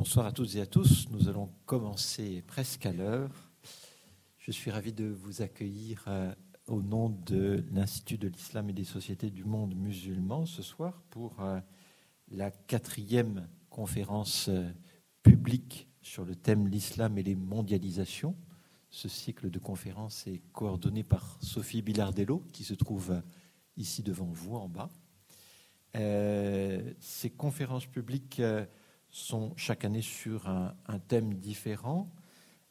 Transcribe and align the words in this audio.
bonsoir 0.00 0.24
à 0.24 0.32
toutes 0.32 0.54
et 0.56 0.62
à 0.62 0.66
tous. 0.66 1.10
Nous 1.10 1.28
allons 1.28 1.50
commencer 1.66 2.42
presque 2.46 2.86
à 2.86 2.92
l'heure. 2.94 3.52
Je 4.38 4.50
suis 4.50 4.70
ravi 4.70 4.94
de 4.94 5.04
vous 5.04 5.42
accueillir 5.42 6.02
euh, 6.08 6.34
au 6.68 6.80
nom 6.80 7.10
de 7.10 7.62
l'Institut 7.70 8.16
de 8.16 8.28
l'Islam 8.28 8.70
et 8.70 8.72
des 8.72 8.84
sociétés 8.84 9.28
du 9.28 9.44
monde 9.44 9.74
musulman 9.74 10.46
ce 10.46 10.62
soir 10.62 11.02
pour 11.10 11.42
euh, 11.42 11.60
la 12.30 12.50
quatrième 12.50 13.46
conférence 13.68 14.48
euh, 14.48 14.70
publique 15.22 15.86
sur 16.00 16.24
le 16.24 16.34
thème 16.34 16.66
l'islam 16.66 17.18
et 17.18 17.22
les 17.22 17.34
mondialisations. 17.34 18.34
Ce 18.88 19.06
cycle 19.06 19.50
de 19.50 19.58
conférences 19.58 20.26
est 20.26 20.40
coordonné 20.54 21.04
par 21.04 21.36
Sophie 21.42 21.82
Bilardello, 21.82 22.42
qui 22.54 22.64
se 22.64 22.72
trouve 22.72 23.20
ici 23.76 24.02
devant 24.02 24.30
vous 24.32 24.56
en 24.56 24.66
bas. 24.66 24.88
ces 25.92 27.30
conférences 27.36 27.84
publiques 27.84 28.40
sont 29.10 29.52
chaque 29.56 29.84
année 29.84 30.02
sur 30.02 30.48
un, 30.48 30.98
thème 31.08 31.34
différent. 31.34 32.10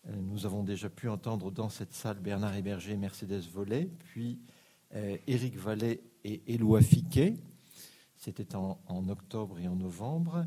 Euh, 0.07 0.15
nous 0.21 0.45
avons 0.45 0.63
déjà 0.63 0.89
pu 0.89 1.09
entendre 1.09 1.51
dans 1.51 1.69
cette 1.69 1.93
salle 1.93 2.19
Bernard 2.19 2.55
Héberger 2.55 2.93
et 2.93 2.97
Mercedes 2.97 3.43
Vollet, 3.51 3.89
puis 3.99 4.39
euh, 4.95 5.17
Éric 5.27 5.57
Vallet 5.57 6.01
et 6.23 6.41
Éloi 6.53 6.81
Fiquet. 6.81 7.35
C'était 8.15 8.55
en, 8.55 8.77
octobre 9.09 9.59
et 9.59 9.67
en 9.67 9.75
novembre. 9.75 10.45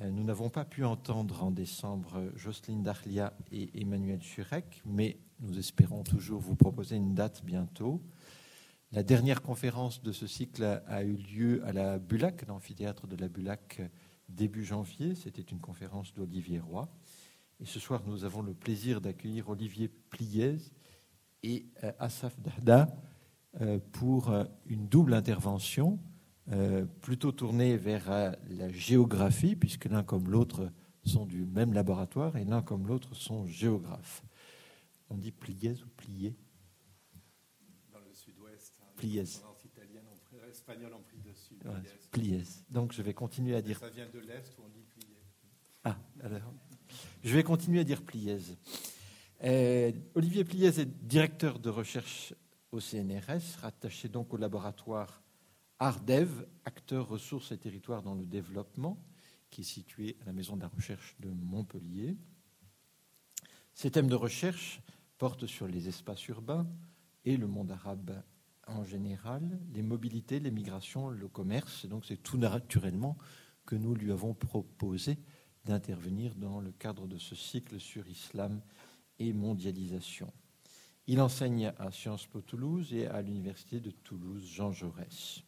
Euh, 0.00 0.10
nous 0.10 0.24
n'avons 0.24 0.50
pas 0.50 0.64
pu 0.64 0.84
entendre 0.84 1.42
en 1.42 1.50
décembre 1.50 2.30
Jocelyne 2.34 2.82
Darlia 2.82 3.32
et 3.52 3.80
Emmanuel 3.80 4.22
Surek, 4.22 4.82
mais 4.84 5.18
nous 5.40 5.58
espérons 5.58 6.02
toujours 6.02 6.40
vous 6.40 6.56
proposer 6.56 6.96
une 6.96 7.14
date 7.14 7.42
bientôt. 7.44 8.02
La 8.92 9.02
dernière 9.02 9.42
conférence 9.42 10.02
de 10.02 10.12
ce 10.12 10.26
cycle 10.26 10.82
a 10.86 11.02
eu 11.02 11.16
lieu 11.16 11.66
à 11.66 11.72
la 11.72 11.98
Bulac, 11.98 12.46
l'amphithéâtre 12.46 13.06
de 13.06 13.16
la 13.16 13.28
Bulac, 13.28 13.80
début 14.28 14.64
janvier. 14.64 15.14
C'était 15.14 15.42
une 15.42 15.60
conférence 15.60 16.14
d'Olivier 16.14 16.60
Roy. 16.60 16.88
Et 17.60 17.64
ce 17.64 17.80
soir, 17.80 18.02
nous 18.06 18.24
avons 18.24 18.42
le 18.42 18.54
plaisir 18.54 19.00
d'accueillir 19.00 19.48
Olivier 19.48 19.88
Pliez 19.88 20.56
et 21.42 21.66
euh, 21.84 21.92
Asaf 21.98 22.38
Dada 22.40 22.94
euh, 23.60 23.78
pour 23.92 24.30
euh, 24.30 24.44
une 24.66 24.88
double 24.88 25.14
intervention, 25.14 25.98
plutôt 27.00 27.32
tournée 27.32 27.76
vers 27.76 28.36
la 28.50 28.68
géographie, 28.70 29.56
puisque 29.56 29.86
l'un 29.86 30.04
comme 30.04 30.30
l'autre 30.30 30.70
sont 31.02 31.26
du 31.26 31.44
même 31.44 31.72
laboratoire 31.72 32.36
et 32.36 32.44
l'un 32.44 32.62
comme 32.62 32.86
l'autre 32.86 33.16
sont 33.16 33.46
géographes. 33.46 34.22
On 35.10 35.16
dit 35.16 35.32
Pliez 35.32 35.82
ou 35.82 35.88
Plié 35.96 36.36
Dans 37.92 37.98
le 37.98 38.12
sud-ouest. 38.12 38.78
Hein, 38.80 38.92
Pliez. 38.94 39.24
Espagnol 40.48 40.94
en 40.94 41.02
dessus. 41.54 42.08
Pliez. 42.10 42.42
Donc 42.70 42.92
je 42.92 43.02
vais 43.02 43.14
continuer 43.14 43.56
à 43.56 43.62
dire. 43.62 43.78
Ça 43.78 43.88
vient 43.88 44.08
de 44.08 44.18
l'est 44.18 44.56
où 44.58 44.62
on 44.64 44.68
dit 44.68 44.84
Pliez. 44.94 45.16
Ah, 45.84 45.96
alors. 46.22 46.52
Je 47.24 47.34
vais 47.34 47.42
continuer 47.42 47.80
à 47.80 47.84
dire 47.84 48.02
Pliez. 48.02 48.38
Euh, 49.44 49.92
Olivier 50.14 50.44
Pliez 50.44 50.80
est 50.80 51.06
directeur 51.06 51.58
de 51.58 51.68
recherche 51.68 52.34
au 52.72 52.80
CNRS, 52.80 53.60
rattaché 53.60 54.08
donc 54.08 54.32
au 54.32 54.36
laboratoire 54.36 55.22
ARDEV, 55.78 56.46
acteur 56.64 57.08
ressources 57.08 57.52
et 57.52 57.58
territoires 57.58 58.02
dans 58.02 58.14
le 58.14 58.24
développement, 58.24 58.98
qui 59.50 59.60
est 59.60 59.64
situé 59.64 60.16
à 60.22 60.26
la 60.26 60.32
Maison 60.32 60.56
de 60.56 60.62
la 60.62 60.68
Recherche 60.68 61.16
de 61.20 61.28
Montpellier. 61.28 62.16
Ces 63.74 63.90
thèmes 63.90 64.08
de 64.08 64.14
recherche 64.14 64.80
portent 65.18 65.46
sur 65.46 65.68
les 65.68 65.88
espaces 65.88 66.26
urbains 66.28 66.66
et 67.24 67.36
le 67.36 67.46
monde 67.46 67.70
arabe 67.70 68.22
en 68.66 68.84
général, 68.84 69.58
les 69.74 69.82
mobilités, 69.82 70.40
les 70.40 70.50
migrations, 70.50 71.08
le 71.08 71.28
commerce. 71.28 71.86
donc 71.86 72.04
c'est 72.04 72.22
tout 72.22 72.38
naturellement 72.38 73.16
que 73.64 73.76
nous 73.76 73.94
lui 73.94 74.12
avons 74.12 74.34
proposé 74.34 75.18
d'intervenir 75.64 76.34
dans 76.36 76.60
le 76.60 76.72
cadre 76.72 77.06
de 77.06 77.18
ce 77.18 77.34
cycle 77.34 77.80
sur 77.80 78.08
islam 78.08 78.60
et 79.18 79.32
mondialisation. 79.32 80.32
Il 81.08 81.20
enseigne 81.20 81.72
à 81.78 81.90
Sciences 81.90 82.26
Po 82.26 82.40
Toulouse 82.40 82.92
et 82.92 83.06
à 83.06 83.22
l'Université 83.22 83.80
de 83.80 83.90
Toulouse 83.90 84.44
Jean 84.44 84.72
Jaurès. 84.72 85.42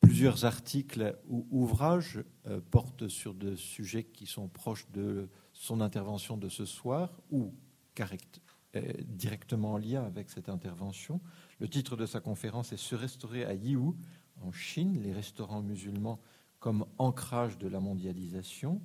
Plusieurs 0.00 0.44
articles 0.44 1.16
ou 1.28 1.46
ouvrages 1.50 2.22
euh, 2.46 2.60
portent 2.70 3.08
sur 3.08 3.32
des 3.32 3.56
sujets 3.56 4.04
qui 4.04 4.26
sont 4.26 4.48
proches 4.48 4.90
de 4.90 5.28
son 5.52 5.80
intervention 5.80 6.36
de 6.36 6.48
ce 6.48 6.64
soir 6.64 7.20
ou 7.30 7.54
euh, 8.00 8.92
directement 9.06 9.74
en 9.74 9.78
lien 9.78 10.04
avec 10.04 10.30
cette 10.30 10.48
intervention. 10.48 11.20
Le 11.60 11.68
titre 11.68 11.96
de 11.96 12.06
sa 12.06 12.20
conférence 12.20 12.72
est 12.72 12.76
Se 12.76 12.94
restaurer 12.94 13.44
à 13.44 13.54
Yiwu, 13.54 13.92
en 14.42 14.52
Chine, 14.52 15.00
les 15.02 15.12
restaurants 15.12 15.62
musulmans 15.62 16.20
comme 16.58 16.86
ancrage 16.98 17.58
de 17.58 17.68
la 17.68 17.80
mondialisation. 17.80 18.80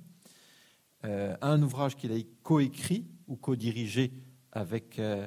Euh, 1.04 1.36
un 1.40 1.62
ouvrage 1.62 1.96
qu'il 1.96 2.12
a 2.12 2.16
coécrit 2.42 3.06
ou 3.26 3.36
co-dirigé 3.36 4.12
avec, 4.52 4.98
euh, 4.98 5.26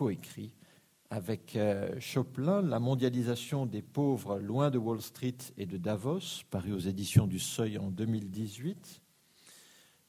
euh, 0.00 2.00
Choplin, 2.00 2.62
La 2.62 2.80
mondialisation 2.80 3.66
des 3.66 3.82
pauvres 3.82 4.38
loin 4.38 4.70
de 4.70 4.78
Wall 4.78 5.02
Street 5.02 5.36
et 5.58 5.66
de 5.66 5.76
Davos, 5.76 6.42
paru 6.50 6.72
aux 6.72 6.78
éditions 6.78 7.26
du 7.26 7.38
Seuil 7.38 7.76
en 7.76 7.90
2018. 7.90 9.02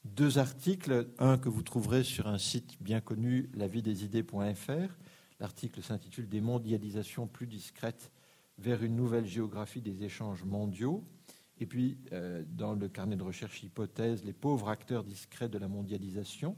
Deux 0.04 0.38
articles, 0.38 1.08
un 1.18 1.36
que 1.36 1.48
vous 1.48 1.62
trouverez 1.62 2.02
sur 2.02 2.26
un 2.26 2.38
site 2.38 2.76
bien 2.80 3.00
connu, 3.00 3.50
lavidésidées.fr. 3.54 4.96
L'article 5.40 5.82
s'intitule 5.82 6.28
Des 6.28 6.40
mondialisations 6.40 7.26
plus 7.26 7.46
discrètes 7.46 8.10
vers 8.58 8.82
une 8.82 8.96
nouvelle 8.96 9.26
géographie 9.26 9.82
des 9.82 10.04
échanges 10.04 10.44
mondiaux. 10.44 11.04
Et 11.58 11.66
puis, 11.66 11.98
euh, 12.12 12.44
dans 12.48 12.74
le 12.74 12.88
carnet 12.88 13.16
de 13.16 13.22
recherche 13.22 13.62
hypothèse, 13.62 14.24
les 14.24 14.32
pauvres 14.32 14.68
acteurs 14.68 15.04
discrets 15.04 15.48
de 15.48 15.58
la 15.58 15.68
mondialisation, 15.68 16.56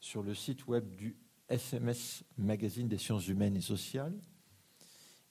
sur 0.00 0.22
le 0.22 0.34
site 0.34 0.66
web 0.66 0.94
du 0.96 1.16
SMS 1.48 2.24
Magazine 2.36 2.88
des 2.88 2.98
sciences 2.98 3.28
humaines 3.28 3.56
et 3.56 3.60
sociales. 3.60 4.14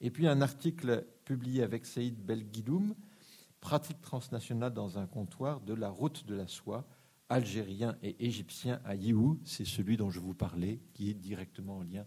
Et 0.00 0.10
puis, 0.10 0.26
un 0.26 0.40
article 0.40 1.06
publié 1.24 1.62
avec 1.62 1.86
Saïd 1.86 2.16
Belguidoum, 2.16 2.94
Pratique 3.60 4.02
transnationale 4.02 4.74
dans 4.74 4.98
un 4.98 5.06
comptoir 5.06 5.62
de 5.62 5.72
la 5.72 5.88
route 5.88 6.26
de 6.26 6.34
la 6.34 6.46
soie, 6.46 6.86
algérien 7.30 7.96
et 8.02 8.26
égyptien 8.26 8.78
à 8.84 8.94
Yiwu. 8.94 9.38
C'est 9.44 9.64
celui 9.64 9.96
dont 9.96 10.10
je 10.10 10.20
vous 10.20 10.34
parlais, 10.34 10.82
qui 10.92 11.08
est 11.08 11.14
directement 11.14 11.78
en 11.78 11.82
lien 11.82 12.04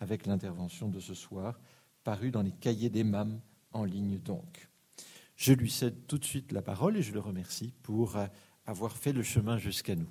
avec 0.00 0.26
l'intervention 0.26 0.88
de 0.88 1.00
ce 1.00 1.14
soir, 1.14 1.60
paru 2.04 2.30
dans 2.30 2.42
les 2.42 2.52
cahiers 2.52 2.90
des 2.90 3.04
MAM 3.04 3.40
en 3.72 3.84
ligne 3.84 4.18
donc. 4.18 4.68
Je 5.36 5.52
lui 5.52 5.70
cède 5.70 6.06
tout 6.08 6.18
de 6.18 6.24
suite 6.24 6.50
la 6.50 6.62
parole 6.62 6.96
et 6.96 7.02
je 7.02 7.12
le 7.12 7.20
remercie 7.20 7.72
pour 7.82 8.16
euh, 8.16 8.26
avoir 8.66 8.96
fait 8.96 9.12
le 9.12 9.22
chemin 9.22 9.56
jusqu'à 9.56 9.94
nous. 9.94 10.10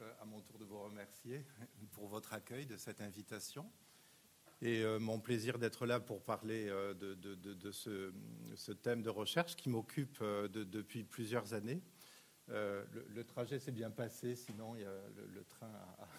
Euh, 0.00 0.12
à 0.20 0.26
mon 0.26 0.40
tour 0.42 0.58
de 0.58 0.64
vous 0.64 0.82
remercier 0.82 1.46
pour 1.92 2.06
votre 2.06 2.34
accueil 2.34 2.66
de 2.66 2.76
cette 2.76 3.00
invitation 3.00 3.64
et 4.60 4.82
euh, 4.82 4.98
mon 4.98 5.18
plaisir 5.18 5.58
d'être 5.58 5.86
là 5.86 5.98
pour 5.98 6.22
parler 6.22 6.66
de, 6.66 7.70
ce, 7.72 8.72
thème 8.72 9.02
de 9.02 9.08
recherche 9.08 9.56
qui 9.56 9.70
m'occupe 9.70 10.22
depuis 10.52 11.04
plusieurs 11.04 11.54
années. 11.54 11.80
Le, 12.50 13.24
trajet 13.24 13.58
s'est 13.58 13.72
bien 13.72 13.90
passé, 13.90 14.34
sinon 14.34 14.74
le, 14.74 15.44
train 15.44 15.70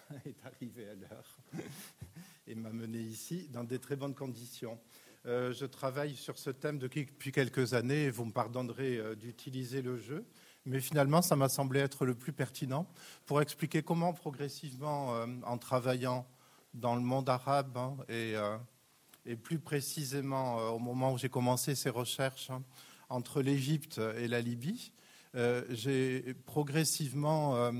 est 0.26 0.46
arrivé 0.46 0.88
à 0.90 0.96
l'heure 0.96 1.38
et 2.48 2.56
m'a 2.56 2.72
mené 2.72 3.00
ici 3.00 3.48
dans 3.50 3.64
des 3.64 3.80
très 3.80 3.96
bonnes 3.96 4.16
conditions. 4.16 4.80
Euh, 5.28 5.54
je 5.54 5.66
travaille 5.66 6.16
sur 6.16 6.40
ce 6.40 6.50
thème 6.50 6.80
depuis 6.80 7.32
quelques 7.32 7.76
années 7.76 8.06
et 8.06 8.10
vous 8.10 8.26
me 8.26 8.32
pardonnerez 8.32 8.98
euh, 8.98 9.16
d'utiliser 9.16 9.84
le 9.84 9.98
jeu. 9.98 10.26
Mais 10.66 10.80
finalement, 10.80 11.22
ça 11.22 11.36
m'a 11.36 11.50
semblé 11.50 11.80
être 11.80 12.06
le 12.06 12.16
plus 12.16 12.34
pertinent 12.34 12.88
pour 13.26 13.42
expliquer 13.42 13.84
comment 13.84 14.14
progressivement, 14.14 15.16
euh, 15.16 15.28
en 15.44 15.58
travaillant 15.58 16.26
dans 16.74 16.96
le 16.96 17.02
monde 17.02 17.30
arabe 17.30 17.78
hein, 17.78 17.98
et, 18.10 19.36
plus 19.36 19.60
précisément 19.60 20.56
au 20.74 20.80
moment 20.80 21.14
où 21.14 21.18
j'ai 21.18 21.30
commencé 21.30 21.76
ces 21.76 21.90
recherches 21.90 22.50
hein, 22.50 22.64
entre 23.10 23.42
l'Égypte 23.42 24.00
et 24.18 24.28
la 24.28 24.40
Libye, 24.40 24.94
j'ai 25.34 26.34
progressivement 26.46 27.72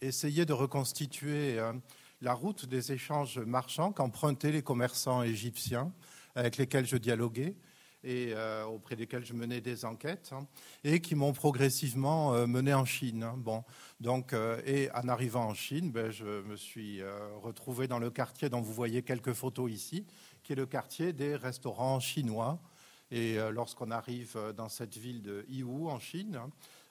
essayé 0.00 0.44
de 0.44 0.52
reconstituer 0.52 1.58
la 2.20 2.34
route 2.34 2.66
des 2.66 2.92
échanges 2.92 3.38
marchands 3.38 3.92
qu'empruntaient 3.92 4.52
les 4.52 4.62
commerçants 4.62 5.22
égyptiens 5.22 5.92
avec 6.34 6.56
lesquels 6.56 6.86
je 6.86 6.96
dialoguais 6.96 7.56
et 8.04 8.32
euh, 8.34 8.64
auprès 8.64 8.96
desquels 8.96 9.24
je 9.24 9.32
menais 9.32 9.60
des 9.60 9.84
enquêtes 9.84 10.30
hein, 10.32 10.46
et 10.84 11.00
qui 11.00 11.14
m'ont 11.14 11.32
progressivement 11.32 12.34
euh, 12.34 12.46
mené 12.46 12.72
en 12.72 12.84
Chine. 12.84 13.24
Hein. 13.24 13.34
Bon, 13.36 13.64
donc, 14.00 14.32
euh, 14.32 14.60
et 14.64 14.90
en 14.92 15.08
arrivant 15.08 15.46
en 15.46 15.54
Chine, 15.54 15.90
ben, 15.90 16.10
je 16.10 16.42
me 16.42 16.56
suis 16.56 17.00
retrouvé 17.42 17.88
dans 17.88 17.98
le 17.98 18.10
quartier 18.10 18.48
dont 18.48 18.60
vous 18.60 18.72
voyez 18.72 19.02
quelques 19.02 19.32
photos 19.32 19.70
ici, 19.70 20.06
qui 20.42 20.52
est 20.52 20.56
le 20.56 20.66
quartier 20.66 21.12
des 21.12 21.34
restaurants 21.36 22.00
chinois. 22.00 22.60
Et 23.10 23.38
lorsqu'on 23.52 23.90
arrive 23.90 24.36
dans 24.56 24.68
cette 24.68 24.96
ville 24.96 25.22
de 25.22 25.44
Yiwu 25.48 25.88
en 25.88 25.98
Chine, 25.98 26.36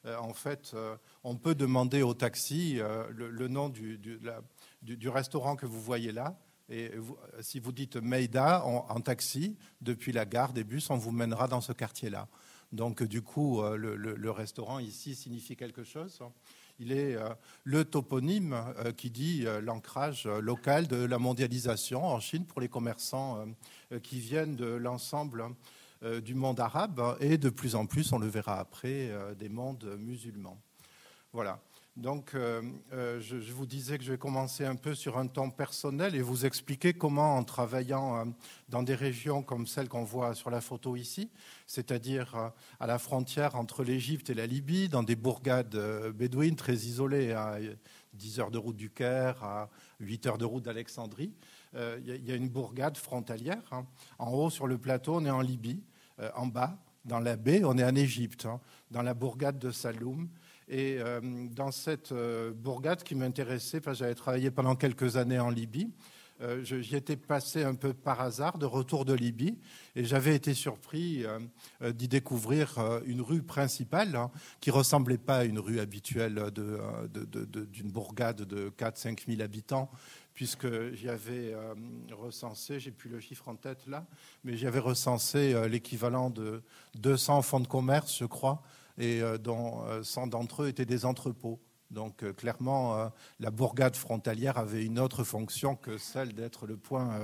hein, 0.06 0.16
en 0.20 0.34
fait, 0.34 0.76
on 1.24 1.36
peut 1.36 1.54
demander 1.54 2.02
au 2.02 2.14
taxi 2.14 2.80
le, 3.10 3.48
nom 3.48 3.70
du 3.70 5.10
restaurant 5.10 5.56
que 5.56 5.66
vous 5.66 5.82
voyez 5.82 6.12
là 6.12 6.36
et 6.70 6.92
si 7.40 7.60
vous 7.60 7.72
dites 7.72 7.96
Meida 7.96 8.64
en, 8.66 9.00
taxi, 9.00 9.58
depuis 9.82 10.12
la 10.12 10.26
gare 10.26 10.52
des 10.52 10.64
bus, 10.64 10.90
on 10.90 10.98
vous 10.98 11.12
mènera 11.12 11.48
dans 11.48 11.62
ce 11.62 11.72
quartier-là. 11.72 12.28
Donc, 12.74 13.04
du 13.04 13.22
coup, 13.22 13.62
le, 13.62 14.32
restaurant 14.32 14.80
ici 14.80 15.16
signifie 15.16 15.56
quelque 15.56 15.86
chose. 15.86 16.20
Il 16.80 16.92
est 16.92 17.18
le 17.64 17.86
toponyme 17.86 18.56
qui 18.98 19.10
dit 19.10 19.46
l'ancrage 19.62 20.28
local 20.28 20.88
de 20.88 20.98
la 20.98 21.20
mondialisation 21.20 22.04
en 22.06 22.20
Chine 22.20 22.46
pour 22.46 22.60
les 22.60 22.68
commerçants 22.68 23.46
qui 24.04 24.20
viennent 24.20 24.58
de 24.58 24.66
l'ensemble 24.66 25.46
du 26.24 26.36
monde 26.36 26.60
arabe 26.60 27.18
et 27.20 27.38
de 27.38 27.50
plus 27.50 27.76
en 27.76 27.86
plus, 27.86 28.12
on 28.14 28.20
le 28.20 28.28
verra 28.28 28.60
après, 28.60 29.12
des 29.40 29.50
mondes 29.50 29.98
musulmans. 30.00 30.58
Voilà. 31.34 31.60
Donc, 31.98 32.36
euh, 32.36 32.62
euh, 32.94 33.20
je, 33.20 33.52
vous 33.52 33.66
disais 33.66 33.98
que 33.98 34.04
je 34.04 34.12
vais 34.12 34.20
commencer 34.20 34.64
un 34.64 34.76
peu 34.76 34.94
sur 34.94 35.18
un 35.18 35.26
ton 35.26 35.50
personnel 35.50 36.14
et 36.14 36.22
vous 36.22 36.46
expliquer 36.46 36.94
comment, 36.94 37.38
en 37.38 37.44
travaillant 37.44 38.18
euh, 38.18 38.26
dans 38.70 38.84
des 38.84 38.94
régions 38.94 39.42
comme 39.42 39.66
celle 39.66 39.90
qu'on 39.90 40.04
voit 40.04 40.36
sur 40.36 40.52
la 40.52 40.62
photo 40.62 40.96
ici, 40.96 41.32
c'est-à-dire 41.66 42.52
à 42.80 42.86
la 42.86 43.00
frontière 43.00 43.56
entre 43.56 43.84
l'Égypte 43.84 44.30
et 44.30 44.36
la 44.36 44.46
Libye, 44.46 44.90
dans 44.90 45.02
des 45.02 45.16
bourgades 45.16 45.76
bédouines 46.14 46.56
très 46.56 46.76
isolées, 46.76 47.32
à 47.32 47.58
10 48.14 48.42
heures 48.42 48.52
de 48.52 48.60
route 48.60 48.78
du 48.78 48.92
Caire, 48.92 49.44
à 49.44 49.68
8 50.00 50.28
heures 50.28 50.38
de 50.38 50.46
route 50.46 50.64
d'Alexandrie, 50.64 51.34
il 51.78 52.26
y, 52.26 52.32
a 52.32 52.36
une 52.36 52.50
bourgade 52.50 52.98
frontalière. 52.98 53.64
Hein. 53.72 53.86
En 54.20 54.32
haut, 54.32 54.50
sur 54.50 54.68
le 54.68 54.78
plateau, 54.78 55.16
on 55.16 55.26
est 55.26 55.30
en 55.30 55.42
Libye. 55.42 55.84
en 56.36 56.48
bas, 56.48 56.78
dans 57.08 57.20
la 57.20 57.36
baie, 57.36 57.64
on 57.64 57.78
est 57.78 57.84
en 57.84 57.96
Égypte, 57.96 58.46
hein, 58.46 58.60
dans 58.92 59.02
la 59.02 59.14
bourgade 59.14 59.58
de 59.58 59.72
Saloum. 59.72 60.30
Et 60.70 60.98
euh, 61.00 61.22
dans 61.56 61.72
cette 61.72 62.12
euh, 62.12 62.52
bourgade 62.54 63.02
qui 63.04 63.16
m'intéressait, 63.16 63.82
j'avais 63.94 64.16
travaillé 64.16 64.52
pendant 64.52 64.76
quelques 64.76 65.16
années 65.16 65.40
en 65.40 65.50
Libye, 65.50 65.90
euh, 66.42 66.64
j'y 66.64 66.96
étais 66.96 67.16
passé 67.16 67.64
un 67.64 67.74
peu 67.74 67.94
par 67.94 68.22
hasard 68.22 68.60
de 68.60 68.66
retour 68.66 69.06
de 69.06 69.14
Libye 69.14 69.58
et 69.96 70.04
j'avais 70.04 70.36
été 70.36 70.54
surpris 70.54 71.26
d'y 71.82 72.08
découvrir 72.08 72.78
une 73.08 73.22
rue 73.22 73.42
principale 73.42 74.16
hein, 74.16 74.30
qui 74.60 74.70
ressemblait 74.70 75.18
pas 75.18 75.38
à 75.38 75.44
une 75.46 75.58
rue 75.58 75.80
habituelle 75.80 76.52
d'une 76.54 77.90
bourgade 77.90 78.44
de 78.44 78.70
4-5 78.78 79.26
000 79.28 79.42
habitants 79.42 79.90
puisque 80.38 80.94
j'y 80.94 81.10
avais 81.10 81.56
recensé, 82.12 82.80
j'ai 82.80 82.92
plus 82.92 83.10
le 83.10 83.20
chiffre 83.20 83.48
en 83.48 83.56
tête 83.56 83.88
là, 83.88 84.06
mais 84.44 84.56
j'y 84.56 84.68
avais 84.68 84.78
recensé 84.78 85.68
l'équivalent 85.68 86.30
de 86.30 86.62
200 87.00 87.42
fonds 87.42 87.60
de 87.60 87.68
commerce, 87.68 88.20
je 88.20 88.26
crois, 88.26 88.62
et 89.00 89.22
euh, 89.22 89.40
dont 89.40 89.82
100 90.04 90.28
euh, 90.28 90.30
d'entre 90.30 90.64
eux 90.64 90.68
étaient 90.68 90.86
des 90.86 91.06
entrepôts. 91.06 91.60
Donc 91.90 92.22
euh, 92.22 92.34
clairement, 92.34 93.12
la 93.40 93.50
bourgade 93.50 93.96
frontalière 93.96 94.58
avait 94.60 94.86
une 94.86 95.00
autre 95.00 95.24
fonction 95.24 95.76
que 95.76 95.98
celle 95.98 96.34
d'être 96.34 96.68
le 96.68 96.76
point, 96.78 97.18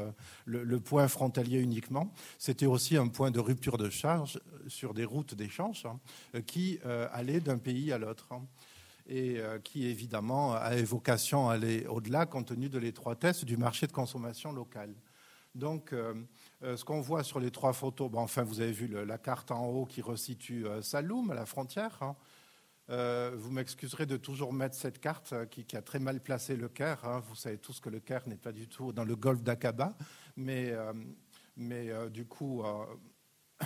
le, 0.46 0.80
point 0.80 1.08
frontalier 1.08 1.60
uniquement. 1.60 2.12
C'était 2.40 2.66
aussi 2.66 2.98
un 2.98 3.10
point 3.10 3.30
de 3.30 3.40
rupture 3.40 3.78
de 3.78 3.90
charge 3.90 4.40
sur 4.68 4.96
des 4.96 5.06
routes 5.06 5.36
d'échange 5.36 5.86
hein, 5.86 6.00
qui 6.48 6.80
allaient 7.12 7.42
d'un 7.42 7.58
pays 7.58 7.92
à 7.92 7.98
l'autre. 7.98 8.30
Hein, 8.32 8.42
et 9.08 9.42
qui 9.64 9.86
évidemment 9.88 10.54
a 10.54 10.76
vocation 10.84 11.50
à 11.50 11.54
aller 11.54 11.86
au-delà 11.88 12.26
compte 12.26 12.48
tenu 12.48 12.70
de 12.70 12.80
l'étroitesse 12.80 13.44
du 13.44 13.58
marché 13.58 13.86
de 13.86 13.92
consommation 13.92 14.54
local. 14.54 14.94
Donc, 15.56 15.94
euh, 15.94 16.16
euh, 16.64 16.76
ce 16.78 16.84
qu'on 16.84 17.02
voit 17.02 17.24
sur 17.24 17.40
les 17.40 17.52
trois 17.52 17.74
photos, 17.74 18.10
enfin, 18.16 18.44
vous 18.44 18.62
avez 18.62 18.72
vu 18.72 18.88
la 18.88 19.18
carte 19.18 19.52
en 19.52 19.66
haut 19.68 19.86
qui 19.86 20.02
resitue 20.02 20.66
euh, 20.66 20.82
Saloum, 20.82 21.30
à 21.32 21.36
la 21.36 21.46
frontière. 21.46 22.02
Hein. 22.02 22.16
vous 23.36 23.52
m'excuserez 23.52 24.06
de 24.06 24.18
toujours 24.18 24.52
mettre 24.52 24.76
cette 24.76 25.00
carte 25.00 25.34
qui, 25.50 25.66
a 25.76 25.82
très 25.82 26.00
mal 26.00 26.22
placé 26.22 26.56
le 26.56 26.70
Caire. 26.70 27.06
Hein. 27.06 27.22
Vous 27.28 27.36
savez 27.36 27.58
tous 27.58 27.80
que 27.80 27.90
le 27.90 28.00
Caire 28.00 28.28
n'est 28.28 28.38
pas 28.38 28.52
du 28.52 28.68
tout 28.68 28.92
dans 28.92 29.06
le 29.06 29.16
golfe 29.16 29.44
d'Aqaba, 29.44 29.96
mais 30.36 30.74
du 32.12 32.26
coup, 32.26 32.64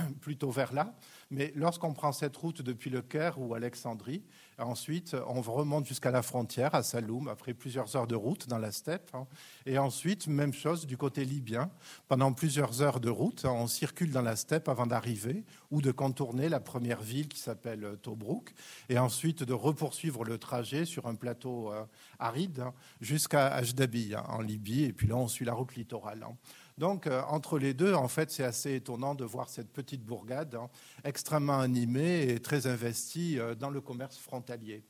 plutôt 0.22 0.52
vers 0.52 0.74
là. 0.74 0.94
Mais 1.30 1.52
lorsqu'on 1.56 1.94
prend 1.94 2.14
cette 2.14 2.38
route 2.38 2.62
depuis 2.62 2.90
le 2.90 3.02
Caire 3.02 3.40
ou 3.40 3.54
Alexandrie, 3.54 4.24
ensuite 4.58 5.16
on 5.28 5.42
remonte 5.42 5.86
jusqu'à 5.86 6.10
la 6.10 6.22
frontière, 6.22 6.74
à 6.74 6.84
Saloum, 6.84 7.28
après 7.28 7.54
plusieurs 7.54 7.96
heures 7.98 8.08
de 8.08 8.16
route 8.16 8.48
dans 8.48 8.58
la 8.58 8.72
steppe. 8.72 9.10
Hein. 9.14 9.28
Et 9.66 9.78
ensuite, 9.78 10.28
même 10.28 10.54
chose 10.54 10.86
du 10.86 10.96
côté 10.96 11.26
libyen. 11.26 11.70
Pendant 12.08 12.32
plusieurs 12.32 12.82
heures 12.82 13.02
de 13.02 13.10
route, 13.10 13.44
on 13.46 13.68
circule 13.68 14.12
dans 14.12 14.22
la 14.22 14.38
steppe 14.38 14.70
avant 14.70 14.88
d'arriver 14.88 15.44
ou 15.70 15.82
de 15.82 15.92
contourner 15.92 16.48
la 16.48 16.62
première 16.62 17.02
ville 17.02 17.28
qui 17.28 17.40
s'appelle 17.40 17.98
Tobruk. 18.02 18.54
Et 18.88 18.98
ensuite 18.98 19.44
de 19.44 19.54
repoursuivre 19.54 20.24
le 20.24 20.38
trajet 20.38 20.86
sur 20.86 21.08
un 21.08 21.16
plateau 21.16 21.74
euh, 21.74 21.84
aride 22.20 22.60
hein, 22.62 22.74
jusqu'à 23.02 23.48
Ajdabi 23.48 24.16
hein, 24.16 24.24
en 24.30 24.42
Libye. 24.42 24.86
Et 24.86 24.94
puis 24.94 25.08
là, 25.08 25.18
on 25.18 25.28
suit 25.28 25.46
la 25.46 25.54
route 25.54 25.76
littorale. 25.76 26.26
Donc, 26.77 27.07
euh, 27.07 27.24
entre 27.27 27.57
les 27.57 27.74
deux, 27.74 27.94
en 27.94 28.07
fait, 28.07 28.29
c'est 28.29 28.44
assez 28.44 28.75
étonnant 28.75 29.15
de 29.15 29.25
voir 29.25 29.50
cette 29.50 29.71
petite 29.74 30.03
bourgade 30.03 30.56
hein, 30.56 30.69
extrêmement 31.03 31.59
animée 31.59 32.29
et 32.29 32.39
très 32.39 32.68
investie 32.68 33.39
euh, 33.39 33.56
dans 33.56 33.71
le 33.71 33.81
commerce 33.81 34.18
frontalier. 34.18 34.83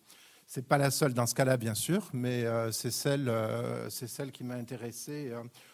Ce 0.47 0.59
n'est 0.59 0.65
pas 0.65 0.77
la 0.77 0.91
seule 0.91 1.13
dans 1.13 1.25
ce 1.25 1.35
cas-là, 1.35 1.55
bien 1.55 1.73
sûr, 1.73 2.09
mais 2.13 2.43
euh, 2.43 2.71
c'est 2.71 2.91
celle, 2.91 4.31
qui 4.31 4.43
m'a 4.43 4.55
intéressé 4.55 5.33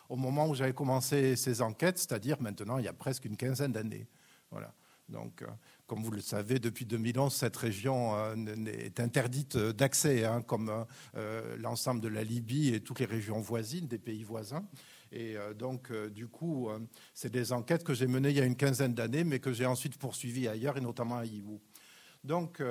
au 0.09 0.15
moment 0.15 0.47
où 0.47 0.55
j'avais 0.55 0.73
commencé 0.73 1.35
ces 1.35 1.61
enquêtes, 1.61 1.97
c'est-à-dire 1.99 2.41
maintenant, 2.41 2.77
il 2.77 2.85
y 2.85 2.87
a 2.87 2.93
presque 2.93 3.25
une 3.25 3.37
quinzaine 3.37 3.71
d'années. 3.71 4.07
Voilà. 4.49 4.73
Donc, 5.09 5.43
comme 5.85 6.01
vous 6.01 6.09
le 6.09 6.21
savez, 6.21 6.57
depuis 6.57 6.85
2011, 6.85 7.31
cette 7.31 7.55
région 7.55 8.15
est 8.65 8.99
interdite 8.99 9.57
d'accès, 9.57 10.25
hein, 10.25 10.41
comme 10.41 10.85
l'ensemble 11.59 12.01
de 12.01 12.07
la 12.07 12.23
Libye 12.23 12.73
et 12.73 12.79
toutes 12.79 12.99
les 12.99 13.05
régions 13.05 13.41
voisines, 13.41 13.87
des 13.87 13.99
pays 13.99 14.23
voisins. 14.23 14.65
Et 15.13 15.37
euh, 15.37 15.53
donc, 15.53 15.91
euh, 15.91 16.09
du 16.09 16.27
coup, 16.27 16.69
euh, 16.69 16.79
c'est 17.13 17.31
des 17.31 17.53
enquêtes 17.53 17.83
que 17.83 17.93
j'ai 17.93 18.07
menées 18.07 18.31
il 18.31 18.37
y 18.37 18.41
a 18.41 18.45
une 18.45 18.55
quinzaine 18.55 18.95
d'années, 18.95 19.23
mais 19.23 19.39
que 19.39 19.53
j'ai 19.53 19.67
ensuite 19.67 19.97
poursuivies 19.97 20.47
ailleurs, 20.47 20.75
et 20.75 20.81
notamment 20.81 21.17
à 21.17 21.25
Yibou. 21.25 21.61
Donc, 22.23 22.61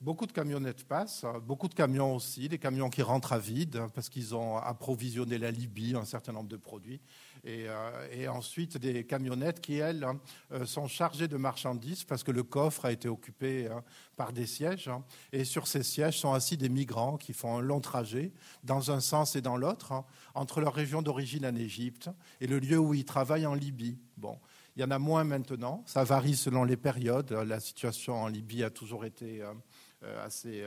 beaucoup 0.00 0.26
de 0.26 0.32
camionnettes 0.32 0.84
passent, 0.84 1.24
beaucoup 1.46 1.68
de 1.68 1.74
camions 1.74 2.14
aussi, 2.16 2.48
des 2.48 2.58
camions 2.58 2.90
qui 2.90 3.02
rentrent 3.02 3.32
à 3.32 3.38
vide 3.38 3.80
parce 3.94 4.10
qu'ils 4.10 4.34
ont 4.34 4.58
approvisionné 4.58 5.38
la 5.38 5.50
Libye 5.50 5.94
un 5.96 6.04
certain 6.04 6.32
nombre 6.32 6.48
de 6.48 6.56
produits. 6.56 7.00
Euh, 7.46 8.08
et, 8.10 8.26
ensuite 8.26 8.78
des 8.78 9.04
camionnettes 9.04 9.60
qui, 9.60 9.74
elles, 9.74 10.02
hein, 10.02 10.18
euh, 10.52 10.64
sont 10.64 10.88
chargées 10.88 11.28
de 11.28 11.36
marchandises 11.36 12.04
parce 12.04 12.22
que 12.22 12.30
le 12.30 12.42
coffre 12.42 12.86
a 12.86 12.92
été 12.92 13.06
occupé 13.08 13.68
hein, 13.68 13.84
par 14.16 14.32
des 14.32 14.46
sièges. 14.46 14.88
Hein. 14.88 15.04
et 15.32 15.44
sur 15.44 15.66
ces 15.66 15.82
sièges 15.82 16.18
sont 16.18 16.32
assis 16.32 16.56
des 16.56 16.70
migrants 16.70 17.18
qui 17.18 17.34
font 17.34 17.58
un 17.58 17.60
long 17.60 17.80
trajet 17.80 18.32
dans 18.62 18.90
un 18.90 19.00
sens 19.00 19.36
et 19.36 19.42
dans 19.42 19.56
l'autre 19.56 20.04
entre 20.34 20.60
leur 20.60 20.72
région 20.72 21.02
d'origine 21.02 21.44
en 21.44 21.54
Égypte 21.54 22.08
et 22.40 22.46
le 22.46 22.58
lieu 22.58 22.78
où 22.78 22.94
ils 22.94 23.04
travaillent 23.04 23.46
en 23.46 23.54
Libye. 23.54 23.98
Bon. 24.16 24.38
Il 24.76 24.82
y 24.82 24.84
en 24.84 24.90
a 24.90 24.98
moins 24.98 25.24
maintenant, 25.24 25.84
ça 25.86 26.02
varie 26.02 26.34
selon 26.34 26.64
les 26.64 26.76
périodes. 26.76 27.30
La 27.32 27.60
situation 27.60 28.20
en 28.20 28.26
Libye 28.26 28.64
a 28.64 28.70
toujours 28.70 29.04
été 29.04 29.42
euh, 29.42 30.24
assez 30.24 30.64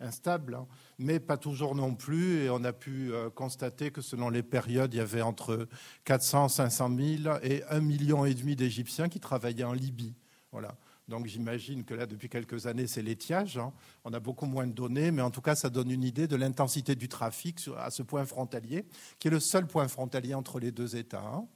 instable, 0.00 0.54
hein. 0.54 0.66
mais 0.98 1.20
pas 1.20 1.36
toujours 1.36 1.74
non 1.74 1.94
plus. 1.94 2.44
Et 2.44 2.50
on 2.50 2.64
a 2.64 2.72
pu 2.72 3.12
euh, 3.12 3.30
constater 3.30 3.90
que 3.90 4.00
selon 4.00 4.30
les 4.30 4.42
périodes, 4.42 4.94
il 4.94 4.96
y 4.96 5.00
avait 5.00 5.22
entre 5.22 5.68
400, 6.04 6.48
500 6.48 6.96
000 6.96 7.36
et 7.42 7.60
1,5 7.70 7.80
million 7.80 8.24
et 8.24 8.34
demi 8.34 8.56
d'Égyptiens 8.56 9.08
qui 9.08 9.20
travaillaient 9.20 9.64
en 9.64 9.72
Libye. 9.72 10.14
Voilà. 10.52 10.76
Donc 11.06 11.26
j'imagine 11.26 11.84
que 11.84 11.92
là, 11.92 12.06
depuis 12.06 12.28
quelques 12.28 12.66
années, 12.66 12.86
c'est 12.86 13.02
l'étiage. 13.02 13.58
Hein. 13.58 13.72
On 14.04 14.12
a 14.12 14.20
beaucoup 14.20 14.46
moins 14.46 14.66
de 14.66 14.72
données, 14.72 15.10
mais 15.10 15.22
en 15.22 15.30
tout 15.30 15.40
cas, 15.42 15.54
ça 15.54 15.68
donne 15.68 15.90
une 15.90 16.04
idée 16.04 16.28
de 16.28 16.36
l'intensité 16.36 16.94
du 16.94 17.08
trafic 17.08 17.60
à 17.76 17.90
ce 17.90 18.02
point 18.02 18.24
frontalier, 18.24 18.86
qui 19.18 19.28
est 19.28 19.30
le 19.30 19.40
seul 19.40 19.66
point 19.66 19.88
frontalier 19.88 20.34
entre 20.34 20.60
les 20.60 20.70
deux 20.70 20.96
États, 20.96 21.24
hein. 21.24 21.46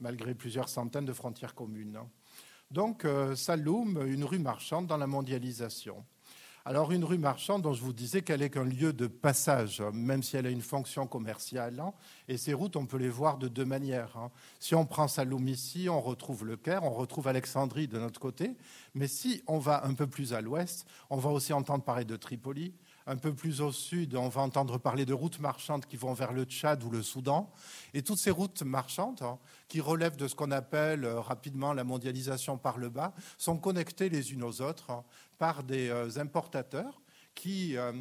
Malgré 0.00 0.34
plusieurs 0.34 0.68
centaines 0.68 1.04
de 1.04 1.12
frontières 1.12 1.54
communes. 1.54 2.00
Donc, 2.70 3.04
euh, 3.04 3.34
Saloum, 3.34 4.06
une 4.06 4.24
rue 4.24 4.38
marchande 4.38 4.86
dans 4.86 4.96
la 4.96 5.06
mondialisation. 5.06 6.04
Alors 6.66 6.92
une 6.92 7.04
rue 7.04 7.16
marchande 7.16 7.62
dont 7.62 7.72
je 7.72 7.80
vous 7.80 7.94
disais 7.94 8.20
qu'elle 8.20 8.42
est 8.42 8.50
qu'un 8.50 8.64
lieu 8.64 8.92
de 8.92 9.06
passage, 9.06 9.82
même 9.94 10.22
si 10.22 10.36
elle 10.36 10.46
a 10.46 10.50
une 10.50 10.60
fonction 10.60 11.06
commerciale. 11.06 11.80
Hein. 11.80 11.94
et 12.28 12.36
ces 12.36 12.52
routes, 12.52 12.76
on 12.76 12.84
peut 12.84 12.98
les 12.98 13.08
voir 13.08 13.38
de 13.38 13.48
deux 13.48 13.64
manières. 13.64 14.14
Hein. 14.18 14.30
Si 14.58 14.74
on 14.74 14.84
prend 14.84 15.08
Saloum 15.08 15.48
ici, 15.48 15.88
on 15.88 16.02
retrouve 16.02 16.44
le 16.44 16.56
Caire, 16.56 16.84
on 16.84 16.90
retrouve 16.90 17.28
Alexandrie 17.28 17.88
de 17.88 17.98
notre 17.98 18.20
côté. 18.20 18.58
Mais 18.94 19.08
si 19.08 19.42
on 19.46 19.58
va 19.58 19.86
un 19.86 19.94
peu 19.94 20.06
plus 20.06 20.34
à 20.34 20.42
l'ouest, 20.42 20.86
on 21.08 21.16
va 21.16 21.30
aussi 21.30 21.54
entendre 21.54 21.82
parler 21.82 22.04
de 22.04 22.16
Tripoli, 22.16 22.74
un 23.10 23.16
peu 23.16 23.34
plus 23.34 23.60
au 23.60 23.72
sud, 23.72 24.14
on 24.14 24.28
va 24.28 24.40
entendre 24.40 24.78
parler 24.78 25.04
de 25.04 25.12
routes 25.12 25.40
marchandes 25.40 25.84
qui 25.84 25.96
vont 25.96 26.12
vers 26.12 26.32
le 26.32 26.44
Tchad 26.44 26.84
ou 26.84 26.90
le 26.90 27.02
Soudan. 27.02 27.50
Et 27.92 28.02
toutes 28.02 28.18
ces 28.18 28.30
routes 28.30 28.62
marchandes, 28.62 29.20
hein, 29.22 29.38
qui 29.66 29.80
relèvent 29.80 30.16
de 30.16 30.28
ce 30.28 30.36
qu'on 30.36 30.52
appelle 30.52 31.04
euh, 31.04 31.20
rapidement 31.20 31.72
la 31.72 31.82
mondialisation 31.82 32.56
par 32.56 32.78
le 32.78 32.88
bas, 32.88 33.12
sont 33.36 33.58
connectées 33.58 34.08
les 34.08 34.32
unes 34.32 34.44
aux 34.44 34.62
autres 34.62 34.90
hein, 34.90 35.02
par 35.38 35.64
des 35.64 35.88
euh, 35.88 36.20
importateurs 36.20 37.02
qui 37.34 37.76
euh, 37.76 37.92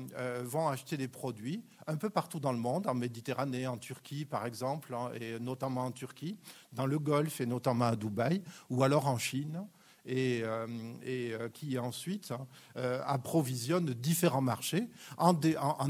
vont 0.44 0.68
acheter 0.68 0.96
des 0.98 1.08
produits 1.08 1.64
un 1.88 1.96
peu 1.96 2.12
partout 2.12 2.40
dans 2.40 2.52
le 2.52 2.60
monde, 2.60 2.86
en 2.86 2.94
Méditerranée, 2.94 3.66
en 3.66 3.78
Turquie 3.78 4.26
par 4.26 4.46
exemple, 4.46 4.94
hein, 4.94 5.10
et 5.20 5.40
notamment 5.40 5.86
en 5.86 5.92
Turquie, 5.92 6.38
dans 6.72 6.86
le 6.86 7.00
Golfe 7.00 7.42
et 7.42 7.48
notamment 7.48 7.86
à 7.86 7.96
Dubaï, 7.96 8.44
ou 8.70 8.84
alors 8.84 9.08
en 9.08 9.18
Chine, 9.18 9.66
et, 10.06 10.44
qui 11.54 11.78
ensuite 11.78 12.34
approvisionne 12.76 13.94
différents 13.94 14.42
marchés 14.42 14.88
en, 15.18 15.36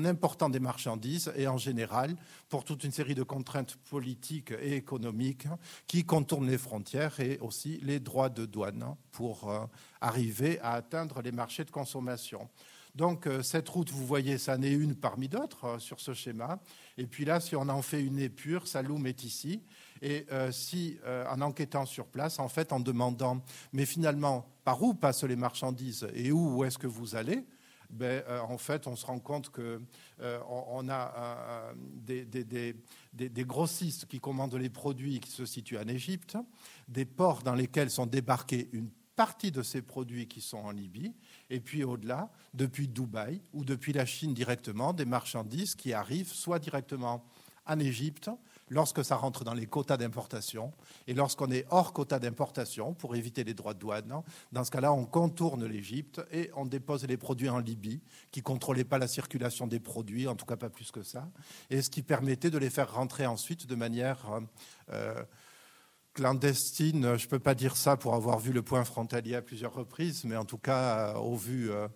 important 0.06 0.50
des 0.50 0.60
marchandises 0.60 1.32
et 1.36 1.48
en 1.48 1.58
général 1.58 2.16
pour 2.50 2.64
toute 2.64 2.84
une 2.84 2.92
série 2.92 3.16
de 3.16 3.24
contraintes 3.24 3.76
politiques 3.90 4.52
et 4.62 4.76
économiques 4.76 5.48
qui 5.88 6.06
contournent 6.06 6.50
les 6.50 6.58
frontières 6.58 7.20
et 7.20 7.38
aussi 7.40 7.80
les 7.84 8.00
droits 8.00 8.30
de 8.30 8.46
douane 8.46 8.96
pour 9.12 9.52
arriver 10.02 10.60
à 10.60 10.74
atteindre 10.74 11.22
les 11.22 11.32
marchés 11.32 11.64
de 11.64 11.72
consommation. 11.72 12.50
Donc 12.96 13.28
euh, 13.28 13.42
cette 13.42 13.70
route, 13.70 13.90
vous 13.92 14.06
voyez, 14.06 14.38
ça 14.38 14.58
n'est 14.58 14.74
une 14.74 14.96
parmi 14.96 15.30
d'autres 15.30 15.66
euh, 15.66 15.80
sur 15.80 16.00
ce 16.00 16.14
schéma. 16.14 16.60
Et 16.98 17.06
puis 17.06 17.24
là, 17.24 17.40
si 17.40 17.56
on 17.56 17.62
en 17.70 17.82
fait 17.82 18.02
une 18.02 18.20
épure, 18.20 18.68
Saloum 18.68 19.06
est 19.06 19.24
ici. 19.24 19.62
Et 20.02 20.26
euh, 20.32 20.52
si, 20.52 20.98
en 21.30 21.42
enquêtant 21.42 21.86
sur 21.86 22.06
place, 22.08 22.40
en 22.40 22.48
fait, 22.48 22.72
en 22.72 22.80
demandant, 22.80 23.42
mais 23.74 23.86
finalement, 23.86 24.46
par 24.64 24.82
où 24.82 24.94
passent 24.94 25.24
les 25.24 25.36
marchandises 25.36 26.08
et 26.14 26.32
où, 26.32 26.64
est-ce 26.64 26.78
que 26.78 26.88
vous 26.88 27.16
allez 27.16 27.46
ben, 27.92 28.22
en 28.48 28.60
fait, 28.60 28.86
on 28.86 28.96
se 28.96 29.04
rend 29.04 29.18
compte 29.18 29.50
qu'on 29.50 29.80
on 30.22 30.90
a 30.90 31.74
des, 31.82 32.24
des, 32.24 33.46
grossistes 33.46 34.06
qui 34.06 34.20
commandent 34.20 34.54
les 34.54 34.70
produits 34.70 35.20
qui 35.20 35.32
se 35.32 35.44
situent 35.44 35.80
en 35.80 35.88
Égypte, 35.88 36.38
des 36.88 37.06
ports 37.06 37.42
dans 37.42 37.56
lesquels 37.56 37.90
sont 37.90 38.06
débarqués 38.06 38.70
une 38.74 38.92
partie 39.20 39.52
de 39.52 39.64
ces 39.64 39.82
produits 39.82 40.30
qui 40.30 40.40
sont 40.40 40.60
en 40.60 40.72
Libye, 40.72 41.14
et 41.50 41.60
puis 41.60 41.84
au-delà, 41.84 42.32
depuis 42.54 42.88
Dubaï 42.88 43.42
ou 43.52 43.66
depuis 43.66 43.92
la 43.92 44.06
Chine 44.06 44.34
directement, 44.34 44.94
des 44.94 45.04
marchandises 45.04 45.76
qui 45.76 45.92
arrivent 45.92 46.32
soit 46.32 46.58
directement 46.58 47.26
en 47.66 47.80
Égypte, 47.80 48.30
lorsque 48.70 49.04
ça 49.04 49.16
rentre 49.16 49.44
dans 49.44 49.54
les 49.54 49.66
quotas 49.66 49.98
d'importation, 49.98 50.72
et 51.08 51.14
lorsqu'on 51.14 51.52
est 51.52 51.66
hors 51.70 51.94
quota 51.94 52.20
d'importation, 52.20 52.94
pour 52.94 53.16
éviter 53.16 53.44
les 53.44 53.54
droits 53.54 53.74
de 53.74 53.80
douane, 53.80 54.24
dans 54.52 54.64
ce 54.64 54.72
cas-là, 54.72 54.94
on 54.94 55.06
contourne 55.06 55.66
l'Égypte 55.66 56.22
et 56.32 56.50
on 56.56 56.66
dépose 56.66 57.06
les 57.06 57.18
produits 57.18 57.50
en 57.50 57.60
Libye, 57.60 58.02
qui 58.32 58.40
ne 58.40 58.44
contrôlait 58.44 58.84
pas 58.84 58.98
la 58.98 59.08
circulation 59.08 59.68
des 59.68 59.80
produits, 59.80 60.28
en 60.28 60.36
tout 60.36 60.46
cas 60.46 60.58
pas 60.58 60.70
plus 60.70 60.92
que 60.92 61.04
ça, 61.04 61.30
et 61.70 61.82
ce 61.82 61.90
qui 61.90 62.04
permettait 62.04 62.50
de 62.50 62.58
les 62.58 62.70
faire 62.70 62.94
rentrer 62.94 63.26
ensuite 63.26 63.68
de 63.68 63.76
manière... 63.76 64.40
Euh, 64.92 65.24
clandestine, 66.14 67.18
je 67.18 67.26
ne 67.26 67.30
peux 67.30 67.40
pas 67.40 67.56
dire 67.56 67.78
ça 67.78 67.96
pour 67.96 68.14
avoir 68.14 68.40
vu 68.40 68.52
le 68.52 68.62
point 68.62 68.84
frontalier 68.84 69.36
à 69.36 69.42
plusieurs 69.42 69.74
reprises, 69.74 70.26
mais 70.26 70.36
en 70.36 70.44
tout 70.44 70.58
cas, 70.58 71.14
euh, 71.14 71.20
au 71.20 71.36
vu, 71.36 71.72
euh, 71.72 71.88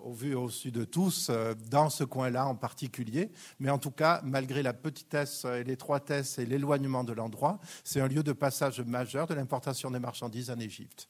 au 0.00 0.12
vu 0.12 0.34
au 0.34 0.48
sud 0.48 0.74
de 0.74 0.84
tous, 0.84 1.28
euh, 1.30 1.54
dans 1.70 1.90
ce 1.90 2.04
coin-là 2.04 2.46
en 2.46 2.54
particulier. 2.54 3.30
Mais 3.58 3.70
en 3.70 3.78
tout 3.78 3.90
cas, 3.90 4.20
malgré 4.24 4.62
la 4.62 4.72
petitesse 4.72 5.44
et 5.44 5.64
l'étroitesse 5.64 6.38
et 6.38 6.46
l'éloignement 6.46 7.04
de 7.04 7.12
l'endroit, 7.12 7.58
c'est 7.84 8.00
un 8.00 8.08
lieu 8.08 8.22
de 8.22 8.32
passage 8.32 8.80
majeur 8.80 9.26
de 9.26 9.34
l'importation 9.34 9.90
des 9.90 9.98
marchandises 9.98 10.50
en 10.50 10.58
Égypte. 10.58 11.08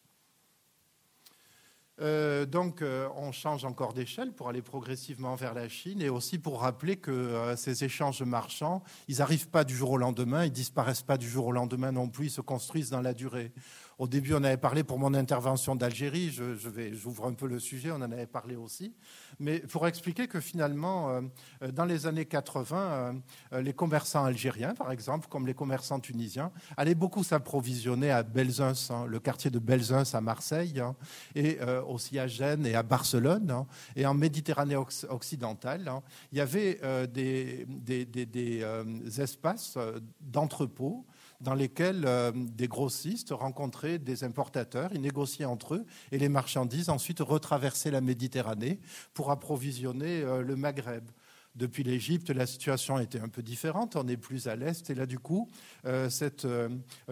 Euh, 2.01 2.47
donc, 2.47 2.81
euh, 2.81 3.09
on 3.15 3.31
change 3.31 3.67
encore 3.67 3.93
d'échelle 3.93 4.33
pour 4.33 4.49
aller 4.49 4.63
progressivement 4.63 5.35
vers 5.35 5.53
la 5.53 5.69
Chine 5.69 6.01
et 6.01 6.09
aussi 6.09 6.39
pour 6.39 6.63
rappeler 6.63 6.97
que 6.97 7.55
ces 7.57 7.85
échanges 7.85 8.23
marchands, 8.23 8.83
ils 9.07 9.19
n'arrivent 9.19 9.51
pas 9.51 9.65
du 9.65 9.77
jour 9.77 9.91
au 9.91 9.99
lendemain, 9.99 10.47
ils 10.47 10.53
disparaissent 10.53 11.03
pas 11.03 11.19
du 11.19 11.29
jour 11.29 11.49
au 11.49 11.53
lendemain 11.53 11.93
non 11.93 12.09
plus, 12.09 12.27
ils 12.27 12.31
se 12.31 12.41
construisent 12.41 12.89
dans 12.89 13.03
la 13.03 13.13
durée. 13.13 13.53
Au 14.01 14.09
début, 14.09 14.33
on 14.33 14.43
avait 14.45 14.57
parlé 14.57 14.83
pour 14.83 14.99
mon 14.99 15.13
intervention 15.13 15.77
d'Algérie, 15.77 16.31
je, 16.31 16.43
vais, 16.71 16.95
j'ouvre 16.95 17.27
un 17.27 17.35
peu 17.35 17.47
le 17.47 17.59
sujet, 17.59 17.91
on 17.91 17.97
en 17.97 18.11
avait 18.11 18.27
parlé 18.27 18.57
aussi, 18.57 18.95
mais 19.39 19.59
pour 19.59 19.87
expliquer 19.87 20.27
que 20.27 20.41
finalement, 20.41 21.11
euh, 21.11 21.71
dans 21.71 21.85
les 21.85 22.07
années 22.07 22.25
80, 22.25 22.79
euh, 22.79 23.13
euh, 23.53 23.61
les 23.61 23.75
commerçants 23.75 24.25
algériens, 24.25 24.73
par 24.73 24.91
exemple, 24.91 25.29
comme 25.29 25.47
les 25.47 25.53
commerçants 25.53 26.01
tunisiens, 26.01 26.51
allaient 26.79 26.95
beaucoup 26.95 27.23
s'approvisionner 27.23 28.11
à 28.11 28.23
Belzunce, 28.23 28.91
hein, 28.91 29.05
le 29.07 29.21
quartier 29.21 29.51
de 29.51 29.59
Belzunce 29.59 30.15
à 30.15 30.23
Marseille, 30.23 30.81
hein, 30.81 30.97
et 31.35 31.59
aussi 31.87 32.19
à 32.19 32.27
Gênes 32.27 32.65
et 32.65 32.75
à 32.77 32.83
Barcelone, 32.83 33.51
hein, 33.51 33.67
et 33.97 34.07
en 34.07 34.15
Méditerranée 34.15 34.77
occidentale, 34.77 35.93
il 36.33 36.39
y 36.39 36.41
avait 36.41 36.81
des, 37.13 37.67
des, 37.67 38.07
des 38.07 39.21
espaces 39.21 39.77
d'entrepôts 40.23 41.05
dans 41.41 41.55
lesquels 41.55 42.05
euh, 42.07 42.33
des 42.35 42.69
grossistes 42.69 43.31
rencontraient 43.31 43.90
des 43.99 44.25
importateurs, 44.25 44.91
ils 44.95 45.01
négociaient 45.01 45.45
entre 45.45 45.75
eux 45.75 45.87
et 46.13 46.19
les 46.19 46.29
marchandises 46.29 46.89
ensuite 46.89 47.21
retraversaient 47.21 47.91
la 47.91 48.01
Méditerranée 48.01 48.81
pour 49.15 49.31
approvisionner 49.31 50.23
euh, 50.23 50.43
le 50.43 50.57
Maghreb. 50.57 51.11
Depuis 51.57 51.83
l'Égypte, 51.83 52.31
la 52.31 52.47
situation 52.47 53.01
était 53.01 53.19
un 53.19 53.29
peu 53.29 53.43
différente, 53.43 53.97
on 53.97 54.07
est 54.07 54.17
plus 54.17 54.47
à 54.47 54.55
l'est, 54.55 54.89
et 54.89 54.95
là, 54.95 55.05
du 55.05 55.19
coup, 55.19 55.51
euh, 55.85 56.09
cette, 56.09 56.47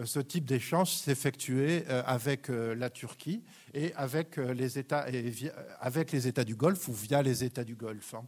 ce 0.05 0.19
type 0.19 0.45
d'échange 0.45 0.91
s'effectuait 0.91 1.85
avec 1.87 2.47
la 2.47 2.89
Turquie 2.89 3.43
et 3.73 3.93
avec 3.95 4.37
les, 4.37 4.79
États, 4.79 5.05
avec 5.81 6.13
les 6.13 6.27
États 6.27 6.45
du 6.45 6.55
Golfe 6.55 6.87
ou 6.87 6.93
via 6.93 7.21
les 7.21 7.43
États 7.43 7.65
du 7.65 7.75
Golfe. 7.75 8.13
Hein. 8.13 8.23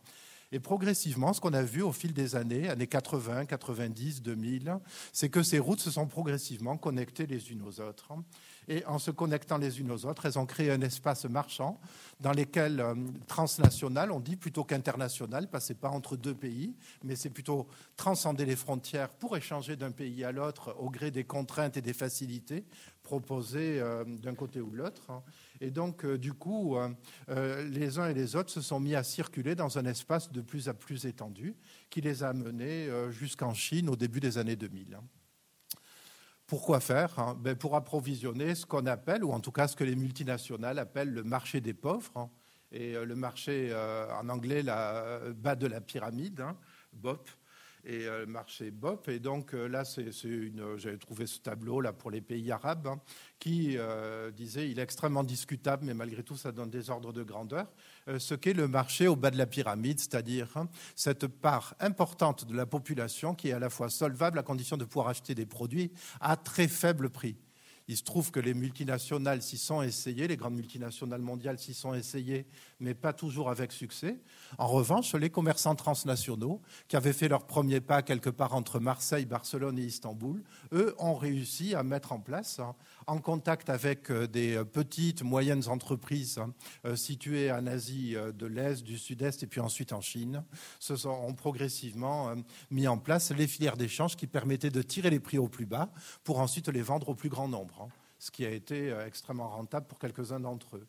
Et 0.54 0.60
progressivement, 0.60 1.32
ce 1.32 1.40
qu'on 1.40 1.54
a 1.54 1.64
vu 1.64 1.82
au 1.82 1.94
fil 1.94 2.14
des 2.14 2.36
années, 2.36 2.68
années 2.70 2.88
80, 2.88 3.46
90, 3.46 4.22
2000, 4.22 4.80
c'est 5.14 5.30
que 5.30 5.44
ces 5.44 5.60
routes 5.60 5.80
se 5.80 5.92
sont 5.92 6.08
progressivement 6.08 6.76
connectées 6.76 7.26
les 7.26 7.52
unes 7.52 7.62
aux 7.66 7.80
autres. 7.80 8.12
Et 8.68 8.86
en 8.86 9.00
se 9.00 9.12
connectant 9.12 9.58
les 9.58 9.80
unes 9.80 9.92
aux 9.92 10.06
autres, 10.06 10.26
elles 10.26 10.38
ont 10.38 10.46
créé 10.46 10.70
un 10.72 10.82
espace 10.82 11.26
marchand 11.26 11.80
dans 12.20 12.34
lequel 12.34 12.80
euh, 12.80 12.96
transnational, 13.28 14.12
on 14.12 14.20
dit 14.20 14.36
plutôt 14.36 14.64
qu'international, 14.64 15.48
parce 15.50 15.70
que 15.70 15.74
pas 15.74 15.90
entre 15.90 16.18
deux 16.18 16.36
pays, 16.36 16.76
mais 17.04 17.16
c'est 17.16 17.30
plutôt 17.30 17.68
transcender 17.96 18.46
les 18.46 18.56
frontières 18.58 19.10
pour 19.10 19.38
échanger 19.38 19.78
d'un 19.78 19.92
pays 19.92 20.24
à 20.24 20.32
l'autre 20.32 20.76
au 20.80 20.90
gré 20.90 21.12
des 21.12 21.24
contraintes 21.24 21.78
et 21.78 21.82
des 21.82 21.94
facilités 21.94 22.66
proposées 23.04 23.80
euh, 23.80 24.04
d'un 24.06 24.36
côté 24.36 24.60
ou 24.62 24.70
de 24.70 24.78
l'autre. 24.78 25.12
Et 25.62 25.70
donc, 25.70 26.04
euh, 26.04 26.18
du 26.18 26.34
coup, 26.34 26.76
euh, 26.76 26.90
euh, 27.30 27.64
les 27.70 28.00
uns 28.00 28.10
et 28.10 28.16
les 28.16 28.36
autres 28.36 28.50
se 28.50 28.62
sont 28.62 28.80
mis 28.80 28.96
à 28.96 29.04
circuler 29.04 29.54
dans 29.54 29.78
un 29.78 29.86
espace 29.86 30.32
de 30.32 30.42
plus 30.42 30.68
en 30.68 30.74
plus 30.74 31.06
étendu 31.06 31.56
qui 31.92 32.02
les 32.02 32.24
a 32.24 32.34
menés 32.34 32.90
jusqu'en 33.12 33.54
Chine 33.54 33.88
au 33.88 33.96
début 33.96 34.20
des 34.20 34.40
années 34.40 34.56
2000. 34.56 34.98
Pourquoi 36.48 36.80
faire 36.80 37.18
hein? 37.20 37.38
Ben 37.40 37.56
Pour 37.56 37.76
approvisionner 37.76 38.56
ce 38.56 38.66
qu'on 38.66 38.88
appelle, 38.88 39.24
ou 39.24 39.32
en 39.32 39.40
tout 39.40 39.52
cas 39.52 39.68
ce 39.68 39.76
que 39.76 39.84
les 39.84 39.96
multinationales 39.96 40.80
appellent 40.80 41.14
le 41.14 41.24
marché 41.24 41.62
des 41.62 41.74
pauvres. 41.74 42.12
Hein. 42.16 42.30
et 42.72 42.94
le 42.94 43.16
marché, 43.16 43.72
en 44.20 44.30
anglais, 44.30 44.64
la 44.64 45.20
bas 45.36 45.56
de 45.56 45.68
la 45.68 45.80
pyramide, 45.80 46.42
hein, 46.42 46.58
BOP 46.94 47.30
et 47.86 48.06
le 48.06 48.26
marché 48.26 48.72
BOP. 48.72 49.10
Et 49.10 49.20
donc 49.20 49.54
là, 49.54 49.86
c'est 49.86 50.12
une, 50.24 50.78
j'avais 50.78 50.98
trouvé 50.98 51.26
ce 51.26 51.40
tableau 51.40 51.82
là 51.82 51.94
pour 51.94 52.12
les 52.12 52.22
pays 52.22 52.52
arabes 52.52 52.90
qui 53.40 53.76
euh, 53.78 54.32
disait 54.32 54.70
il 54.70 54.80
est 54.80 54.84
extrêmement 54.84 55.24
discutable, 55.24 55.86
mais 55.86 55.94
malgré 55.94 56.24
tout, 56.24 56.38
ça 56.38 56.52
donne 56.52 56.70
des 56.70 56.90
ordres 56.90 57.12
de 57.12 57.24
grandeur, 57.24 57.72
euh, 58.08 58.20
ce 58.20 58.36
qu'est 58.36 58.54
le 58.54 58.68
marché 58.68 59.08
au 59.08 59.16
bas 59.16 59.32
de 59.32 59.38
la 59.38 59.48
pyramide, 59.48 60.00
c'est-à-dire 60.00 60.48
hein, 60.56 60.70
cette 60.96 61.28
part 61.28 61.76
importante 61.80 62.46
de 62.46 62.56
la 62.56 62.66
population 62.66 63.34
qui 63.34 63.50
est 63.50 63.54
à 63.54 63.60
la 63.60 63.70
fois 63.70 63.90
solvable 63.90 64.38
à 64.40 64.44
condition 64.44 64.78
de 64.78 64.86
pouvoir 64.86 65.08
acheter 65.08 65.36
des 65.36 65.46
produits 65.46 65.92
à 66.20 66.38
très 66.38 66.68
faible 66.68 67.10
prix. 67.10 67.36
Il 67.92 67.98
se 67.98 68.04
trouve 68.04 68.32
que 68.32 68.40
les 68.40 68.54
multinationales 68.54 69.42
s'y 69.42 69.58
sont 69.58 69.82
essayées, 69.82 70.26
les 70.26 70.38
grandes 70.38 70.56
multinationales 70.56 71.20
mondiales 71.20 71.60
s'y 71.60 71.74
sont 71.74 71.94
essayées, 71.94 72.46
mais 72.80 72.94
pas 72.94 73.12
toujours 73.12 73.50
avec 73.50 73.74
succès. 73.74 74.18
En 74.58 74.68
revanche, 74.68 75.14
les 75.14 75.30
commerçants 75.30 75.76
transnationaux, 75.76 76.62
qui 76.88 76.96
avaient 76.96 77.12
fait 77.12 77.28
leur 77.28 77.46
premier 77.46 77.82
pas 77.82 78.02
quelque 78.02 78.30
part 78.30 78.54
entre 78.54 78.80
Marseille, 78.80 79.26
Barcelone 79.26 79.78
et 79.78 79.84
Istanbul, 79.84 80.42
eux 80.72 80.96
ont 81.00 81.16
réussi 81.16 81.76
à 81.76 81.84
mettre 81.84 82.14
en 82.14 82.22
place, 82.22 82.60
hein, 82.60 82.76
en 83.12 83.20
contact 83.20 83.70
avec 83.70 84.10
euh, 84.10 84.26
des 84.26 84.56
euh, 84.56 84.64
petites, 84.64 85.22
moyennes 85.22 85.68
entreprises 85.68 86.38
hein, 86.38 86.54
euh, 86.86 86.96
situées 86.96 87.52
en 87.52 87.68
Asie 87.68 88.16
de 88.16 88.46
l'Est, 88.46 88.84
du 88.84 88.98
Sud-Est 88.98 89.44
et 89.44 89.48
puis 89.48 89.60
ensuite 89.60 89.92
en 89.92 90.00
Chine, 90.00 90.44
se 90.80 90.96
sont 90.96 91.34
progressivement 91.34 92.34
mis 92.70 92.88
en 92.88 92.98
place 92.98 93.32
les 93.32 93.48
filières 93.48 93.78
d'échange 93.78 94.16
qui 94.16 94.28
permettaient 94.28 94.70
de 94.70 94.82
tirer 94.82 95.10
les 95.10 95.20
prix 95.20 95.38
au 95.38 95.50
plus 95.50 95.66
bas 95.66 95.92
pour 96.24 96.40
ensuite 96.40 96.70
les 96.70 96.82
vendre 96.82 97.10
au 97.10 97.16
plus 97.16 97.30
grand 97.30 97.48
nombre 97.48 97.90
ce 98.20 98.32
qui 98.32 98.46
a 98.46 98.52
été 98.52 98.94
extrêmement 99.06 99.50
rentable 99.50 99.88
pour 99.88 100.00
quelques-uns 100.00 100.40
d'entre 100.40 100.78
eux. 100.78 100.88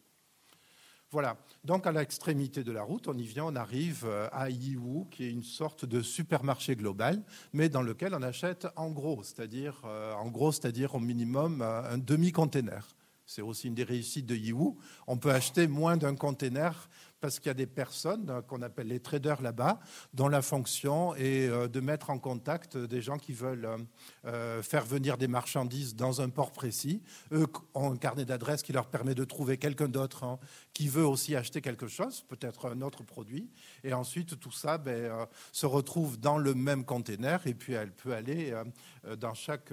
Voilà, 1.13 1.37
donc 1.63 1.87
à 1.87 1.93
l'extrémité 1.93 2.65
de 2.65 2.73
la 2.73 2.83
route, 2.83 3.07
on 3.07 3.13
y 3.13 3.25
vient, 3.25 3.45
on 3.45 3.55
arrive 3.55 4.05
euh, 4.07 4.31
à 4.33 4.49
Yiwu, 4.49 5.05
qui 5.11 5.25
est 5.25 5.31
une 5.31 5.43
sorte 5.43 5.85
de 5.85 6.01
supermarché 6.01 6.75
global, 6.75 7.23
mais 7.53 7.69
dans 7.69 7.83
lequel 7.83 8.15
on 8.15 8.23
achète 8.23 8.67
en 8.77 8.91
gros, 8.91 9.23
c'est-à-dire 9.23 9.83
euh, 9.85 10.15
en 10.15 10.31
gros, 10.31 10.53
c'est-à-dire 10.53 10.95
au 10.95 11.01
minimum 11.01 11.61
un 11.61 11.99
demi-container. 11.99 12.89
C'est 13.27 13.43
aussi 13.43 13.69
une 13.69 13.75
des 13.75 13.85
réussites 13.85 14.25
de 14.25 14.35
Yiwu. 14.35 14.73
On 15.07 15.19
peut 15.19 15.31
acheter 15.31 15.67
moins 15.67 15.99
d'un 15.99 16.15
container 16.15 16.89
parce 17.23 17.39
qu'il 17.39 17.47
y 17.47 17.51
a 17.51 17.55
des 17.55 17.67
personnes 17.67 18.29
euh, 18.29 18.43
qu'on 18.43 18.63
appelle 18.63 18.89
les 18.89 18.99
traders 18.99 19.41
là-bas, 19.41 19.79
dont 20.13 20.27
la 20.27 20.43
fonction 20.43 21.15
est 21.15 21.49
euh, 21.49 21.69
de 21.69 21.79
mettre 21.79 22.11
en 22.11 22.19
contact 22.19 22.77
des 22.77 23.01
gens 23.01 23.17
qui 23.17 23.33
veulent 23.33 23.69
euh, 24.27 24.61
faire 24.61 24.85
venir 24.85 25.17
des 25.17 25.29
marchandises 25.29 25.95
dans 25.95 26.21
un 26.21 26.29
port 26.29 26.51
précis. 26.51 27.01
Eux 27.31 27.47
ont 27.75 27.93
un 27.93 27.97
carnet 27.97 28.25
d'adresses 28.25 28.65
qui 28.65 28.73
leur 28.73 28.89
permet 28.89 29.15
de 29.15 29.23
trouver 29.25 29.57
quelqu'un 29.57 29.89
d'autre 29.89 30.25
hein, 30.25 30.41
qui 30.75 30.89
veut 30.89 31.07
aussi 31.07 31.37
acheter 31.37 31.61
quelque 31.61 31.87
chose, 31.87 32.23
peut-être 32.23 32.67
un 32.67 32.83
autre 32.83 33.05
produit. 33.05 33.49
Et 33.85 33.93
ensuite, 33.93 34.41
tout 34.41 34.51
ça 34.51 34.77
ben, 34.77 35.29
se 35.53 35.67
retrouve 35.67 36.19
dans 36.19 36.39
le 36.39 36.55
même 36.55 36.85
container 36.85 37.47
et 37.47 37.55
puis 37.55 37.75
elle 37.75 37.93
peut 37.93 38.15
aller 38.15 38.53
dans 39.19 39.35
chaque, 39.35 39.73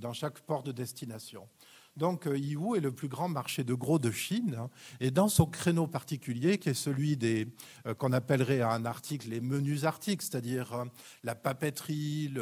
dans 0.00 0.12
chaque 0.12 0.40
port 0.40 0.64
de 0.64 0.72
destination. 0.72 1.46
Donc, 1.96 2.26
Yiwu 2.26 2.76
est 2.76 2.80
le 2.80 2.92
plus 2.92 3.08
grand 3.08 3.28
marché 3.28 3.62
de 3.64 3.74
gros 3.74 3.98
de 3.98 4.10
Chine. 4.10 4.56
Hein, 4.58 4.70
et 5.00 5.10
dans 5.10 5.28
son 5.28 5.46
créneau 5.46 5.86
particulier, 5.86 6.58
qui 6.58 6.70
est 6.70 6.74
celui 6.74 7.16
des 7.16 7.46
qu'on 7.98 8.12
appellerait 8.12 8.60
à 8.60 8.70
un 8.70 8.84
article 8.84 9.28
les 9.28 9.40
menus 9.40 9.84
articles, 9.84 10.24
c'est-à-dire 10.24 10.84
la 11.22 11.34
papeterie, 11.34 12.32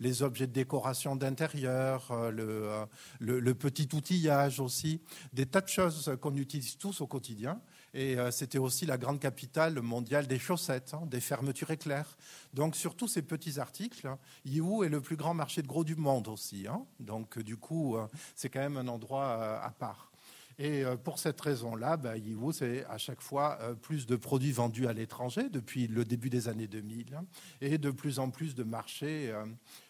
les 0.00 0.22
objets 0.22 0.46
de 0.46 0.52
décoration 0.52 1.16
d'intérieur, 1.16 2.12
le, 2.30 2.86
le, 3.20 3.54
petit 3.54 3.88
outillage 3.92 4.60
aussi, 4.60 5.00
des 5.32 5.46
tas 5.46 5.60
de 5.60 5.68
choses 5.68 6.16
qu'on 6.20 6.34
utilise 6.34 6.76
tous 6.78 7.00
au 7.00 7.06
quotidien. 7.06 7.60
Et 7.94 8.18
euh, 8.18 8.30
c'était 8.30 8.58
aussi 8.58 8.86
la 8.86 8.96
grande 8.96 9.20
capitale 9.20 9.80
mondiale 9.82 10.26
des 10.26 10.38
chaussettes, 10.38 10.94
hein, 10.94 11.04
des 11.06 11.20
fermetures 11.20 11.70
éclairs. 11.70 12.16
Donc 12.54 12.74
sur 12.74 12.96
tous 12.96 13.08
ces 13.08 13.22
petits 13.22 13.60
articles, 13.60 14.06
hein, 14.06 14.18
Yiwu 14.46 14.84
est 14.84 14.88
le 14.88 15.00
plus 15.00 15.16
grand 15.16 15.34
marché 15.34 15.60
de 15.62 15.66
gros 15.66 15.84
du 15.84 15.96
monde 15.96 16.28
aussi. 16.28 16.66
Hein. 16.66 16.86
Donc 17.00 17.38
du 17.38 17.56
coup, 17.56 17.96
euh, 17.96 18.06
c'est 18.34 18.48
quand 18.48 18.60
même 18.60 18.78
un 18.78 18.88
endroit 18.88 19.26
euh, 19.26 19.58
à 19.60 19.70
part. 19.70 20.10
Et 20.58 20.84
pour 21.02 21.18
cette 21.18 21.40
raison-là, 21.40 21.96
bah, 21.96 22.18
Yiwu, 22.18 22.52
c'est 22.52 22.84
à 22.84 22.98
chaque 22.98 23.22
fois 23.22 23.58
plus 23.80 24.06
de 24.06 24.16
produits 24.16 24.52
vendus 24.52 24.86
à 24.86 24.92
l'étranger 24.92 25.48
depuis 25.48 25.86
le 25.88 26.04
début 26.04 26.28
des 26.28 26.46
années 26.46 26.68
2000 26.68 27.18
et 27.62 27.78
de 27.78 27.90
plus 27.90 28.18
en 28.18 28.30
plus 28.30 28.54
de 28.54 28.62
marchés 28.62 29.34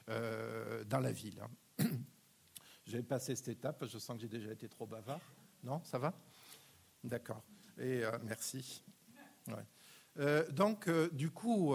dans 0.06 1.00
la 1.00 1.11
ville. 1.11 1.42
J'ai 2.87 3.02
passé 3.02 3.35
cette 3.35 3.49
étape, 3.49 3.85
je 3.87 3.99
sens 3.99 4.16
que 4.16 4.23
j'ai 4.23 4.28
déjà 4.28 4.52
été 4.52 4.68
trop 4.68 4.87
bavard. 4.87 5.21
Non, 5.64 5.82
ça 5.85 5.99
va? 5.99 6.14
D'accord. 7.02 7.42
Euh, 7.81 8.11
merci. 8.25 8.83
Euh, 10.19 10.49
donc, 10.50 10.88
euh, 10.88 11.09
du 11.12 11.31
coup, 11.31 11.75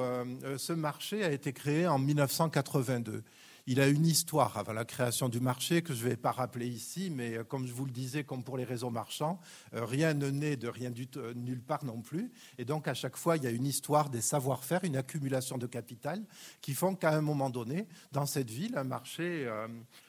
ce 0.58 0.74
marché 0.74 1.24
a 1.24 1.32
été 1.32 1.54
créé 1.54 1.88
en 1.88 2.00
1982. 2.00 3.24
Il 3.70 3.82
a 3.82 3.88
une 3.88 4.06
histoire 4.06 4.58
avant 4.58 4.72
la 4.72 4.86
création 4.86 5.27
du 5.27 5.42
marché 5.42 5.82
que 5.82 5.94
je 5.94 6.01
ne 6.06 6.12
vais 6.12 6.16
pas 6.16 6.32
rappeler 6.32 6.68
ici, 6.68 7.10
mais 7.10 7.39
comme 7.50 7.68
je 7.68 7.74
vous 7.74 7.84
le 7.84 7.92
disais, 7.92 8.24
comme 8.24 8.42
pour 8.42 8.56
les 8.56 8.63
réseaux 8.63 8.89
marchands, 8.89 9.42
rien 9.74 10.13
ne 10.13 10.30
naît 10.30 10.56
de 10.56 10.70
rien 10.70 10.89
nulle 11.36 11.62
part 11.62 11.84
non 11.84 12.01
plus. 12.01 12.32
Et 12.58 12.63
donc, 12.63 12.88
à 12.88 12.94
chaque 12.94 13.18
fois, 13.18 13.36
il 13.36 13.44
y 13.44 13.48
a 13.48 13.50
une 13.50 13.66
histoire 13.66 14.10
des 14.10 14.22
savoir-faire, 14.22 14.86
une 14.86 14.96
accumulation 14.96 15.58
de 15.58 15.68
capital 15.68 16.24
qui 16.62 16.74
font 16.74 16.96
qu'à 16.96 17.13
un 17.13 17.20
moment 17.20 17.50
donné, 17.50 17.89
dans 18.13 18.25
cette 18.25 18.50
ville, 18.50 18.77
un 18.77 18.86
marché, 18.86 19.51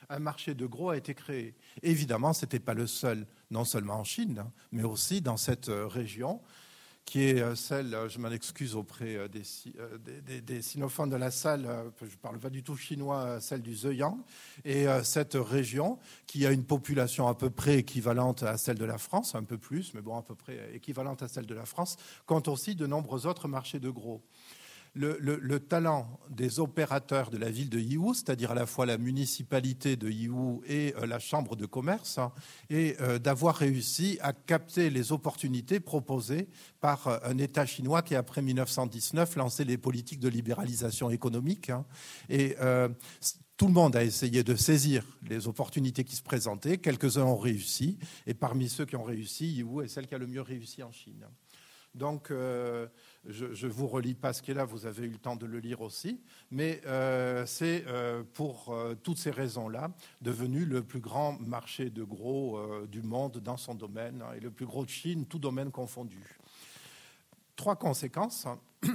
un 0.08 0.18
marché 0.18 0.54
de 0.54 0.66
gros 0.66 0.90
a 0.90 0.96
été 0.96 1.14
créé. 1.14 1.54
Évidemment, 1.82 2.32
ce 2.32 2.44
n'était 2.44 2.60
pas 2.60 2.74
le 2.74 2.86
seul 2.86 3.26
non 3.50 3.64
seulement 3.64 3.94
en 3.94 4.04
Chine, 4.04 4.44
mais 4.72 4.84
aussi 4.84 5.20
dans 5.20 5.36
cette 5.36 5.68
euh, 5.68 5.86
région 5.86 6.40
qui 7.04 7.24
est 7.24 7.40
euh, 7.40 7.54
celle, 7.54 7.94
euh, 7.94 8.08
je 8.10 8.18
m'en 8.18 8.30
excuse 8.30 8.74
auprès 8.74 9.30
des, 9.30 10.40
des, 10.42 10.60
sinophones 10.60 11.08
de 11.08 11.16
la 11.16 11.30
salle, 11.30 11.66
je 12.00 12.04
ne 12.04 12.10
parle 12.20 12.38
pas 12.38 12.50
du 12.50 12.62
tout 12.62 12.76
chinois, 12.76 13.40
celle 13.40 13.62
du 13.62 13.74
Zhejiang, 13.74 14.18
et 14.64 14.86
cette 15.04 15.34
région 15.34 15.98
qui 16.26 16.44
a 16.46 16.52
une 16.52 16.64
population 16.64 17.28
à 17.28 17.34
peu 17.34 17.48
près 17.48 17.78
équivalente 17.78 18.42
à 18.42 18.58
celle 18.58 18.76
de 18.76 18.84
la 18.84 18.98
France, 18.98 19.34
un 19.34 19.44
peu 19.44 19.56
plus, 19.56 19.94
mais 19.94 20.02
bon, 20.02 20.18
à 20.18 20.22
peu 20.22 20.34
près 20.34 20.74
équivalente 20.74 21.22
à 21.22 21.28
celle 21.28 21.46
de 21.46 21.54
la 21.54 21.64
France, 21.64 21.96
compte 22.26 22.48
aussi 22.48 22.74
de 22.74 22.86
nombreux 22.86 23.26
autres 23.26 23.48
marchés 23.48 23.80
de 23.80 23.88
gros 23.88 24.22
le, 24.98 25.58
talent 25.58 26.18
des 26.30 26.60
opérateurs 26.60 27.30
de 27.30 27.38
la 27.38 27.50
ville 27.50 27.70
de 27.70 27.78
Yiwu, 27.78 28.14
c'est-à-dire 28.14 28.50
à 28.50 28.54
la 28.54 28.66
fois 28.66 28.86
la 28.86 28.98
municipalité 28.98 29.96
de 29.96 30.08
Yiwu 30.08 30.60
et 30.66 30.94
euh, 30.96 31.06
la 31.06 31.18
chambre 31.18 31.56
de 31.56 31.66
commerce, 31.66 32.18
hein, 32.18 32.32
est 32.68 33.00
euh, 33.00 33.18
d'avoir 33.18 33.56
réussi 33.56 34.18
à 34.20 34.32
capter 34.32 34.90
les 34.90 35.12
opportunités 35.12 35.80
proposées 35.80 36.48
par 36.80 37.06
euh, 37.06 37.18
un 37.22 37.38
État 37.38 37.66
chinois 37.66 38.02
qui, 38.02 38.14
après 38.14 38.42
1919, 38.42 39.36
lancé 39.36 39.64
les 39.64 39.78
politiques 39.78 40.20
de 40.20 40.28
libéralisation 40.28 41.10
économique. 41.10 41.70
Hein. 41.70 41.84
et 42.28 42.56
tout 43.56 43.66
le 43.66 43.72
monde 43.72 43.96
a 43.96 44.04
essayé 44.04 44.44
de 44.44 44.54
saisir 44.54 45.04
les 45.28 45.48
opportunités 45.48 46.04
qui 46.04 46.14
se 46.14 46.22
présentaient. 46.22 46.78
Quelques-uns 46.78 47.24
ont 47.24 47.36
réussi. 47.36 47.98
Et 48.24 48.32
parmi 48.32 48.68
ceux 48.68 48.86
qui 48.86 48.94
ont 48.94 49.02
réussi, 49.02 49.48
Yiwu 49.48 49.84
est 49.84 49.88
celle 49.88 50.06
qui 50.06 50.14
a 50.14 50.18
le 50.18 50.28
mieux 50.28 50.42
réussi 50.42 50.84
en 50.84 50.92
Chine. 50.92 51.26
Donc, 51.92 52.30
je 53.28 53.66
ne 53.66 53.73
vous 53.73 53.87
relis 53.87 54.14
pas 54.14 54.32
ce 54.32 54.42
qui 54.42 54.50
est 54.50 54.54
là, 54.54 54.64
vous 54.64 54.87
avez 54.87 55.06
eu 55.06 55.11
le 55.11 55.18
temps 55.18 55.37
de 55.37 55.47
le 55.47 55.58
lire 55.58 55.82
aussi, 55.82 56.20
mais 56.50 56.80
euh, 56.87 57.44
c'est 57.47 57.85
euh, 57.87 58.23
pour 58.32 58.73
euh, 58.73 58.94
toutes 59.02 59.18
ces 59.18 59.30
raisons-là 59.30 59.90
devenu 60.23 60.64
le 60.64 60.82
plus 60.82 61.00
grand 61.00 61.38
marché 61.40 61.90
de 61.90 62.02
gros 62.02 62.59
du 62.87 63.02
monde 63.02 63.38
dans 63.38 63.57
son 63.57 63.74
domaine 63.74 64.22
hein, 64.22 64.33
et 64.37 64.40
le 64.40 64.50
plus 64.50 64.66
gros 64.66 64.85
de 64.85 64.90
Chine, 64.90 65.26
tout 65.26 65.38
domaine 65.38 65.70
confondu. 65.70 66.38
Trois 67.57 67.76
conséquences. 67.76 68.46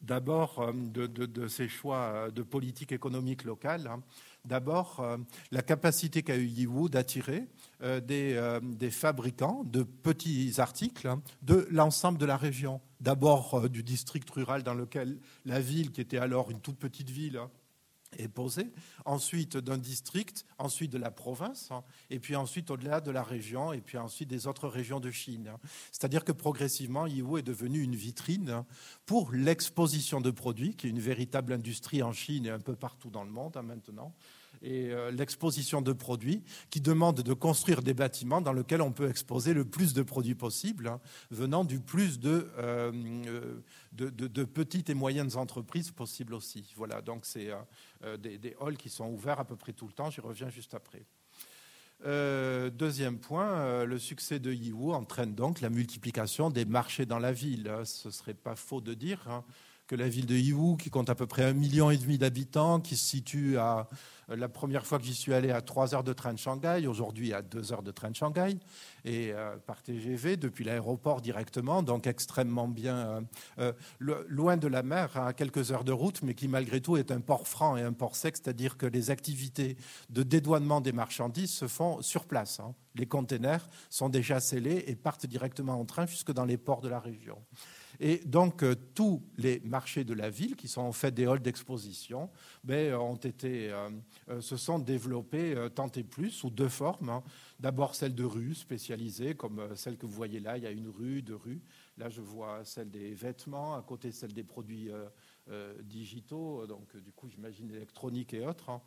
D'abord, 0.00 0.72
de, 0.72 1.48
ces 1.48 1.68
choix 1.68 2.30
de 2.30 2.42
politique 2.42 2.92
économique 2.92 3.42
locale. 3.44 3.88
Hein. 3.88 4.00
D'abord, 4.48 5.06
la 5.52 5.62
capacité 5.62 6.22
qu'a 6.22 6.36
eu 6.36 6.46
Yiwu 6.46 6.88
d'attirer 6.88 7.48
des, 7.82 8.58
des, 8.62 8.90
fabricants 8.90 9.62
de 9.64 9.82
petits 9.82 10.54
articles 10.58 11.06
hein, 11.06 11.22
de 11.42 11.68
l'ensemble 11.70 12.18
de 12.18 12.26
la 12.26 12.36
région. 12.36 12.80
D'abord 13.00 13.54
euh, 13.54 13.68
du 13.68 13.82
district 13.82 14.28
rural 14.30 14.62
dans 14.62 14.74
lequel 14.74 15.18
la 15.44 15.60
ville, 15.60 15.92
qui 15.92 16.00
était 16.00 16.18
alors 16.18 16.50
une 16.50 16.60
toute 16.60 16.78
petite 16.78 17.10
ville, 17.10 17.36
hein, 17.36 17.50
est 18.16 18.28
posée, 18.28 18.72
ensuite 19.04 19.58
d'un 19.58 19.76
district, 19.76 20.46
ensuite 20.56 20.90
de 20.90 20.98
la 20.98 21.10
province, 21.10 21.68
hein, 21.70 21.84
et 22.08 22.18
puis 22.18 22.36
ensuite 22.36 22.70
au-delà 22.70 23.02
de 23.02 23.10
la 23.10 23.22
région, 23.22 23.72
et 23.74 23.82
puis 23.82 23.98
ensuite 23.98 24.28
des 24.28 24.46
autres 24.46 24.66
régions 24.66 24.98
de 24.98 25.10
Chine. 25.10 25.52
C'est-à-dire 25.92 26.24
que 26.24 26.32
progressivement, 26.32 27.06
Yiwu 27.06 27.38
est 27.38 27.42
devenu 27.42 27.82
une 27.82 27.94
vitrine 27.94 28.64
pour 29.04 29.32
l'exposition 29.32 30.22
de 30.22 30.30
produits, 30.30 30.74
qui 30.74 30.86
est 30.86 30.90
une 30.90 31.00
véritable 31.00 31.52
industrie 31.52 32.02
en 32.02 32.12
Chine 32.12 32.46
et 32.46 32.50
un 32.50 32.60
peu 32.60 32.74
partout 32.74 33.10
dans 33.10 33.24
le 33.24 33.30
monde 33.30 33.60
maintenant, 33.62 34.14
et 34.62 34.90
euh, 34.90 35.10
l'exposition 35.10 35.82
de 35.82 35.92
produits 35.92 36.42
qui 36.70 36.80
demande 36.80 37.22
de 37.22 37.32
construire 37.32 37.82
des 37.82 37.94
bâtiments 37.94 38.40
dans 38.40 38.52
lesquels 38.52 38.82
on 38.82 38.92
peut 38.92 39.08
exposer 39.08 39.54
le 39.54 39.64
plus 39.64 39.94
de 39.94 40.02
produits 40.02 40.34
possible, 40.34 40.88
hein, 40.88 41.00
venant 41.30 41.64
du 41.64 41.80
plus 41.80 42.18
de, 42.18 42.50
euh, 42.58 42.92
de, 43.92 44.44
petites 44.44 44.90
et 44.90 44.94
moyennes 44.94 45.36
entreprises 45.36 45.90
possibles 45.90 46.34
aussi. 46.34 46.72
Voilà, 46.76 47.02
donc 47.02 47.24
c'est 47.24 47.50
euh, 48.04 48.16
des, 48.16 48.56
halls 48.60 48.76
qui 48.76 48.88
sont 48.88 49.08
ouverts 49.08 49.40
à 49.40 49.44
peu 49.44 49.56
près 49.56 49.72
tout 49.72 49.86
le 49.86 49.92
temps. 49.92 50.10
J'y 50.10 50.20
reviens 50.20 50.50
juste 50.50 50.74
après. 50.74 51.04
deuxième 52.70 53.18
point, 53.18 53.84
le 53.84 53.98
succès 53.98 54.38
de 54.38 54.52
Yiwu 54.52 54.92
entraîne 54.92 55.34
donc 55.34 55.60
la 55.60 55.70
multiplication 55.70 56.50
des 56.50 56.64
marchés 56.64 57.06
dans 57.06 57.18
la 57.18 57.32
ville. 57.32 57.70
Ce 57.84 58.08
ne 58.08 58.12
serait 58.12 58.34
pas 58.34 58.56
faux 58.56 58.80
de 58.80 58.94
dire 58.94 59.20
hein, 59.28 59.44
que 59.88 59.96
la 59.96 60.08
ville 60.08 60.26
de 60.26 60.36
Yiwu, 60.36 60.76
qui 60.76 60.90
compte 60.90 61.08
à 61.08 61.14
peu 61.14 61.26
près 61.26 61.44
un 61.44 61.54
million 61.54 61.90
et 61.90 61.96
demi 61.96 62.18
d'habitants, 62.18 62.78
qui 62.78 62.94
se 62.94 63.04
situe 63.04 63.56
à 63.56 63.88
la 64.28 64.48
première 64.48 64.84
fois 64.84 64.98
que 64.98 65.04
j'y 65.04 65.14
suis 65.14 65.32
allé 65.32 65.50
à 65.50 65.62
3 65.62 65.94
heures 65.94 66.04
de 66.04 66.12
train 66.12 66.34
de 66.34 66.38
Shanghai, 66.38 66.86
aujourd'hui 66.86 67.32
à 67.32 67.40
2 67.40 67.72
heures 67.72 67.82
de 67.82 67.90
train 67.90 68.10
de 68.10 68.16
Shanghai, 68.16 68.58
et 69.06 69.32
euh, 69.32 69.56
par 69.56 69.82
TGV 69.82 70.36
depuis 70.36 70.64
l'aéroport 70.64 71.22
directement, 71.22 71.82
donc 71.82 72.06
extrêmement 72.06 72.68
bien, 72.68 72.96
euh, 73.58 73.72
euh, 74.00 74.24
loin 74.28 74.58
de 74.58 74.68
la 74.68 74.82
mer, 74.82 75.16
à 75.16 75.32
quelques 75.32 75.72
heures 75.72 75.84
de 75.84 75.92
route, 75.92 76.22
mais 76.22 76.34
qui 76.34 76.48
malgré 76.48 76.82
tout 76.82 76.98
est 76.98 77.10
un 77.10 77.20
port 77.20 77.48
franc 77.48 77.78
et 77.78 77.82
un 77.82 77.94
port 77.94 78.14
sec, 78.14 78.36
c'est-à-dire 78.36 78.76
que 78.76 78.84
les 78.84 79.10
activités 79.10 79.78
de 80.10 80.22
dédouanement 80.22 80.82
des 80.82 80.92
marchandises 80.92 81.52
se 81.52 81.66
font 81.66 82.02
sur 82.02 82.26
place. 82.26 82.60
Hein. 82.60 82.74
Les 82.94 83.06
containers 83.06 83.66
sont 83.88 84.10
déjà 84.10 84.40
scellés 84.40 84.84
et 84.86 84.96
partent 84.96 85.26
directement 85.26 85.80
en 85.80 85.86
train 85.86 86.04
jusque 86.04 86.32
dans 86.32 86.44
les 86.44 86.58
ports 86.58 86.82
de 86.82 86.88
la 86.88 87.00
région. 87.00 87.38
Et 88.00 88.18
donc, 88.18 88.62
euh, 88.62 88.76
tous 88.94 89.22
les 89.36 89.60
marchés 89.60 90.04
de 90.04 90.14
la 90.14 90.30
ville, 90.30 90.54
qui 90.54 90.68
sont 90.68 90.82
en 90.82 90.92
fait 90.92 91.10
des 91.10 91.26
halls 91.26 91.40
d'exposition, 91.40 92.30
ben, 92.62 92.94
ont 92.94 93.16
été, 93.16 93.70
euh, 93.72 93.90
euh, 94.28 94.40
se 94.40 94.56
sont 94.56 94.78
développés 94.78 95.56
tant 95.74 95.90
et 95.96 96.04
plus 96.04 96.30
sous 96.30 96.50
deux 96.50 96.68
formes. 96.68 97.08
Hein. 97.08 97.22
D'abord, 97.58 97.94
celle 97.94 98.14
de 98.14 98.24
rue 98.24 98.54
spécialisée, 98.54 99.34
comme 99.34 99.74
celle 99.74 99.96
que 99.96 100.06
vous 100.06 100.12
voyez 100.12 100.38
là, 100.38 100.56
il 100.56 100.62
y 100.62 100.66
a 100.66 100.70
une 100.70 100.88
rue, 100.88 101.22
de 101.22 101.34
rue. 101.34 101.60
Là, 101.96 102.08
je 102.08 102.20
vois 102.20 102.64
celle 102.64 102.90
des 102.90 103.14
vêtements, 103.14 103.74
à 103.74 103.82
côté 103.82 104.12
celle 104.12 104.32
des 104.32 104.44
produits 104.44 104.90
digitaux, 105.82 106.66
donc 106.66 106.96
du 106.96 107.10
coup, 107.10 107.28
j'imagine 107.28 107.70
électronique 107.70 108.34
et 108.34 108.46
autres. 108.46 108.70
Hein. 108.70 108.80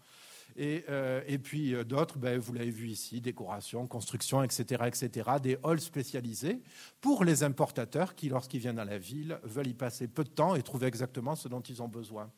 Euh, 0.60 1.22
et, 1.28 1.38
puis 1.38 1.74
euh, 1.74 1.84
d'autres, 1.84 2.18
ben, 2.18 2.38
vous 2.40 2.54
l'avez 2.54 2.72
vu 2.72 2.90
ici, 2.90 3.22
décoration, 3.22 3.88
construction, 3.88 4.44
etc., 4.44 4.84
etc., 4.88 5.30
des 5.42 5.58
halls 5.64 5.80
spécialisés 5.80 6.62
pour 7.00 7.24
les 7.24 7.44
importateurs 7.44 8.16
qui, 8.16 8.30
lorsqu'ils 8.30 8.60
viennent 8.60 8.80
à 8.80 8.86
la 8.86 8.98
ville, 8.98 9.40
veulent 9.44 9.68
y 9.68 9.74
passer 9.74 10.08
peu 10.08 10.24
de 10.24 10.30
temps 10.30 10.56
et 10.56 10.62
trouver 10.62 10.88
exactement 10.88 11.36
ce 11.36 11.48
dont 11.48 11.62
ils 11.62 11.82
ont 11.82 11.88
besoin. 11.88 12.32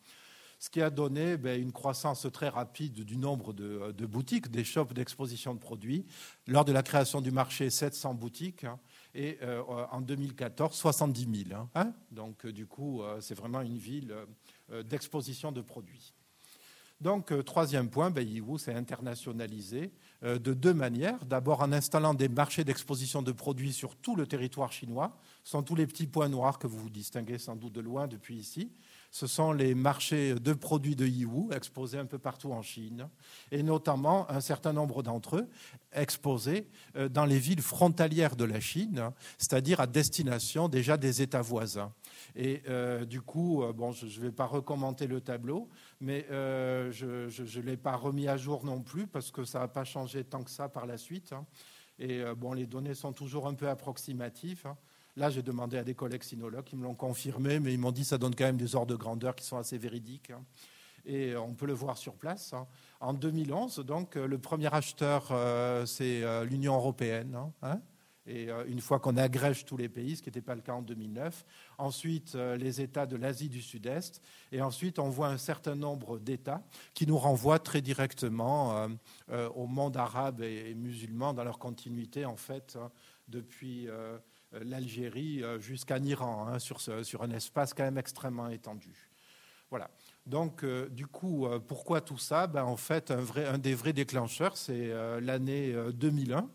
Ce 0.60 0.69
qui 0.69 0.82
a 0.82 0.89
donné 0.89 1.36
ben, 1.36 1.62
une 1.62 1.73
croissance 1.73 2.26
très 2.32 2.47
rapide 2.47 3.04
du 3.04 3.17
nombre 3.17 3.52
de, 3.52 4.06
boutiques, 4.06 4.49
des 4.49 4.63
shops 4.63 4.93
d'exposition 4.93 5.54
de 5.54 5.60
produits. 5.60 6.06
Lors 6.47 6.63
de 6.63 6.71
la 6.71 6.84
création 6.84 7.19
du 7.19 7.32
marché, 7.32 7.69
700 7.69 8.13
boutiques. 8.13 8.63
Hein, 8.63 8.80
et 9.13 9.39
euh, 9.41 9.62
en 9.91 9.99
2014, 9.99 10.73
70 10.73 11.45
000. 11.49 11.67
Hein. 11.76 11.93
Donc, 12.12 12.47
du 12.47 12.65
coup, 12.65 13.02
c'est 13.19 13.36
vraiment 13.36 13.62
une 13.62 13.78
ville 13.78 14.15
d'exposition 14.86 15.52
de 15.52 15.62
produits. 15.62 16.12
Donc, 17.01 17.32
euh, 17.32 17.43
troisième 17.43 17.89
point, 17.89 18.12
ben, 18.12 18.25
Yiwu 18.25 18.58
s'est 18.58 18.73
internationalisé 18.73 19.91
euh, 20.23 20.39
de 20.39 20.53
deux 20.53 20.73
manières. 20.73 21.25
D'abord 21.25 21.62
en 21.62 21.73
installant 21.73 22.13
des 22.13 22.29
marchés 22.29 22.63
d'exposition 22.63 23.21
de 23.21 23.32
produits 23.32 23.73
sur 23.73 23.95
tout 23.97 24.15
le 24.15 24.25
territoire 24.25 24.71
chinois. 24.71 25.17
Ce 25.43 25.51
sont 25.51 25.63
tous 25.63 25.75
les 25.75 25.86
petits 25.86 26.08
points 26.08 26.29
noirs 26.29 26.60
que 26.60 26.67
vous 26.67 26.89
distinguez 26.89 27.39
sans 27.39 27.56
doute 27.56 27.73
de 27.73 27.82
loin 27.82 28.08
depuis 28.08 28.36
ici. 28.36 28.71
ce 29.12 29.27
sont 29.27 29.51
les 29.51 29.75
marchés 29.75 30.34
de 30.36 30.53
produits 30.53 30.95
de 30.95 31.06
Yiwu 31.06 31.51
exposés 31.53 31.99
un 31.99 32.06
peu 32.06 32.17
partout 32.17 32.51
en 32.51 32.62
Chine, 32.62 33.10
et 33.51 33.62
notamment 33.62 34.27
un 34.32 34.39
certain 34.39 34.73
nombre 34.73 35.03
d'entre 35.03 35.36
eux 35.38 35.49
exposés 35.91 36.67
euh, 36.95 37.10
dans 37.10 37.25
les 37.25 37.38
villes 37.38 37.62
frontalières 37.62 38.36
de 38.36 38.45
la 38.45 38.60
Chine, 38.60 39.12
c'est-à-dire 39.38 39.82
à 39.82 39.88
destination 39.88 40.69
déjà 40.69 40.97
des 40.97 41.21
États 41.21 41.41
voisins. 41.41 41.91
Et 42.36 42.63
du 43.08 43.21
coup, 43.21 43.63
bon, 43.75 43.91
je 43.91 44.06
ne 44.06 44.25
vais 44.25 44.32
pas 44.32 44.45
recommenter 44.45 45.06
le 45.06 45.21
tableau, 45.21 45.69
mais 46.03 46.25
je 46.29 47.57
ne 47.57 47.61
l'ai 47.61 47.77
pas 47.77 47.95
remis 47.95 48.27
à 48.27 48.37
jour 48.37 48.63
non 48.65 48.81
plus 48.81 49.07
parce 49.07 49.31
que 49.31 49.45
ça 49.45 49.59
n'a 49.59 49.67
pas 49.67 49.83
changé 49.83 50.23
tant 50.23 50.43
que 50.43 50.51
ça 50.51 50.69
par 50.69 50.85
la 50.85 50.97
suite. 50.97 51.33
Hein. 51.33 51.45
Et 51.99 52.23
bon, 52.37 52.53
les 52.53 52.65
données 52.65 52.93
sont 52.93 53.13
toujours 53.13 53.47
un 53.47 53.53
peu 53.53 53.69
approximatives. 53.69 54.63
Hein. 54.65 54.77
Là, 55.15 55.29
j'ai 55.29 55.43
demandé 55.43 55.77
à 55.77 55.83
des 55.83 55.93
collègues 55.93 56.23
sinologues 56.23 56.63
qui 56.63 56.75
me 56.75 56.83
l'ont 56.83 56.95
confirmé, 56.95 57.59
mais 57.59 57.73
ils 57.73 57.79
m'ont 57.79 57.91
dit 57.91 58.01
que 58.01 58.07
ça 58.07 58.17
donne 58.17 58.33
quand 58.33 58.45
même 58.45 58.57
des 58.57 58.75
ordres 58.75 58.91
de 58.91 58.95
grandeur 58.95 59.35
qui 59.35 59.45
sont 59.45 59.57
assez 59.57 59.77
véridiques. 59.77 60.31
Hein. 60.31 60.43
Et 61.05 61.35
on 61.35 61.53
peut 61.53 61.65
le 61.65 61.73
voir 61.73 61.97
sur 61.97 62.15
place. 62.15 62.53
En 62.99 63.13
2011, 63.13 63.79
donc, 63.79 64.15
le 64.15 64.37
premier 64.37 64.73
acheteur, 64.73 65.27
euh, 65.31 65.85
c'est 65.85 66.23
euh, 66.23 66.45
l'Union 66.45 66.75
européenne. 66.75 67.37
Et 68.25 68.49
euh, 68.49 68.65
une 68.67 68.81
fois 68.81 68.99
qu'on 68.99 69.17
agrège 69.17 69.65
tous 69.65 69.77
les 69.77 69.89
pays, 69.89 70.15
ce 70.15 70.21
qui 70.21 70.29
n'était 70.29 70.41
pas 70.41 70.55
le 70.55 70.62
cas 70.62 70.73
en 70.73 70.81
2009, 70.81 71.45
ensuite 71.77 72.36
les 72.36 72.81
États 72.81 73.05
de 73.05 73.15
l'Asie 73.15 73.49
du 73.49 73.62
Sud-Est, 73.62 74.21
et 74.51 74.62
ensuite 74.62 74.99
on 74.99 75.09
voit 75.09 75.27
un 75.27 75.38
certain 75.38 75.75
nombre 75.75 76.19
d'États 76.19 76.63
qui 76.93 77.07
nous 77.07 77.17
renvoient 77.17 77.59
très 77.59 77.81
directement 77.81 78.88
au 79.55 79.67
monde 79.67 79.97
arabe 79.97 80.41
et, 80.41 80.73
musulman 80.73 81.33
dans 81.33 81.43
leur 81.43 81.59
continuité 81.59 82.25
en 82.25 82.38
fait 82.38 82.77
depuis 83.27 83.89
euh, 84.53 84.59
l'Algérie 84.65 85.43
euh, 85.43 85.59
jusqu'en 85.59 86.01
Iran, 86.03 86.47
hein, 86.47 86.59
sur, 86.59 86.79
un 87.21 87.31
espace 87.31 87.73
quand 87.73 87.83
même 87.83 87.97
extrêmement 87.97 88.49
étendu. 88.49 89.09
Voilà. 89.69 89.89
Donc, 90.25 90.63
euh, 90.63 90.88
du 90.89 91.07
coup, 91.07 91.47
pourquoi 91.67 92.01
tout 92.01 92.17
ça? 92.17 92.47
Ben, 92.47 92.63
En 92.63 92.77
fait, 92.77 93.12
un 93.12 93.57
des 93.57 93.73
vrais 93.73 93.93
déclencheurs, 93.93 94.55
c'est 94.57 94.91
l'année 95.19 95.75
2001. 95.93 96.47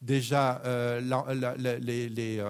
Déjà, 0.00 0.60
la, 0.64 1.54
les, 1.78 2.42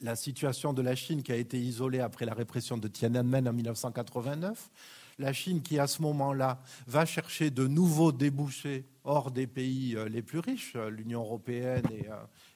la 0.00 0.16
situation 0.16 0.72
de 0.72 0.82
la 0.82 0.94
Chine 0.94 1.22
qui 1.22 1.32
a 1.32 1.36
été 1.36 1.58
isolée 1.58 2.00
après 2.00 2.24
la 2.24 2.34
répression 2.34 2.78
de 2.78 2.88
Tiananmen 2.88 3.48
en 3.48 3.52
1989. 3.52 4.70
La 5.18 5.32
Chine 5.32 5.62
qui, 5.62 5.78
à 5.78 5.86
ce 5.86 6.00
moment-là, 6.02 6.60
va 6.86 7.04
chercher 7.04 7.50
de 7.50 7.66
nouveaux 7.66 8.12
débouchés 8.12 8.84
hors 9.08 9.30
des 9.30 9.46
pays 9.46 9.96
les 10.10 10.22
plus 10.22 10.38
riches, 10.38 10.76
l'Union 10.76 11.22
européenne 11.22 11.84
et, 11.90 12.06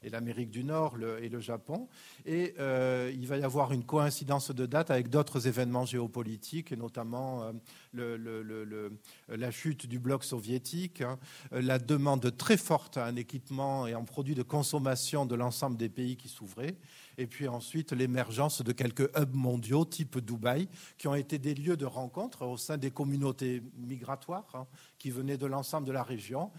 et 0.06 0.10
l'Amérique 0.10 0.50
du 0.50 0.64
Nord 0.64 0.96
et 1.20 1.28
le 1.28 1.40
Japon. 1.40 1.88
Et 2.26 2.54
euh, 2.58 3.10
il 3.14 3.26
va 3.26 3.38
y 3.38 3.42
avoir 3.42 3.72
une 3.72 3.84
coïncidence 3.84 4.50
de 4.50 4.66
date 4.66 4.90
avec 4.90 5.08
d'autres 5.08 5.48
événements 5.48 5.84
géopolitiques, 5.84 6.72
et 6.72 6.76
notamment 6.76 7.50
euh, 7.96 8.90
la 9.28 9.50
chute 9.50 9.86
du 9.86 9.98
bloc 9.98 10.24
soviétique, 10.24 11.00
hein, 11.00 11.18
la 11.50 11.78
demande 11.78 12.36
très 12.36 12.56
forte 12.56 12.96
à 12.96 13.06
un 13.06 13.16
équipement 13.16 13.86
et 13.86 13.94
en 13.94 14.04
produits 14.04 14.34
de 14.34 14.42
consommation 14.42 15.26
de 15.26 15.34
l'ensemble 15.34 15.76
des 15.76 15.88
pays 15.88 16.16
qui 16.16 16.28
s'ouvraient, 16.28 16.76
et 17.18 17.26
puis 17.26 17.48
ensuite 17.48 17.92
l'émergence 17.92 18.62
de 18.62 18.72
quelques 18.72 19.10
hubs 19.16 19.34
mondiaux 19.34 19.84
type 19.84 20.18
Dubaï, 20.18 20.68
qui 20.98 21.08
ont 21.08 21.14
été 21.14 21.38
des 21.38 21.54
lieux 21.54 21.76
de 21.76 21.86
rencontre 21.86 22.46
au 22.46 22.56
sein 22.56 22.76
des 22.76 22.90
communautés 22.90 23.62
migratoires 23.76 24.48
hein, 24.54 24.66
qui 24.98 25.10
venaient 25.10 25.38
de 25.38 25.46
l'ensemble 25.46 25.86
de 25.86 25.92
la 25.92 26.02
région, 26.02 26.50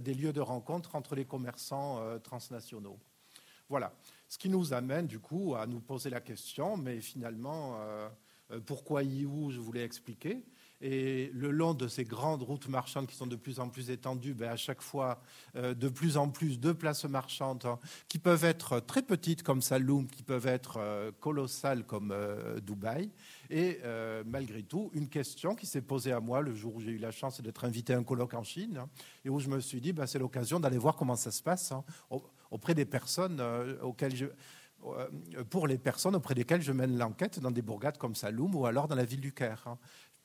des 0.00 0.14
lieux 0.14 0.32
de 0.32 0.40
rencontre 0.40 0.94
entre 0.94 1.14
les 1.14 1.24
commerçants 1.24 2.00
euh, 2.00 2.18
transnationaux. 2.18 2.98
Voilà. 3.68 3.92
Ce 4.28 4.38
qui 4.38 4.48
nous 4.48 4.72
amène 4.72 5.06
du 5.06 5.18
coup 5.18 5.54
à 5.54 5.66
nous 5.66 5.80
poser 5.80 6.10
la 6.10 6.20
question, 6.20 6.76
mais 6.76 7.00
finalement, 7.00 7.76
euh, 7.78 8.08
euh, 8.52 8.60
pourquoi 8.60 9.02
IU, 9.02 9.50
je 9.50 9.60
voulais 9.60 9.84
expliquer. 9.84 10.44
Et 10.82 11.30
le 11.32 11.50
long 11.50 11.72
de 11.72 11.88
ces 11.88 12.04
grandes 12.04 12.42
routes 12.42 12.68
marchandes 12.68 13.06
qui 13.06 13.16
sont 13.16 13.26
de 13.26 13.36
plus 13.36 13.60
en 13.60 13.68
plus 13.68 13.90
étendues, 13.90 14.34
ben 14.34 14.50
à 14.50 14.56
chaque 14.56 14.82
fois 14.82 15.22
euh, 15.56 15.74
de 15.74 15.88
plus 15.88 16.18
en 16.18 16.28
plus 16.28 16.60
de 16.60 16.72
places 16.72 17.06
marchandes 17.06 17.64
hein, 17.64 17.78
qui 18.08 18.18
peuvent 18.18 18.44
être 18.44 18.80
très 18.80 19.02
petites 19.02 19.42
comme 19.42 19.62
Saloum, 19.62 20.06
qui 20.06 20.22
peuvent 20.22 20.46
être 20.46 20.76
euh, 20.78 21.12
colossales 21.18 21.84
comme 21.84 22.12
euh, 22.12 22.60
Dubaï. 22.60 23.10
Et 23.48 23.78
malgré 24.26 24.64
tout, 24.64 24.90
une 24.92 25.08
question 25.08 25.54
qui 25.54 25.66
s'est 25.66 25.80
posée 25.80 26.10
à 26.10 26.18
moi 26.18 26.40
le 26.40 26.54
jour 26.54 26.74
où 26.74 26.80
j'ai 26.80 26.90
eu 26.90 26.98
la 26.98 27.12
chance 27.12 27.40
d'être 27.40 27.64
invité 27.64 27.94
à 27.94 27.98
un 27.98 28.02
colloque 28.02 28.34
en 28.34 28.42
Chine 28.42 28.78
hein, 28.78 28.88
et 29.24 29.30
où 29.30 29.38
je 29.38 29.48
me 29.48 29.60
suis 29.60 29.80
dit, 29.80 29.92
ben, 29.92 30.06
c'est 30.06 30.18
l'occasion 30.18 30.58
d'aller 30.58 30.78
voir 30.78 30.96
comment 30.96 31.14
ça 31.14 31.30
se 31.30 31.42
passe 31.42 31.70
hein, 31.70 31.84
auprès 32.50 32.74
des 32.74 32.84
personnes 32.84 33.40
pour 35.50 35.66
les 35.66 35.78
personnes 35.78 36.16
auprès 36.16 36.34
desquelles 36.34 36.62
je 36.62 36.72
mène 36.72 36.98
l'enquête 36.98 37.40
dans 37.40 37.50
des 37.50 37.62
bourgades 37.62 37.98
comme 37.98 38.14
Saloum 38.14 38.54
ou 38.54 38.66
alors 38.66 38.88
dans 38.88 38.94
la 38.94 39.04
ville 39.04 39.20
du 39.20 39.32
Caire 39.32 39.76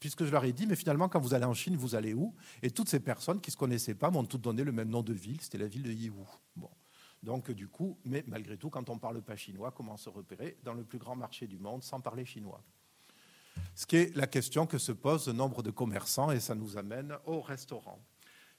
puisque 0.01 0.25
je 0.25 0.31
leur 0.31 0.43
ai 0.43 0.51
dit, 0.51 0.65
mais 0.65 0.75
finalement, 0.75 1.07
quand 1.07 1.19
vous 1.19 1.35
allez 1.35 1.45
en 1.45 1.53
Chine, 1.53 1.77
vous 1.77 1.93
allez 1.93 2.15
où? 2.15 2.33
Et 2.63 2.71
toutes 2.71 2.89
ces 2.89 2.99
personnes 2.99 3.39
qui 3.39 3.49
ne 3.49 3.53
se 3.53 3.57
connaissaient 3.57 3.93
pas 3.93 4.09
m'ont 4.09 4.25
toutes 4.25 4.41
donné 4.41 4.63
le 4.63 4.71
même 4.71 4.89
nom 4.89 5.03
de 5.03 5.13
ville, 5.13 5.39
c'était 5.39 5.59
la 5.59 5.67
ville 5.67 5.83
de 5.83 5.91
Yiwu. 5.91 6.25
Bon. 6.55 6.71
Donc, 7.21 7.51
du 7.51 7.67
coup, 7.67 7.99
mais 8.03 8.23
malgré 8.27 8.57
tout, 8.57 8.71
quand 8.71 8.89
on 8.89 8.95
ne 8.95 8.99
parle 8.99 9.21
pas 9.21 9.35
chinois, 9.35 9.71
comment 9.71 9.95
se 9.97 10.09
repérer 10.09 10.57
dans 10.63 10.73
le 10.73 10.83
plus 10.83 10.97
grand 10.97 11.15
marché 11.15 11.45
du 11.45 11.59
monde 11.59 11.83
sans 11.83 12.01
parler 12.01 12.25
chinois? 12.25 12.63
Ce 13.75 13.85
qui 13.85 13.97
est 13.97 14.15
la 14.15 14.25
question 14.25 14.65
que 14.65 14.79
se 14.79 14.91
pose 14.91 15.27
nombre 15.29 15.61
de 15.61 15.69
commerçants, 15.69 16.31
et 16.31 16.39
ça 16.39 16.55
nous 16.55 16.77
amène 16.77 17.13
au 17.27 17.39
restaurant. 17.39 17.99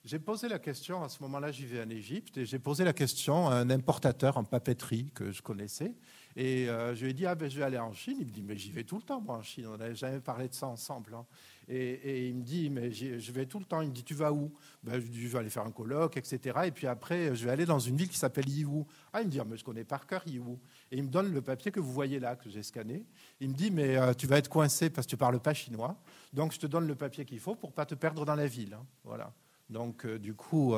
J'ai 0.05 0.20
posé 0.20 0.48
la 0.48 0.61
question, 0.61 1.02
à 1.02 1.09
ce 1.09 1.20
moment-là, 1.24 1.50
j'y 1.50 1.66
vais 1.66 1.83
en 1.83 1.90
Égypte, 1.90 2.38
et 2.38 2.44
j'ai 2.44 2.61
posé 2.61 2.85
la 2.85 2.92
question 2.92 3.48
à 3.48 3.57
un 3.57 3.68
importateur 3.68 4.37
en 4.37 4.44
papeterie 4.44 5.11
que 5.12 5.33
je 5.33 5.42
connaissais, 5.42 5.92
et 6.35 6.68
euh, 6.68 6.95
je 6.95 7.05
lui 7.05 7.11
ai 7.11 7.14
dit, 7.14 7.27
ah 7.27 7.35
ben 7.35 7.51
je 7.51 7.59
vais 7.59 7.64
aller 7.64 7.79
en 7.79 7.92
Chine. 7.92 8.16
Il 8.21 8.27
me 8.27 8.31
dit, 8.31 8.42
mais 8.42 8.57
j'y 8.57 8.73
vais 8.73 8.85
tout 8.85 8.97
le 8.97 9.03
temps, 9.03 9.21
moi, 9.21 9.37
en 9.37 9.42
Chine. 9.42 9.66
On 9.66 9.77
n'avait 9.77 9.95
jamais 9.95 10.21
parlé 10.21 10.49
de 10.49 10.55
ça 10.55 10.66
ensemble. 10.66 11.14
Hein. 11.14 11.27
Et, 11.68 12.29
il 12.29 12.35
me 12.35 12.42
dit, 12.42 12.71
mais 12.71 12.90
je 12.90 13.33
vais 13.33 13.47
tout 13.47 13.59
le 13.59 13.64
temps. 13.64 13.83
Il 13.83 13.88
me 13.88 13.95
dit, 13.95 14.03
tu 14.03 14.14
vas 14.14 14.33
où? 14.33 14.53
Ben, 14.83 15.01
Je 15.01 15.29
vais 15.29 15.38
aller 15.38 15.51
faire 15.51 15.64
un 15.64 15.71
colloque, 15.71 16.16
etc. 16.16 16.61
Et 16.66 16.71
puis 16.71 16.87
après, 16.87 17.35
je 17.37 17.45
vais 17.45 17.51
aller 17.51 17.66
dans 17.66 17.79
une 17.79 17.97
ville 17.97 18.09
qui 18.09 18.18
s'appelle 18.18 18.49
Yiwu. 18.49 18.85
Ah, 19.12 19.21
il 19.21 19.27
me 19.27 19.31
dit, 19.31 19.40
ah, 19.40 19.45
mais 19.45 19.57
je 19.57 19.64
connais 19.64 19.85
par 19.85 20.07
cœur 20.07 20.23
Yiwu. 20.27 20.59
Et 20.90 20.97
il 20.97 21.05
me 21.05 21.09
donne 21.09 21.33
le 21.33 21.42
papier 21.42 21.71
que 21.71 21.81
vous 21.81 21.92
voyez 21.92 22.18
là, 22.18 22.37
que 22.37 22.49
j'ai 22.49 22.62
scanné. 22.62 23.05
Il 23.40 23.51
me 23.51 23.55
dit, 23.55 23.71
mais 23.71 23.97
euh, 23.97 24.14
tu 24.14 24.27
vas 24.27 24.38
être 24.38 24.49
coincé 24.49 24.90
parce 24.90 25.07
que 25.07 25.11
tu 25.11 25.16
parles 25.16 25.40
pas 25.40 25.55
chinois. 25.55 25.97
Donc, 26.33 26.53
je 26.53 26.59
te 26.59 26.66
donne 26.66 26.87
le 26.87 26.95
papier 26.95 27.25
qu'il 27.25 27.40
faut 27.40 27.55
pour 27.55 27.73
pas 27.73 27.85
te 27.85 27.95
perdre 27.95 28.25
dans 28.25 28.35
la 28.35 28.47
ville. 28.47 28.75
Hein. 28.75 28.87
Voilà. 29.05 29.33
Donc, 29.68 30.05
euh, 30.05 30.18
du 30.18 30.35
coup, 30.35 30.75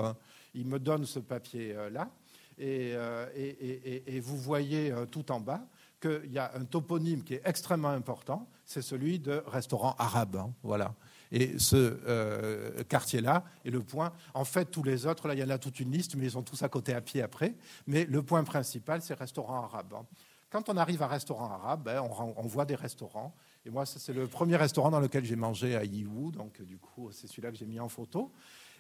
il 0.53 0.67
me 0.67 0.79
donne 0.79 1.05
ce 1.05 1.19
papier-là. 1.19 2.11
Euh, 2.61 3.27
et, 3.35 4.21
vous 4.21 4.37
voyez 4.37 4.93
euh, 4.93 5.07
tout 5.07 5.33
en 5.33 5.41
bas 5.41 5.67
qu'il 6.01 6.33
y 6.33 6.39
a 6.39 6.53
un 6.55 6.65
toponyme 6.65 7.23
qui 7.23 7.35
est 7.35 7.43
extrêmement 7.45 7.89
important, 7.89 8.49
c'est 8.65 8.83
celui 8.83 9.19
de 9.19 9.43
restaurant 9.47 9.95
arabe. 9.99 10.37
Hein, 10.37 10.53
voilà. 10.63 10.95
Et 11.33 11.59
ce 11.59 11.99
euh, 12.07 12.85
quartier-là 12.85 13.45
est 13.65 13.71
le 13.71 13.83
point. 13.83 14.13
En 14.35 14.45
fait, 14.45 14.67
tous 14.67 14.83
les 14.83 15.07
autres, 15.07 15.27
là, 15.27 15.35
il 15.35 15.41
y 15.41 15.45
en 15.45 15.51
a 15.51 15.59
toute 15.59 15.81
une 15.81 15.91
liste, 15.91 16.15
mais 16.15 16.27
ils 16.27 16.33
sont 16.33 16.43
tous 16.43 16.63
à 16.63 16.69
côté 16.69 16.95
à 16.95 17.01
pied 17.01 17.23
après. 17.23 17.55
Mais 17.87 18.05
le 18.05 18.23
point 18.23 18.45
principal, 18.45 19.03
c'est 19.03 19.15
restaurant 19.15 19.65
arabe. 19.65 19.95
Hein. 19.95 20.07
Quand 20.51 20.69
on 20.69 20.77
arrive 20.77 21.03
à 21.03 21.09
restaurant 21.09 21.51
arabe, 21.51 21.85
ben, 21.85 22.01
on, 22.03 22.35
on, 22.37 22.47
voit 22.47 22.65
des 22.65 22.77
restaurants. 22.77 23.35
Et 23.67 23.71
moi, 23.71 23.87
c'est 23.87 24.13
le 24.13 24.29
premier 24.29 24.57
restaurant 24.57 24.91
dans 24.91 25.01
lequel 25.01 25.25
j'ai 25.25 25.35
mangé 25.35 25.75
à 25.75 25.83
Yiwu. 25.83 26.31
Donc, 26.31 26.63
du 26.63 26.79
coup, 26.79 27.11
c'est 27.11 27.27
celui-là 27.27 27.51
que 27.51 27.57
j'ai 27.57 27.67
mis 27.67 27.81
en 27.81 27.89
photo 27.89 28.31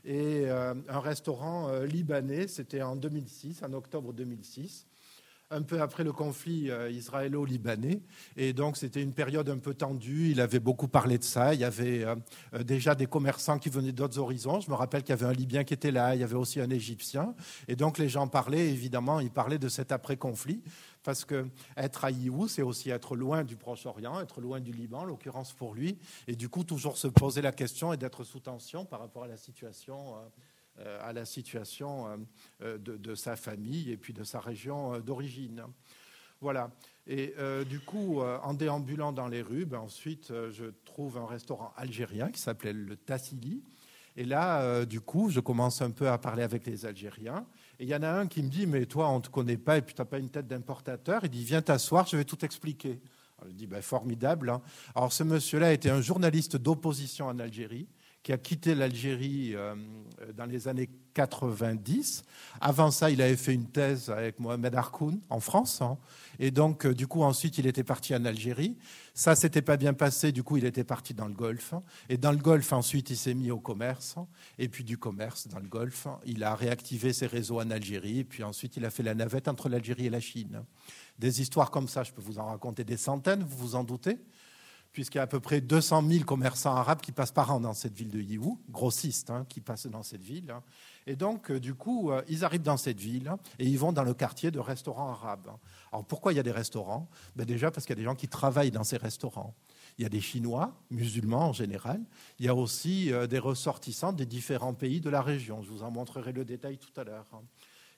et 0.05 0.45
euh, 0.47 0.75
un 0.89 1.01
restaurant 1.01 1.69
euh, 1.69 1.87
libanais. 1.87 2.47
C'était 2.49 2.83
en 2.83 2.97
2006, 2.97 3.63
en 3.63 3.73
octobre 3.73 4.13
2006 4.13 4.87
un 5.51 5.63
peu 5.63 5.81
après 5.81 6.03
le 6.03 6.13
conflit 6.13 6.69
euh, 6.71 6.91
israélo-libanais. 6.91 8.01
Et 8.37 8.53
donc, 8.53 8.77
c'était 8.77 9.03
une 9.03 9.13
période 9.13 9.49
un 9.49 9.59
peu 9.59 9.75
tendue. 9.75 10.31
Il 10.31 10.41
avait 10.41 10.59
beaucoup 10.59 10.89
parlé 10.89 11.17
de 11.17 11.23
ça. 11.23 11.55
Il 11.55 11.61
y 11.61 11.65
avait 11.65 12.05
déjà 12.65 12.97
des 12.97 13.07
commerçants 13.07 13.59
qui 13.59 13.69
venaient 13.69 13.93
d'autres 13.93 14.19
horizons. 14.19 14.61
Je 14.61 14.71
me 14.71 14.75
rappelle 14.75 15.03
qu'il 15.03 15.11
y 15.11 15.13
avait 15.13 15.27
un 15.27 15.33
Libyen 15.33 15.63
qui 15.63 15.75
était 15.75 15.93
là. 15.93 16.17
Il 16.17 16.23
y 16.23 16.25
avait 16.25 16.35
aussi 16.35 16.61
un 16.61 16.71
Égyptien. 16.71 17.35
Et 17.69 17.77
donc, 17.77 17.99
les 17.99 18.09
gens 18.09 18.27
parlaient, 18.27 18.69
évidemment, 18.71 19.21
ils 19.21 19.31
parlaient 19.31 19.59
de 19.59 19.69
cet 19.69 19.93
après-conflit 19.93 20.61
parce 21.05 21.25
que 21.25 21.47
être 21.77 22.05
à 22.05 22.11
Yiwu, 22.11 22.49
c'est 22.49 22.63
aussi 22.63 22.91
être 22.91 23.15
loin 23.15 23.45
du 23.45 23.57
Proche-Orient, 23.57 24.21
être 24.21 24.41
loin 24.41 24.61
du 24.61 24.73
Liban, 24.73 25.01
en 25.01 25.05
l'occurrence 25.05 25.53
pour 25.53 25.75
lui, 25.75 25.99
et 26.27 26.35
du 26.35 26.49
coup 26.49 26.65
toujours 26.65 26.97
se 26.97 27.07
poser 27.07 27.43
la 27.43 27.53
question 27.53 27.93
et 27.93 27.97
d'être 27.97 28.25
sous 28.25 28.41
tension 28.41 28.85
par 28.85 29.01
rapport 29.01 29.25
à 29.25 29.29
la 29.29 29.37
situation, 29.37 30.17
euh, 30.81 30.99
à 31.03 31.13
la 31.13 31.25
situation 31.25 32.27
euh, 32.63 32.79
de, 32.79 33.15
sa 33.15 33.37
famille 33.37 33.93
et 33.93 33.97
puis 33.97 34.13
de 34.13 34.25
sa 34.25 34.41
région 34.41 34.95
euh, 34.95 34.99
d'origine. 34.99 35.63
Voilà. 36.41 36.73
Et 37.07 37.35
du 37.69 37.81
coup, 37.81 38.21
en 38.21 38.55
déambulant 38.55 39.13
dans 39.13 39.29
les 39.29 39.41
rues, 39.41 39.67
ben, 39.67 39.79
ensuite, 39.79 40.33
je 40.51 40.65
trouve 40.85 41.17
un 41.17 41.27
restaurant 41.27 41.73
algérien 41.77 42.31
qui 42.31 42.41
s'appelait 42.41 42.73
le 42.73 42.97
Tassili. 42.97 43.63
Et 44.17 44.25
là, 44.25 44.85
du 44.85 45.01
coup, 45.01 45.31
je 45.31 45.41
commence 45.41 45.81
un 45.81 45.91
peu 45.91 46.09
à 46.09 46.19
parler 46.19 46.43
avec 46.43 46.67
les 46.67 46.85
Algériens. 46.85 47.47
Et 47.79 47.85
il 47.85 47.89
y 47.89 47.95
en 47.95 48.03
a 48.03 48.09
un 48.09 48.27
qui 48.27 48.43
me 48.43 48.49
dit, 48.49 48.67
mais 48.67 48.87
toi, 48.87 49.09
on 49.11 49.17
ne 49.17 49.23
te 49.23 49.29
connaît 49.29 49.57
pas 49.57 49.79
et 49.79 49.83
puis 49.83 49.95
tu 49.95 50.01
n'as 50.01 50.07
pas 50.07 50.19
une 50.19 50.31
tête 50.31 50.47
d'importateur. 50.47 51.21
Il 51.25 51.31
dit, 51.31 51.45
viens 51.45 51.63
t'asseoir, 51.63 52.07
je 52.07 52.17
vais 52.17 52.25
tout 52.25 52.45
expliquer. 52.45 53.01
je 53.47 53.53
dis, 53.53 53.67
ben, 53.67 53.83
formidable. 53.83 54.51
Hein. 54.51 54.63
Alors 54.95 55.13
ce 55.13 55.25
monsieur-là 55.25 55.73
était 55.73 55.91
un 55.91 56.01
journaliste 56.01 56.57
d'opposition 56.57 57.27
en 57.27 57.39
Algérie 57.39 57.89
qui 58.25 58.33
a 58.33 58.39
quitté 58.39 58.75
l'Algérie 58.75 59.55
dans 60.35 60.47
les 60.47 60.67
années 60.67 60.89
90. 61.13 62.25
Avant 62.61 62.91
ça, 62.91 63.11
il 63.11 63.21
avait 63.23 63.37
fait 63.37 63.53
une 63.53 63.67
thèse 63.67 64.09
avec 64.09 64.41
Mohamed 64.41 64.75
Harkoun 64.75 65.21
en 65.29 65.41
France. 65.41 65.83
Hein. 65.83 65.99
Et 66.39 66.51
donc, 66.51 66.87
du 66.87 67.07
coup, 67.07 67.23
ensuite, 67.23 67.59
il 67.59 67.67
était 67.67 67.85
parti 67.85 68.15
en 68.15 68.25
Algérie. 68.25 68.77
Ça 69.13 69.37
s'était 69.37 69.63
pas 69.63 69.77
bien 69.77 69.93
passé, 69.93 70.33
du 70.33 70.43
coup, 70.43 70.57
il 70.57 70.65
était 70.65 70.85
parti 70.85 71.13
dans 71.13 71.29
le 71.29 71.35
Golfe. 71.35 71.75
Et 72.09 72.17
dans 72.17 72.33
le 72.33 72.39
Golfe, 72.39 72.73
ensuite, 72.73 73.11
il 73.11 73.17
s'est 73.17 73.35
mis 73.35 73.51
au 73.51 73.61
commerce. 73.61 74.17
Et 74.59 74.69
puis, 74.69 74.85
du 74.85 74.97
commerce 74.97 75.47
dans 75.47 75.61
le 75.61 75.69
Golfe, 75.69 76.09
il 76.25 76.43
a 76.45 76.55
réactivé 76.55 77.13
ses 77.13 77.27
réseaux 77.27 77.61
en 77.61 77.71
Algérie. 77.71 78.21
Et 78.21 78.25
puis 78.25 78.43
ensuite, 78.43 78.79
il 78.79 78.87
a 78.87 78.91
fait 78.91 79.03
la 79.03 79.15
navette 79.15 79.49
entre 79.49 79.69
l'Algérie 79.69 80.07
et 80.07 80.11
la 80.11 80.21
Chine. 80.21 80.65
Des 81.19 81.43
histoires 81.43 81.71
comme 81.71 81.89
ça, 81.89 82.03
je 82.03 82.13
peux 82.13 82.23
vous 82.23 82.39
en 82.39 82.47
raconter 82.47 82.85
des 82.85 82.97
centaines, 82.97 83.45
vous 83.45 83.57
vous 83.57 83.75
en 83.77 83.85
doutez 83.85 84.19
puisqu'il 84.95 85.19
y 85.19 85.21
a 85.21 85.25
à 85.25 85.27
peu 85.27 85.41
près 85.41 85.61
200 85.61 86.05
000 86.09 86.25
commerçants 86.25 86.75
arabes 86.75 87.01
qui 87.01 87.11
passent 87.11 87.33
par 87.33 87.53
an 87.53 87.59
dans 87.59 87.75
cette 87.75 87.95
ville 87.95 88.11
de 88.11 88.21
Yiwu, 88.21 88.57
grossistes 88.71 89.29
hein, 89.29 89.45
qui 89.49 89.61
passent 89.61 89.89
dans 89.89 90.05
cette 90.05 90.23
ville. 90.23 90.53
Hein. 90.53 90.63
Et 91.09 91.17
donc, 91.17 91.51
euh, 91.51 91.59
du 91.59 91.75
coup, 91.75 92.13
euh, 92.13 92.23
ils 92.29 92.45
arrivent 92.45 92.63
dans 92.63 92.77
cette 92.77 93.01
ville 93.01 93.33
et 93.59 93.67
ils 93.67 93.79
vont 93.79 93.93
dans 93.93 94.05
le 94.05 94.15
quartier 94.15 94.53
de 94.53 94.61
restaurants 94.61 95.11
arabes. 95.11 95.51
Alors, 95.93 96.05
pourquoi 96.07 96.33
il 96.33 96.37
y 96.37 96.39
a 96.39 96.45
des 96.45 96.53
restaurants? 96.53 97.09
Ben 97.35 97.45
Déjà 97.45 97.73
parce 97.73 97.87
qu'il 97.87 97.97
y 97.97 97.99
a 97.99 98.03
des 98.03 98.05
gens 98.05 98.15
qui 98.15 98.29
travaillent 98.29 98.71
dans 98.71 98.85
ces 98.85 98.97
restaurants. 98.97 99.55
Il 99.99 100.03
y 100.03 100.07
a 100.07 100.09
des 100.09 100.21
Chinois, 100.21 100.73
musulmans 100.91 101.49
en 101.49 101.53
général. 101.53 102.01
Il 102.39 102.47
y 102.47 102.49
a 102.49 102.55
aussi 102.55 103.13
euh, 103.13 103.27
des 103.27 103.41
ressortissants 103.41 104.13
des 104.13 104.27
différents 104.27 104.75
pays 104.75 105.01
de 105.01 105.11
la 105.11 105.23
région. 105.23 105.61
Je 105.63 105.71
vous 105.71 105.83
en 105.83 105.91
montrerai 105.91 106.31
le 106.31 106.45
détail 106.45 106.79
tout 106.79 107.01
à 107.01 107.03
l'heure. 107.03 107.27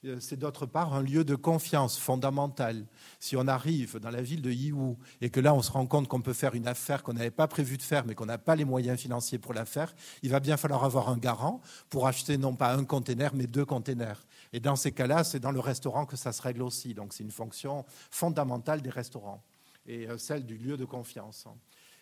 Euh, 0.07 0.16
c'est 0.21 0.37
d'autre 0.37 0.66
part 0.66 0.95
un 0.95 1.03
lieu 1.03 1.25
de 1.25 1.35
confiance 1.35 1.99
fondamental. 1.99 2.85
Si 3.19 3.37
on 3.37 3.47
arrive 3.49 3.99
dans 3.99 4.11
la 4.11 4.23
ville 4.23 4.42
de 4.42 4.51
Yiwu 4.51 4.97
et 5.21 5.31
que 5.31 5.40
là 5.40 5.55
on 5.55 5.62
se 5.62 5.73
rend 5.73 5.87
compte 5.87 6.07
qu'on 6.09 6.21
peut 6.21 6.33
faire 6.33 6.55
une 6.55 6.69
affaire 6.69 7.03
qu'on 7.03 7.14
n'avait 7.14 7.31
pas 7.31 7.49
prévu 7.49 7.77
de 7.77 7.83
faire 7.83 8.05
mais 8.07 8.14
qu'on 8.14 8.27
n'a 8.27 8.38
pas 8.38 8.57
les 8.57 8.64
moyens 8.64 8.99
financiers 9.01 9.38
pour 9.38 9.55
la 9.55 9.64
faire, 9.64 9.95
il 10.23 10.31
va 10.31 10.40
bien 10.40 10.57
falloir 10.57 10.85
avoir 10.85 11.09
un 11.09 11.16
garant 11.16 11.61
pour 11.90 12.07
acheter 12.07 12.38
non 12.38 12.55
pas 12.55 12.75
un 12.75 12.85
conteneur 12.85 13.33
mais 13.35 13.47
deux 13.47 13.64
containers. 13.64 14.25
Et 14.53 14.61
dans 14.61 14.77
ces 14.77 14.92
cas-là, 14.92 15.25
c'est 15.25 15.40
dans 15.40 15.53
le 15.53 15.61
restaurant 15.61 16.07
que 16.07 16.16
ça 16.16 16.33
se 16.33 16.42
règle 16.42 16.62
aussi. 16.62 16.95
Donc 16.95 17.12
c'est 17.12 17.25
une 17.25 17.31
fonction 17.31 17.85
fondamentale 18.11 18.83
des 18.83 18.90
restaurants 18.90 19.42
et 19.87 20.09
euh, 20.09 20.19
celle 20.19 20.45
du 20.45 20.57
lieu 20.57 20.77
de 20.77 20.85
confiance. 20.85 21.47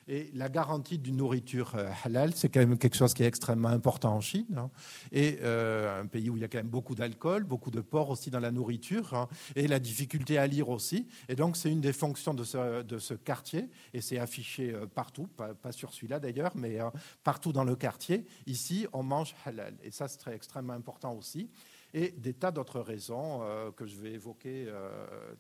Et 0.07 0.31
la 0.35 0.49
garantie 0.49 0.99
d'une 0.99 1.17
nourriture 1.17 1.73
euh, 1.77 1.91
halal, 2.05 2.35
c'est 2.35 2.51
quand 2.51 2.61
même 2.61 2.77
quelque 2.77 2.97
chose 2.97 3.15
qui 3.15 3.23
est 3.23 3.27
extrêmement 3.27 3.69
important 3.69 4.15
en 4.15 4.21
Chine. 4.21 4.47
Hein. 4.57 4.71
et 5.13 5.39
euh, 5.43 6.03
un 6.03 6.07
pays 6.07 6.29
où 6.29 6.37
il 6.37 6.43
y 6.43 6.45
a 6.45 6.49
quand 6.49 6.59
même 6.59 6.69
beaucoup 6.69 6.95
d'alcool, 6.95 7.45
beaucoup 7.45 7.71
de 7.71 7.81
porc 7.81 8.11
aussi 8.11 8.31
dans 8.31 8.41
la 8.41 8.51
nourriture, 8.51 9.15
hein, 9.15 9.29
et 9.57 9.67
la 9.67 9.79
difficulté 9.79 10.37
à 10.37 10.47
lire 10.47 10.69
aussi. 10.69 11.09
Et 11.29 11.37
donc, 11.37 11.57
c'est 11.57 11.71
une 11.71 11.81
des 11.81 11.93
fonctions 11.93 12.35
de 12.35 12.45
ce, 12.45 13.15
quartier, 13.15 13.71
et 13.95 14.01
c'est 14.01 14.19
affiché 14.19 14.73
euh, 14.73 14.87
partout, 14.87 15.27
pas, 15.27 15.55
sur 15.73 15.93
celui-là 15.93 16.21
d'ailleurs, 16.21 16.53
mais 16.55 16.79
partout 17.23 17.53
dans 17.53 17.65
le 17.65 17.77
quartier. 17.77 18.27
Ici, 18.47 18.87
on 18.93 19.03
mange 19.03 19.35
halal. 19.45 19.75
Et 19.83 19.91
ça, 19.91 20.09
c'est 20.09 20.19
très, 20.19 20.35
extrêmement 20.35 20.75
important 20.75 21.15
aussi. 21.15 21.49
Et 21.95 22.11
des 22.11 22.35
tas 22.35 22.51
d'autres 22.51 22.81
raisons 22.81 23.41
que 23.77 23.87
je 23.87 23.97
vais 23.97 24.13
évoquer 24.13 24.67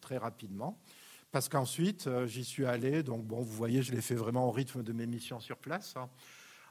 très 0.00 0.18
rapidement 0.18 0.79
parce 1.35 1.49
qu'ensuite, 1.49 2.07
euh, 2.07 2.29
j'y 2.29 2.44
suis 2.44 2.64
allé. 2.64 3.03
Donc, 3.03 3.25
bon, 3.25 3.42
vous 3.42 3.57
voyez, 3.57 3.83
je 3.83 3.90
l'ai 3.90 4.01
fait 4.01 4.14
vraiment 4.14 4.47
au 4.47 4.53
rythme 4.53 4.85
de 4.85 4.92
mes 4.92 5.05
missions 5.05 5.40
sur 5.40 5.57
place. 5.57 5.94
Hein. 5.97 6.09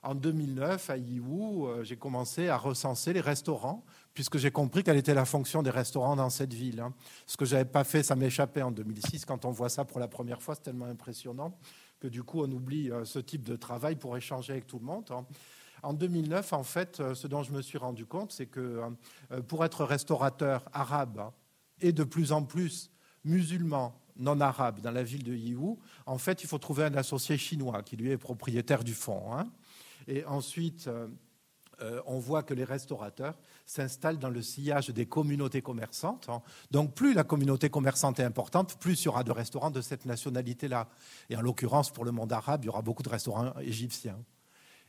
En 0.03 0.15
2009, 0.15 0.89
à 0.89 0.95
Yiwu, 0.95 1.65
euh, 1.65 1.83
j'ai 1.83 1.97
commencé 1.97 2.47
à 2.47 2.55
recenser 2.55 3.11
les 3.11 3.19
restaurants, 3.19 3.83
puisque 4.13 4.37
j'ai 4.37 4.51
compris 4.51 4.81
quelle 4.81 4.95
était 4.95 5.13
la 5.13 5.25
fonction 5.25 5.63
des 5.63 5.69
restaurants 5.69 6.15
dans 6.15 6.29
cette 6.29 6.53
ville. 6.53 6.79
Hein. 6.79 6.93
Ce 7.27 7.35
que 7.35 7.43
je 7.43 7.55
n'avais 7.55 7.69
pas 7.69 7.83
fait, 7.83 8.03
ça 8.03 8.15
m'échappait 8.15 8.61
en 8.61 8.71
2006. 8.71 9.25
Quand 9.25 9.43
on 9.43 9.51
voit 9.51 9.67
ça 9.67 9.83
pour 9.83 9.99
la 9.99 10.07
première 10.07 10.41
fois, 10.41 10.55
c'est 10.55 10.63
tellement 10.63 10.85
impressionnant 10.85 11.59
que 11.99 12.07
du 12.07 12.23
coup, 12.23 12.41
on 12.41 12.49
oublie 12.49 12.89
euh, 12.89 13.03
ce 13.03 13.19
type 13.19 13.43
de 13.43 13.57
travail 13.57 13.97
pour 13.97 14.15
échanger 14.15 14.53
avec 14.53 14.65
tout 14.65 14.79
le 14.79 14.85
monde. 14.85 15.03
Hein. 15.11 15.25
En 15.81 15.91
2009, 15.91 16.53
en 16.53 16.63
fait, 16.63 17.01
ce 17.13 17.27
dont 17.27 17.43
je 17.43 17.51
me 17.51 17.61
suis 17.61 17.77
rendu 17.77 18.05
compte, 18.05 18.31
c'est 18.31 18.45
que 18.45 18.79
pour 19.49 19.65
être 19.65 19.83
restaurateur 19.83 20.63
arabe 20.71 21.33
et 21.81 21.91
de 21.91 22.05
plus 22.05 22.31
en 22.31 22.43
plus 22.43 22.89
musulman 23.25 23.93
non 24.17 24.39
arabe 24.41 24.79
dans 24.81 24.91
la 24.91 25.03
ville 25.03 25.23
de 25.23 25.33
Yiwu, 25.33 25.77
en 26.05 26.17
fait, 26.17 26.43
il 26.43 26.47
faut 26.47 26.57
trouver 26.57 26.85
un 26.85 26.95
associé 26.95 27.37
chinois 27.37 27.83
qui 27.83 27.97
lui 27.97 28.11
est 28.11 28.17
propriétaire 28.17 28.83
du 28.83 28.93
fonds. 28.93 29.33
Hein. 29.33 29.47
Et 30.07 30.25
ensuite, 30.25 30.87
euh, 30.87 31.07
euh, 31.81 32.01
on 32.05 32.19
voit 32.19 32.43
que 32.43 32.53
les 32.53 32.63
restaurateurs 32.63 33.37
s'installent 33.65 34.19
dans 34.19 34.29
le 34.29 34.41
sillage 34.41 34.89
des 34.89 35.05
communautés 35.05 35.61
commerçantes. 35.61 36.27
Hein. 36.29 36.41
Donc, 36.71 36.93
plus 36.93 37.13
la 37.13 37.23
communauté 37.23 37.69
commerçante 37.69 38.19
est 38.19 38.23
importante, 38.23 38.77
plus 38.79 39.01
il 39.01 39.05
y 39.05 39.07
aura 39.07 39.23
de 39.23 39.31
restaurants 39.31 39.71
de 39.71 39.81
cette 39.81 40.05
nationalité-là. 40.05 40.87
Et 41.29 41.35
en 41.35 41.41
l'occurrence, 41.41 41.91
pour 41.91 42.05
le 42.05 42.11
monde 42.11 42.31
arabe, 42.31 42.63
il 42.63 42.67
y 42.67 42.69
aura 42.69 42.81
beaucoup 42.81 43.03
de 43.03 43.09
restaurants 43.09 43.53
égyptiens. 43.59 44.19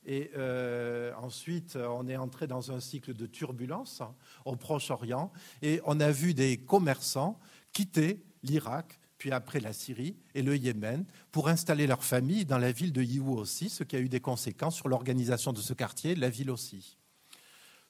Et 0.06 0.30
euh, 0.36 1.12
ensuite, 1.16 1.76
on 1.76 2.06
est 2.08 2.16
entré 2.16 2.46
dans 2.46 2.70
un 2.70 2.80
cycle 2.80 3.14
de 3.14 3.26
turbulence 3.26 4.02
hein, 4.02 4.14
au 4.44 4.54
Proche-Orient 4.54 5.32
et 5.62 5.80
on 5.86 5.98
a 5.98 6.10
vu 6.10 6.34
des 6.34 6.58
commerçants 6.58 7.38
quitter 7.72 8.22
l'Irak 8.42 9.00
puis 9.24 9.32
après 9.32 9.58
la 9.58 9.72
Syrie 9.72 10.16
et 10.34 10.42
le 10.42 10.54
Yémen, 10.54 11.06
pour 11.32 11.48
installer 11.48 11.86
leur 11.86 12.04
famille 12.04 12.44
dans 12.44 12.58
la 12.58 12.72
ville 12.72 12.92
de 12.92 13.00
Yiwu 13.00 13.38
aussi, 13.38 13.70
ce 13.70 13.82
qui 13.82 13.96
a 13.96 13.98
eu 13.98 14.10
des 14.10 14.20
conséquences 14.20 14.76
sur 14.76 14.86
l'organisation 14.86 15.54
de 15.54 15.60
ce 15.60 15.72
quartier, 15.72 16.14
la 16.14 16.28
ville 16.28 16.50
aussi. 16.50 16.98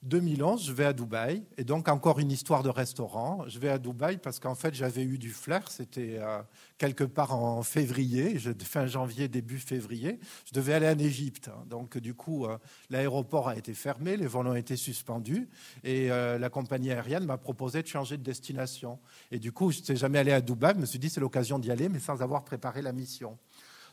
2011, 0.05 0.67
je 0.67 0.73
vais 0.73 0.85
à 0.85 0.93
Dubaï, 0.93 1.43
et 1.57 1.64
donc 1.64 1.88
encore 1.88 2.19
une 2.19 2.31
histoire 2.31 2.62
de 2.62 2.69
restaurant. 2.69 3.45
Je 3.49 3.59
vais 3.59 3.71
à 3.71 3.79
Dubaï 3.79 4.19
parce 4.19 4.38
qu'en 4.38 4.55
fait, 4.55 4.75
j'avais 4.75 5.03
eu 5.03 5.17
du 5.17 5.31
flair. 5.31 5.71
C'était 5.71 6.19
euh, 6.21 6.43
quelque 6.77 7.05
part 7.05 7.35
en 7.35 7.62
février, 7.62 8.38
fin 8.62 8.87
janvier, 8.87 9.29
début 9.29 9.59
février. 9.59 10.19
Je 10.47 10.53
devais 10.53 10.75
aller 10.75 10.88
en 10.88 10.99
Égypte. 10.99 11.51
Donc, 11.71 11.97
du 11.97 12.12
coup, 12.12 12.45
euh, 12.45 12.59
l'aéroport 12.90 13.49
a 13.49 13.57
été 13.57 13.73
fermé, 13.73 14.19
les 14.19 14.27
vols 14.27 14.47
ont 14.47 14.55
été 14.55 14.77
suspendus, 14.77 15.49
et 15.83 16.11
euh, 16.11 16.38
la 16.38 16.51
compagnie 16.51 16.93
aérienne 16.93 17.25
m'a 17.25 17.38
proposé 17.38 17.83
de 17.83 17.87
changer 17.87 18.19
de 18.19 18.23
destination. 18.23 18.99
Et 19.31 19.38
du 19.38 19.53
coup, 19.53 19.73
je 19.73 19.79
n'étais 19.79 19.97
jamais 19.97 20.19
allé 20.19 20.33
à 20.33 20.43
Dubaï. 20.43 20.75
Je 20.75 20.81
me 20.81 20.87
suis 20.87 20.99
dit, 20.99 21.09
c'est 21.09 21.21
l'occasion 21.21 21.59
d'y 21.59 21.71
aller, 21.71 21.88
mais 21.88 21.99
sans 21.99 22.21
avoir 22.21 22.45
préparé 22.45 22.83
la 22.83 22.93
mission. 22.93 23.38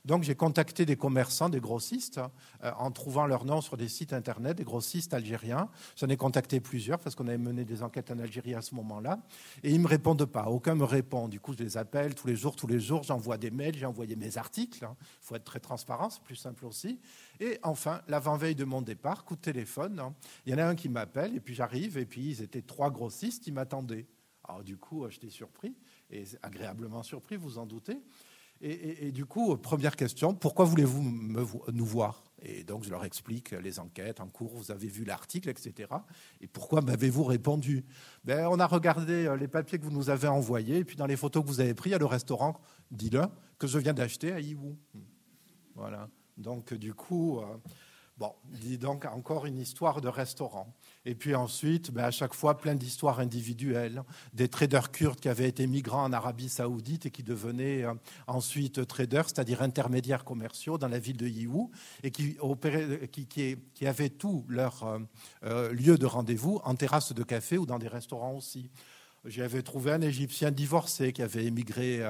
Donc 0.04 0.24
j'ai 0.24 0.34
contacté 0.36 0.86
des 0.86 0.96
commerçants, 0.96 1.50
des 1.50 1.60
grossistes, 1.60 2.20
euh, 2.64 2.72
en 2.78 2.92
trouvant 2.92 3.28
leur 3.28 3.46
nom 3.46 3.62
sur 3.62 3.78
des 3.78 3.88
sites 3.88 4.14
internet, 4.14 4.58
des 4.58 4.64
grossistes 4.64 5.14
algériens. 5.14 5.70
J'en 5.96 6.08
ai 6.08 6.18
contacté 6.18 6.60
plusieurs 6.60 6.98
parce 7.00 7.16
qu'on 7.16 7.28
avait 7.28 7.38
mené 7.38 7.66
des 7.66 7.84
enquêtes 7.84 8.10
en 8.10 8.18
Algérie 8.18 8.56
à 8.56 8.62
ce 8.62 8.74
moment-là. 8.76 9.20
Et 9.64 9.70
ils 9.70 9.78
ne 9.78 9.84
me 9.84 9.88
répondent 9.88 10.26
pas. 10.26 10.46
Aucun 10.46 10.74
me 10.74 10.86
répond. 10.86 11.28
Du 11.28 11.40
coup, 11.40 11.54
je 11.54 11.64
les 11.64 11.78
appelle 11.78 12.16
tous 12.16 12.28
les 12.28 12.36
jours, 12.36 12.56
tous 12.56 12.68
les 12.68 12.80
jours. 12.80 13.04
J'envoie 13.04 13.38
des 13.38 13.52
mails, 13.52 13.76
j'ai 13.78 13.86
envoyé 13.86 14.16
mes 14.16 14.38
articles. 14.38 14.88
Il 14.90 15.06
faut 15.22 15.36
être 15.36 15.44
très 15.44 15.60
transparent, 15.60 16.10
c'est 16.10 16.24
plus 16.24 16.36
simple 16.36 16.66
aussi. 16.66 17.00
Et 17.40 17.60
enfin, 17.62 18.02
l'avant-veille 18.08 18.56
de 18.56 18.66
mon 18.66 18.82
départ, 18.82 19.24
coup 19.24 19.36
de 19.36 19.42
téléphone. 19.42 20.02
Il 20.46 20.52
y 20.52 20.56
en 20.56 20.58
a 20.58 20.66
un 20.66 20.76
qui 20.76 20.90
m'appelle, 20.90 21.36
et 21.36 21.40
puis 21.40 21.54
j'arrive, 21.54 21.98
et 21.98 22.06
puis 22.06 22.30
ils 22.30 22.42
étaient 22.42 22.62
trois 22.62 22.90
grossistes, 22.90 23.46
ils 23.46 23.54
m'attendaient. 23.54 24.08
Alors 24.44 24.64
du 24.64 24.78
coup, 24.78 25.08
j'étais 25.10 25.30
surpris, 25.30 25.76
et 26.10 26.24
agréablement 26.42 27.04
surpris, 27.04 27.36
vous 27.36 27.58
en 27.58 27.66
doutez. 27.66 28.00
Et, 28.64 29.12
du 29.12 29.26
coup, 29.26 29.58
première 29.58 29.96
question, 29.96 30.36
pourquoi 30.36 30.66
voulez-vous 30.66 31.02
nous 31.74 31.86
voir? 31.86 32.24
Et 32.44 32.64
donc, 32.64 32.84
je 32.84 32.92
leur 32.92 33.04
explique 33.04 33.52
les 33.52 33.80
enquêtes 33.80 34.20
en 34.20 34.28
cours, 34.28 34.56
vous 34.56 34.72
avez 34.72 34.88
vu 34.88 35.04
l'article, 35.04 35.50
etc. 35.50 35.90
Et 36.42 36.48
pourquoi 36.48 36.82
m'avez-vous 36.82 37.24
répondu? 37.24 37.84
Ben, 38.24 38.48
On 38.48 38.60
a 38.60 38.68
regardé 38.68 39.26
euh, 39.26 39.36
les 39.36 39.48
papiers 39.48 39.80
que 39.80 39.84
vous 39.84 39.92
nous 39.92 40.12
avez 40.12 40.28
envoyés, 40.28 40.78
et 40.78 40.84
puis 40.84 40.96
dans 40.96 41.08
les 41.08 41.18
photos 41.18 41.44
que 41.44 41.48
vous 41.48 41.60
avez 41.60 41.74
prises, 41.74 41.92
il 41.92 41.94
y 41.94 41.96
a 41.96 42.00
le 42.00 42.06
restaurant, 42.06 42.60
dis-le, 42.92 43.24
que 43.58 43.66
je 43.66 43.80
viens 43.80 43.94
d'acheter 43.94 44.32
à 44.32 44.40
Yiwu. 44.40 44.76
Voilà. 45.76 46.08
Donc, 46.38 46.74
du 46.76 46.94
coup, 46.94 47.40
euh, 47.40 47.46
Bon, 48.22 48.36
dit 48.46 48.78
donc 48.78 49.06
encore 49.06 49.48
une 49.48 49.58
histoire 49.58 50.00
de 50.00 50.08
restaurant. 50.08 50.72
Et 51.06 51.16
puis 51.16 51.34
ensuite, 51.34 51.90
ben, 51.90 52.04
à 52.04 52.12
chaque 52.12 52.36
fois, 52.36 52.56
plein 52.56 52.76
d'histoires 52.76 53.20
individuelles. 53.20 54.04
Des 54.32 54.48
traders 54.48 54.92
kurdes 54.92 55.20
qui 55.20 55.28
avaient 55.28 55.50
été 55.50 55.66
migrants 55.66 56.04
en 56.04 56.14
Arabie 56.14 56.48
Saoudite 56.48 57.08
et 57.08 57.10
qui 57.10 57.24
devenaient 57.24 57.82
euh, 57.84 57.96
ensuite 58.28 58.86
traders, 58.86 59.28
c'est-à-dire 59.28 59.64
intermédiaires 59.64 60.24
commerciaux 60.24 60.78
dans 60.78 60.88
la 60.88 61.00
ville 61.00 61.18
de 61.18 61.28
Yiwu 61.28 61.72
et 62.04 62.12
qui, 62.12 62.38
avaient 63.88 64.10
tout 64.10 64.46
leur 64.48 64.84
euh, 64.84 65.00
euh, 65.44 65.74
lieu 65.74 65.98
de 65.98 66.06
rendez-vous 66.06 66.62
en 66.64 66.76
terrasse 66.76 67.14
de 67.14 67.24
café 67.24 67.58
ou 67.58 67.66
dans 67.66 67.80
des 67.80 67.88
restaurants 67.88 68.36
aussi. 68.36 68.70
J'avais 69.26 69.64
trouvé 69.64 69.94
un 69.94 70.02
Égyptien 70.02 70.52
divorcé 70.52 71.12
qui 71.12 71.24
avait 71.24 71.46
émigré 71.46 72.02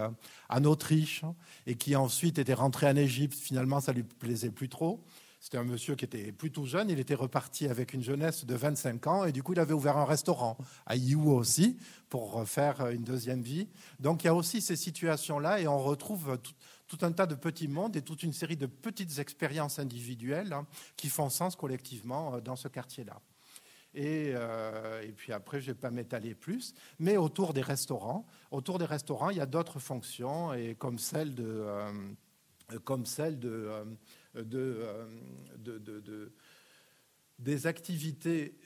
en 0.50 0.64
Autriche 0.64 1.24
et 1.68 1.76
qui 1.76 1.94
ensuite 1.96 2.40
était 2.40 2.54
rentré 2.54 2.88
en 2.88 2.96
Égypte. 2.96 3.38
Finalement, 3.38 3.82
ça 3.82 3.92
lui 3.92 4.04
plaisait 4.04 4.50
plus 4.50 4.70
trop. 4.70 5.04
C'était 5.42 5.58
un 5.58 5.64
monsieur 5.64 5.96
qui 5.96 6.06
était 6.06 6.32
plutôt 6.32 6.68
jeune. 6.68 6.92
Il 6.92 7.00
était 7.00 7.16
reparti 7.16 7.68
avec 7.68 7.96
une 7.96 8.04
jeunesse 8.04 8.46
de 8.46 8.54
25 8.54 9.08
ans 9.08 9.26
et 9.26 9.32
du 9.32 9.42
coup, 9.42 9.54
il 9.54 9.60
avait 9.60 9.74
ouvert 9.74 9.98
un 9.98 10.06
restaurant 10.06 10.56
à 10.86 10.96
Yiwu 10.96 11.30
aussi 11.30 11.80
pour 12.10 12.48
faire 12.48 12.88
une 12.90 13.04
deuxième 13.04 13.42
vie. 13.42 13.68
Donc, 14.00 14.24
il 14.24 14.28
y 14.28 14.30
a 14.30 14.36
aussi 14.36 14.62
ces 14.62 14.76
situations-là 14.76 15.60
et 15.60 15.68
on 15.68 15.80
retrouve 15.80 16.38
tout, 16.88 17.00
un 17.02 17.12
tas 17.12 17.26
de 17.26 17.34
petits 17.34 17.68
mondes 17.68 17.96
et 17.96 18.04
toute 18.04 18.22
une 18.22 18.34
série 18.34 18.56
de 18.56 18.68
petites 18.68 19.18
expériences 19.18 19.80
individuelles 19.80 20.54
hein, 20.54 20.68
qui 20.96 21.10
font 21.10 21.32
sens 21.32 21.56
collectivement 21.56 22.36
euh, 22.36 22.40
dans 22.40 22.56
ce 22.56 22.68
quartier-là. 22.68 23.20
Et, 23.96 24.34
euh, 24.36 25.04
puis 25.18 25.34
après, 25.34 25.60
je 25.60 25.70
ne 25.70 25.74
vais 25.74 25.80
pas 25.80 25.90
m'étaler 25.90 26.36
plus, 26.36 26.76
mais 27.00 27.18
autour 27.18 27.54
des 27.54 27.64
restaurants, 27.64 28.28
autour 28.52 28.78
des 28.78 28.86
restaurants, 28.86 29.32
il 29.32 29.38
y 29.38 29.42
a 29.42 29.48
d'autres 29.48 29.80
fonctions 29.80 30.54
et 30.54 30.76
comme 30.76 31.00
celle 31.00 31.34
de, 31.34 31.46
euh, 31.48 31.92
comme 32.84 33.08
celle 33.08 33.40
de 33.40 33.70
euh, 34.36 36.28
des 37.40 37.68
activités 37.68 38.58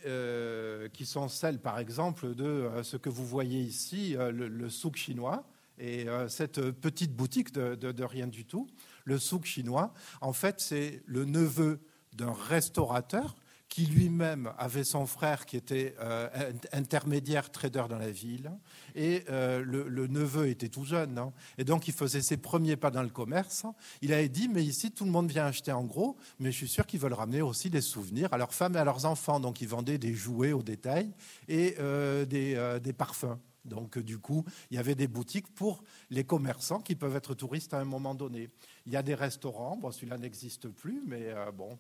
qui 0.94 1.06
sont 1.06 1.28
celles, 1.28 1.60
par 1.60 1.80
exemple, 1.80 2.36
de 2.36 2.70
ce 2.84 2.98
que 2.98 3.10
vous 3.10 3.26
voyez 3.26 3.62
ici, 3.62 4.16
le, 4.18 4.70
souk 4.70 4.98
chinois, 4.98 5.48
et 5.78 6.08
cette 6.28 6.72
petite 6.72 7.14
boutique 7.16 7.54
de, 7.54 8.04
rien 8.04 8.28
du 8.28 8.46
tout, 8.46 8.68
le 9.06 9.18
souk 9.18 9.46
chinois, 9.46 9.94
en 10.20 10.34
fait, 10.34 10.60
c'est 10.60 11.04
le 11.06 11.24
neveu 11.24 11.80
d'un 12.14 12.34
restaurateur 12.34 13.36
qui 13.70 13.86
lui-même 13.86 14.54
avait 14.58 14.84
son 14.84 15.06
frère 15.06 15.46
qui 15.46 15.58
était 15.58 15.96
euh, 16.00 16.30
intermédiaire 16.72 17.52
trader 17.52 17.86
dans 17.90 17.98
la 17.98 18.12
ville, 18.12 18.52
et 18.96 19.24
euh, 19.30 19.64
le, 19.64 20.08
neveu 20.08 20.48
était 20.48 20.70
tout 20.70 20.86
jeune, 20.86 21.18
hein. 21.18 21.34
et 21.58 21.64
donc 21.64 21.88
il 21.88 21.94
faisait 21.94 22.22
ses 22.22 22.38
premiers 22.38 22.78
pas 22.78 22.92
dans 22.92 23.04
le 23.04 23.10
commerce. 23.10 23.66
Il 24.02 24.14
avait 24.14 24.30
dit, 24.30 24.48
mais 24.48 24.64
ici 24.64 24.92
tout 24.92 25.04
le 25.04 25.12
monde 25.12 25.30
vient 25.30 25.46
acheter 25.46 25.72
en 25.72 25.84
gros, 25.84 26.16
mais 26.40 26.52
je 26.52 26.58
suis 26.58 26.68
sûr 26.68 26.86
qu'ils 26.86 27.00
veulent 27.00 27.14
ramener 27.14 27.42
aussi 27.42 27.70
des 27.70 27.82
souvenirs 27.82 28.34
à 28.34 28.38
leurs 28.38 28.54
femmes 28.54 28.76
et 28.76 28.80
à 28.80 28.86
leurs 28.86 29.06
enfants, 29.06 29.40
donc 29.40 29.62
ils 29.62 29.68
vendaient 29.68 29.98
des 29.98 30.14
jouets 30.14 30.54
au 30.54 30.64
détail 30.64 31.12
et 31.48 31.76
euh, 31.80 32.26
des, 32.26 32.80
des 32.82 32.94
parfums. 32.94 33.38
Donc, 33.66 33.98
du 33.98 34.20
coup, 34.20 34.46
il 34.70 34.76
y 34.76 34.78
avait 34.78 34.94
des 34.94 35.08
boutiques 35.08 35.54
pour 35.56 35.84
les 36.12 36.24
commerçants 36.24 36.80
qui 36.80 36.96
peuvent 36.96 37.16
être 37.16 37.34
touristes 37.34 37.74
à 37.74 37.80
un 37.80 37.86
moment 37.86 38.14
donné. 38.14 38.50
Il 38.86 38.94
y 38.94 38.96
a 38.96 39.02
des 39.02 39.16
restaurants, 39.16 39.76
bon, 39.76 39.92
celui-là 39.92 40.20
n'existe 40.20 40.70
plus, 40.70 41.02
mais 41.08 41.34
bon, 41.52 41.76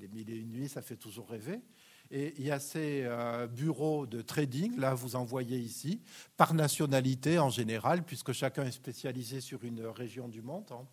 les 0.00 0.08
mille 0.08 0.30
et 0.30 0.36
une 0.36 0.50
nuits, 0.50 0.68
ça 0.68 0.82
fait 0.82 0.96
toujours 0.96 1.28
rêver. 1.28 1.60
Et 2.10 2.34
il 2.38 2.44
y 2.44 2.50
a 2.50 2.58
ces 2.58 3.02
euh, 3.04 3.46
bureaux 3.46 4.06
de 4.06 4.22
trading, 4.22 4.78
là 4.78 4.94
vous 4.94 5.14
en 5.14 5.24
voyez 5.24 5.58
ici, 5.58 6.00
par 6.36 6.54
nationalité 6.54 7.38
en 7.38 7.50
général, 7.50 8.02
puisque 8.02 8.32
chacun 8.32 8.64
est 8.64 8.72
spécialisé 8.72 9.40
sur 9.40 9.62
une 9.64 9.84
région 9.84 10.28
du 10.28 10.40
monde. 10.40 10.64
Hein. 10.70 10.86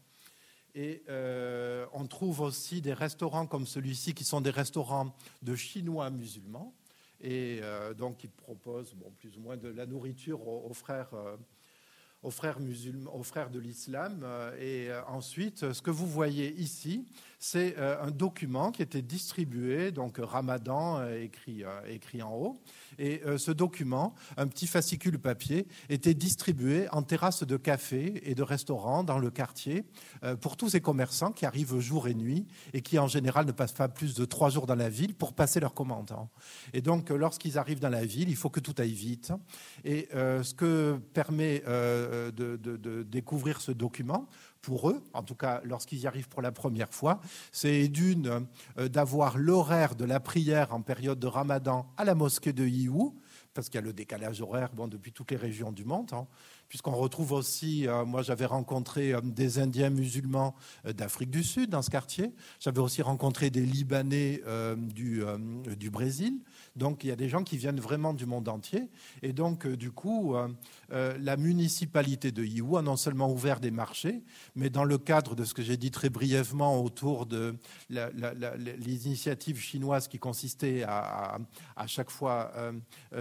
Et 0.74 1.04
euh, 1.08 1.86
on 1.94 2.06
trouve 2.06 2.42
aussi 2.42 2.82
des 2.82 2.94
restaurants 2.94 3.48
comme 3.48 3.66
celui-ci, 3.66 4.14
qui 4.14 4.26
sont 4.26 4.42
des 4.42 4.50
restaurants 4.50 5.16
de 5.42 5.56
Chinois 5.56 6.10
musulmans. 6.10 6.74
Et 7.22 7.60
euh, 7.62 7.94
donc 7.94 8.26
ils 8.26 8.30
proposent 8.30 8.94
bon, 8.94 9.10
plus 9.18 9.38
ou 9.38 9.40
moins 9.40 9.56
de 9.56 9.70
la 9.70 9.86
nourriture 9.86 10.46
aux, 10.46 10.74
frères 10.74 11.12
aux 12.26 12.32
frères 12.32 12.60
musulmans, 12.60 13.16
aux 13.16 13.24
frères 13.24 13.50
de 13.50 13.60
l'islam. 13.60 14.26
Et 14.60 14.90
ensuite, 15.08 15.72
ce 15.74 15.82
que 15.82 15.92
vous 15.92 16.08
voyez 16.08 16.54
ici, 16.56 17.06
c'est 17.46 17.76
euh, 17.78 18.02
un 18.02 18.10
document 18.10 18.72
qui 18.72 18.82
était 18.82 19.04
distribué, 19.04 19.92
donc 19.92 20.18
Ramadan 20.18 20.98
euh, 20.98 21.22
écrit, 21.22 21.64
euh, 21.64 21.80
écrit 21.88 22.24
en 22.24 22.34
haut. 22.34 22.58
Et 22.98 23.22
ce 23.38 23.52
document, 23.52 24.16
un 24.38 24.48
petit 24.48 24.68
fascicule 24.68 25.20
papier, 25.20 25.68
était 25.90 26.14
distribué 26.14 26.88
en 26.94 27.04
terrasse 27.04 27.44
de 27.44 27.58
café 27.58 28.22
et 28.24 28.36
de 28.36 28.42
restaurants 28.42 29.04
dans 29.04 29.20
le 29.20 29.30
quartier 29.30 29.84
pour 30.40 30.56
tous 30.56 30.70
ces 30.70 30.80
commerçants 30.80 31.34
qui 31.34 31.46
arrivent 31.46 31.78
jour 31.80 32.08
et 32.08 32.14
nuit 32.14 32.48
et 32.72 32.82
qui 32.82 32.98
en 32.98 33.10
général 33.10 33.46
ne 33.46 33.52
passent 33.52 33.74
pas 33.74 33.90
plus 33.90 34.16
de 34.16 34.24
trois 34.24 34.50
jours 34.50 34.66
dans 34.66 34.76
la 34.76 34.88
ville 34.88 35.14
pour 35.14 35.34
passer 35.34 35.60
leurs 35.60 35.74
commandes. 35.74 36.16
Et 36.72 36.82
donc 36.82 37.10
lorsqu'ils 37.10 37.58
arrivent 37.58 37.82
dans 37.82 37.90
la 37.90 38.06
ville, 38.06 38.30
il 38.30 38.38
faut 38.38 38.50
que 38.50 38.62
tout 38.62 38.76
aille 38.78 38.94
vite. 38.94 39.34
Et 39.84 40.08
ce 40.14 40.54
que 40.54 40.98
permet 41.14 41.64
de 42.32 43.04
découvrir 43.04 43.62
ce 43.62 43.72
document, 43.72 44.28
pour 44.66 44.90
eux, 44.90 45.04
en 45.14 45.22
tout 45.22 45.36
cas 45.36 45.62
lorsqu'ils 45.64 46.00
y 46.00 46.08
arrivent 46.08 46.28
pour 46.28 46.42
la 46.42 46.52
première 46.52 46.92
fois, 46.92 47.22
c'est 47.52 47.88
d'une 47.88 48.48
euh, 48.80 48.90
d'avoir 48.90 49.38
l'horaire 49.38 49.96
de 49.96 50.06
la 50.06 50.20
prière 50.20 50.74
en 50.74 50.82
période 50.82 51.20
de 51.20 51.28
ramadan 51.28 51.86
à 51.98 52.04
la 52.04 52.16
mosquée 52.16 52.52
de 52.52 52.66
Yiwu, 52.66 53.12
parce 53.54 53.70
qu'il 53.70 53.76
y 53.76 53.84
a 53.84 53.86
le 53.86 53.94
décalage 53.94 54.42
horaire 54.42 54.72
bon, 54.74 54.88
depuis 54.88 55.12
toutes 55.12 55.30
les 55.30 55.38
régions 55.38 55.72
du 55.72 55.86
monde, 55.86 56.10
hein, 56.14 56.26
puisqu'on 56.68 56.96
retrouve 56.96 57.34
aussi, 57.34 57.88
euh, 57.88 58.06
moi 58.06 58.24
j'avais 58.24 58.48
rencontré 58.48 59.14
euh, 59.14 59.22
des 59.22 59.60
Indiens 59.60 59.92
musulmans 59.92 60.56
d'Afrique 60.84 61.30
du 61.30 61.44
Sud 61.44 61.70
dans 61.70 61.84
ce 61.84 61.92
quartier, 61.92 62.34
j'avais 62.60 62.80
aussi 62.80 63.04
rencontré 63.04 63.52
des 63.52 63.62
Libanais 63.62 64.42
du, 64.78 65.24
du 65.78 65.90
Brésil, 65.92 66.40
donc 66.76 67.04
il 67.04 67.08
y 67.08 67.12
a 67.12 67.16
des 67.16 67.30
gens 67.30 67.44
qui 67.44 67.58
viennent 67.58 67.80
vraiment 67.80 68.14
du 68.14 68.26
monde 68.26 68.50
entier. 68.50 68.90
Et 69.22 69.34
donc, 69.34 69.66
euh, 69.66 69.78
du 69.78 69.92
coup, 69.92 70.36
euh, 70.36 70.48
euh, 70.92 71.18
la 71.20 71.38
municipalité 71.38 72.32
de 72.32 72.44
Yiwu 72.44 72.78
a 72.78 72.82
non 72.82 72.98
seulement 72.98 73.32
ouvert 73.32 73.60
des 73.60 73.72
marchés, 73.72 74.24
mais 74.56 74.70
dans 74.70 74.84
le 74.84 74.98
cadre 74.98 75.36
de 75.36 75.46
ce 75.46 75.54
que 75.54 75.62
j'ai 75.62 75.78
dit 75.78 75.92
très 75.92 76.10
brièvement 76.10 76.82
autour 76.82 77.26
de 77.26 77.56
les 77.90 79.06
initiatives 79.06 79.60
chinoises 79.60 80.08
qui 80.08 80.20
consistaient 80.20 80.84
à, 80.84 81.40
à, 81.76 81.88
chaque 81.88 82.10
fois 82.10 82.52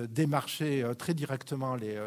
démarcher 0.08 0.84
très 0.98 1.14
directement 1.14 1.76
les, 1.76 1.98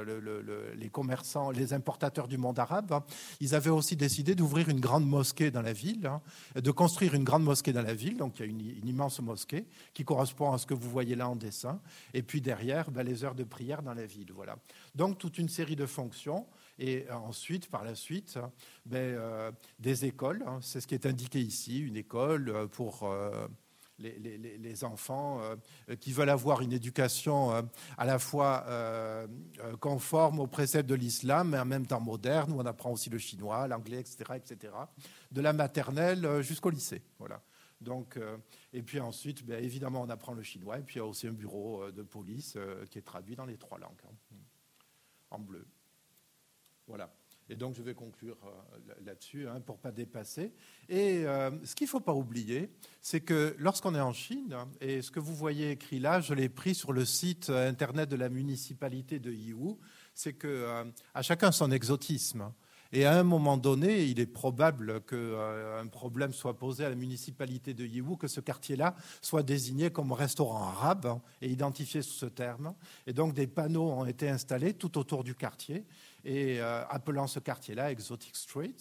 les, 0.75 0.89
commerçants, 0.89 1.51
les 1.51 1.73
importateurs 1.73 2.27
du 2.27 2.37
monde 2.37 2.59
arabe, 2.59 2.91
hein, 2.91 3.03
ils 3.39 3.55
avaient 3.55 3.69
aussi 3.69 3.95
décidé 3.95 4.35
d'ouvrir 4.35 4.69
une 4.69 4.79
grande 4.79 5.07
mosquée 5.07 5.51
dans 5.51 5.61
la 5.61 5.73
ville, 5.73 6.07
hein, 6.07 6.21
de 6.59 6.71
construire 6.71 7.13
une 7.13 7.23
grande 7.23 7.43
mosquée 7.43 7.73
dans 7.73 7.81
la 7.81 7.93
ville. 7.93 8.17
Donc 8.17 8.39
il 8.39 8.45
y 8.45 8.45
a 8.45 8.51
une, 8.51 8.59
une 8.59 8.87
immense 8.87 9.19
mosquée 9.19 9.65
qui 9.93 10.03
correspond 10.03 10.51
à 10.51 10.57
ce 10.57 10.65
que 10.65 10.73
vous 10.73 10.89
voyez 10.89 11.15
là 11.15 11.29
en 11.29 11.36
dessin, 11.37 11.81
et 12.13 12.23
puis 12.23 12.41
derrière, 12.41 12.91
ben, 12.91 13.03
les 13.03 13.23
heures 13.23 13.35
de 13.35 13.43
prière 13.43 13.81
dans 13.81 13.93
la 13.93 14.05
ville. 14.05 14.31
Voilà. 14.33 14.57
Donc 14.95 15.17
toute 15.17 15.37
une 15.37 15.49
série 15.49 15.75
de 15.75 15.85
fonctions, 15.85 16.47
et 16.79 17.05
ensuite, 17.11 17.69
par 17.69 17.83
la 17.83 17.95
suite, 17.95 18.37
ben, 18.85 18.97
euh, 18.97 19.51
des 19.79 20.05
écoles, 20.05 20.43
hein. 20.45 20.59
c'est 20.61 20.79
ce 20.79 20.87
qui 20.87 20.93
est 20.93 21.05
indiqué 21.05 21.39
ici, 21.39 21.79
une 21.79 21.97
école 21.97 22.49
euh, 22.49 22.67
pour... 22.67 23.03
Euh, 23.03 23.47
les, 23.99 24.83
enfants 24.83 25.41
qui 25.99 26.11
veulent 26.11 26.29
avoir 26.29 26.61
une 26.61 26.71
éducation 26.71 27.67
à 27.97 28.05
la 28.05 28.19
fois 28.19 28.63
conforme 29.79 30.39
aux 30.39 30.45
préceptes 30.45 30.87
de 30.87 30.93
l'islam, 30.93 31.49
mais 31.49 31.57
en 31.57 31.65
même 31.65 31.87
temps 31.87 31.99
moderne, 31.99 32.51
où 32.51 32.61
on 32.61 32.65
apprend 32.67 32.91
aussi 32.91 33.09
le 33.09 33.17
chinois, 33.17 33.67
l'anglais, 33.67 34.01
etc., 34.01 34.17
etc., 34.35 34.71
de 35.31 35.41
la 35.41 35.51
maternelle 35.51 36.43
jusqu'au 36.43 36.69
lycée. 36.69 37.01
Voilà. 37.17 37.41
Donc, 37.81 38.17
euh, 38.17 38.37
et 38.77 38.83
puis 38.83 38.99
ensuite, 38.99 39.43
ben, 39.43 39.63
évidemment, 39.63 40.03
on 40.03 40.09
apprend 40.09 40.33
le 40.33 40.43
chinois. 40.43 40.77
Et 40.77 40.83
puis 40.83 40.95
il 40.95 40.97
y 40.99 41.01
a 41.01 41.05
aussi 41.05 41.25
un 41.25 41.33
bureau 41.33 41.81
euh, 41.81 41.91
de 41.91 42.03
police 42.03 42.53
euh, 42.57 42.85
qui 42.85 42.99
est 42.99 43.01
traduit 43.01 43.35
dans 43.35 43.47
les 43.47 43.57
trois 43.57 43.79
langues, 43.79 43.99
hein, 44.05 44.35
en 45.31 45.39
bleu. 45.39 45.65
Voilà. 46.85 47.11
Et 47.49 47.55
donc, 47.55 47.73
je 47.73 47.81
vais 47.81 47.95
conclure 47.95 48.37
là-dessus 49.03 49.47
hein, 49.47 49.61
pour 49.61 49.77
ne 49.77 49.81
pas 49.81 49.91
dépasser. 49.91 50.53
Et 50.89 51.23
ce 51.23 51.75
qu'il 51.75 51.85
ne 51.85 51.89
faut 51.89 52.01
pas 52.01 52.13
oublier, 52.13 52.69
c'est 53.01 53.21
que 53.21 53.55
lorsqu'on 53.57 53.95
est 53.95 54.01
en 54.01 54.11
Chine, 54.11 54.53
et 54.81 55.01
ce 55.01 55.11
que 55.11 55.21
vous 55.21 55.33
voyez 55.33 55.71
écrit 55.71 55.99
là, 55.99 56.19
je 56.19 56.33
l'ai 56.33 56.49
pris 56.49 56.75
sur 56.75 56.91
le 56.91 57.05
site 57.05 57.49
internet 57.49 58.09
de 58.09 58.17
la 58.17 58.27
municipalité 58.27 59.19
de 59.19 59.31
Yiwu, 59.31 59.77
c'est 60.13 60.33
que 60.33 60.83
à 61.13 61.21
chacun 61.21 61.53
son 61.53 61.71
exotisme. 61.71 62.51
Et 62.91 63.05
à 63.05 63.17
un 63.17 63.23
moment 63.23 63.57
donné, 63.57 64.05
il 64.05 64.19
est 64.19 64.25
probable 64.25 65.01
qu'un 65.01 65.15
euh, 65.15 65.85
problème 65.85 66.33
soit 66.33 66.57
posé 66.57 66.85
à 66.85 66.89
la 66.89 66.95
municipalité 66.95 67.73
de 67.73 67.85
Yiwu, 67.85 68.17
que 68.17 68.27
ce 68.27 68.39
quartier-là 68.39 68.95
soit 69.21 69.43
désigné 69.43 69.89
comme 69.89 70.11
restaurant 70.11 70.63
arabe 70.63 71.05
hein, 71.05 71.21
et 71.41 71.49
identifié 71.49 72.01
sous 72.01 72.13
ce 72.13 72.25
terme. 72.25 72.73
Et 73.05 73.13
donc 73.13 73.33
des 73.33 73.47
panneaux 73.47 73.89
ont 73.89 74.05
été 74.05 74.29
installés 74.29 74.73
tout 74.73 74.97
autour 74.97 75.23
du 75.23 75.35
quartier, 75.35 75.85
et 76.23 76.59
euh, 76.59 76.83
appelant 76.89 77.27
ce 77.27 77.39
quartier-là 77.39 77.91
Exotic 77.91 78.35
Street. 78.35 78.75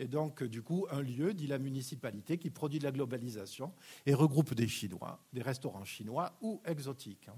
Et 0.00 0.06
donc, 0.06 0.44
du 0.44 0.62
coup, 0.62 0.86
un 0.92 1.02
lieu, 1.02 1.34
dit 1.34 1.48
la 1.48 1.58
municipalité, 1.58 2.38
qui 2.38 2.50
produit 2.50 2.78
de 2.78 2.84
la 2.84 2.92
globalisation 2.92 3.72
et 4.06 4.14
regroupe 4.14 4.54
des 4.54 4.68
Chinois, 4.68 5.18
des 5.32 5.42
restaurants 5.42 5.84
chinois 5.84 6.32
ou 6.40 6.60
exotiques. 6.64 7.28
Hein. 7.28 7.36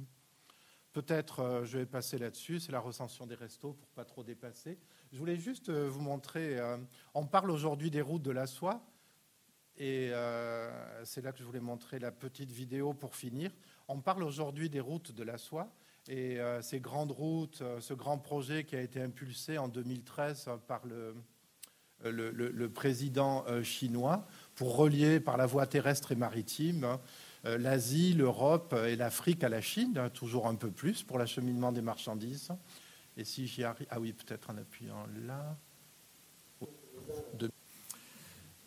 Peut-être, 0.93 1.41
euh, 1.41 1.65
je 1.65 1.79
vais 1.79 1.87
passer 1.87 2.19
là-dessus, 2.19 2.59
c'est 2.59 2.73
la 2.73 2.81
recension 2.81 3.25
des 3.25 3.37
restos 3.37 3.75
pour 3.75 3.89
pas 3.91 4.05
trop 4.05 4.25
dépasser. 4.25 4.77
Je 5.13 5.19
voulais 5.19 5.37
juste 5.37 5.69
euh, 5.69 5.89
vous 5.89 6.01
montrer, 6.01 6.59
euh, 6.59 6.79
on 7.15 7.27
parle 7.27 7.53
aujourd'hui 7.53 7.93
des 7.93 8.01
routes 8.01 8.23
de 8.23 8.33
la 8.33 8.49
soie, 8.49 8.83
et 9.77 10.11
c'est 11.05 11.23
là 11.23 11.33
que 11.33 11.39
je 11.39 11.45
voulais 11.45 11.61
montrer 11.61 11.99
la 11.99 12.11
petite 12.11 12.51
vidéo 12.51 12.93
pour 12.93 13.17
finir. 13.17 13.51
On 13.89 14.03
parle 14.03 14.25
aujourd'hui 14.25 14.69
des 14.69 14.81
routes 14.81 15.13
de 15.13 15.23
la 15.23 15.39
soie, 15.39 15.73
et 16.07 16.39
ces 16.61 16.81
grandes 16.81 17.13
routes, 17.13 17.63
ce 17.79 17.95
grand 17.95 18.19
projet 18.19 18.65
qui 18.65 18.77
a 18.77 18.83
été 18.83 19.01
impulsé 19.01 19.57
en 19.57 19.69
2013 19.69 20.51
par 20.67 20.83
le, 20.85 21.15
président 22.75 23.47
chinois 23.63 24.27
pour 24.55 24.77
relier 24.77 25.19
par 25.19 25.39
la 25.39 25.47
voie 25.47 25.67
terrestre 25.67 26.13
et 26.13 26.17
maritime 26.17 26.99
l'Asie, 27.45 28.13
l'Europe 28.13 28.75
et 28.87 28.97
l'Afrique 28.97 29.43
à 29.45 29.49
la 29.49 29.61
Chine, 29.61 30.11
toujours 30.13 30.47
un 30.47 30.55
peu 30.55 30.71
plus 30.71 31.03
pour 31.03 31.19
l'acheminement 31.19 31.73
des 31.73 31.83
marchandises. 31.83 32.51
Et 33.17 33.25
si 33.25 33.47
j'y 33.47 33.65
arrive. 33.65 33.87
Ah 33.91 34.01
oui, 34.01 34.13
peut-être 34.13 34.51
en 34.51 34.57
appuyant 34.57 35.07
là. 35.27 35.57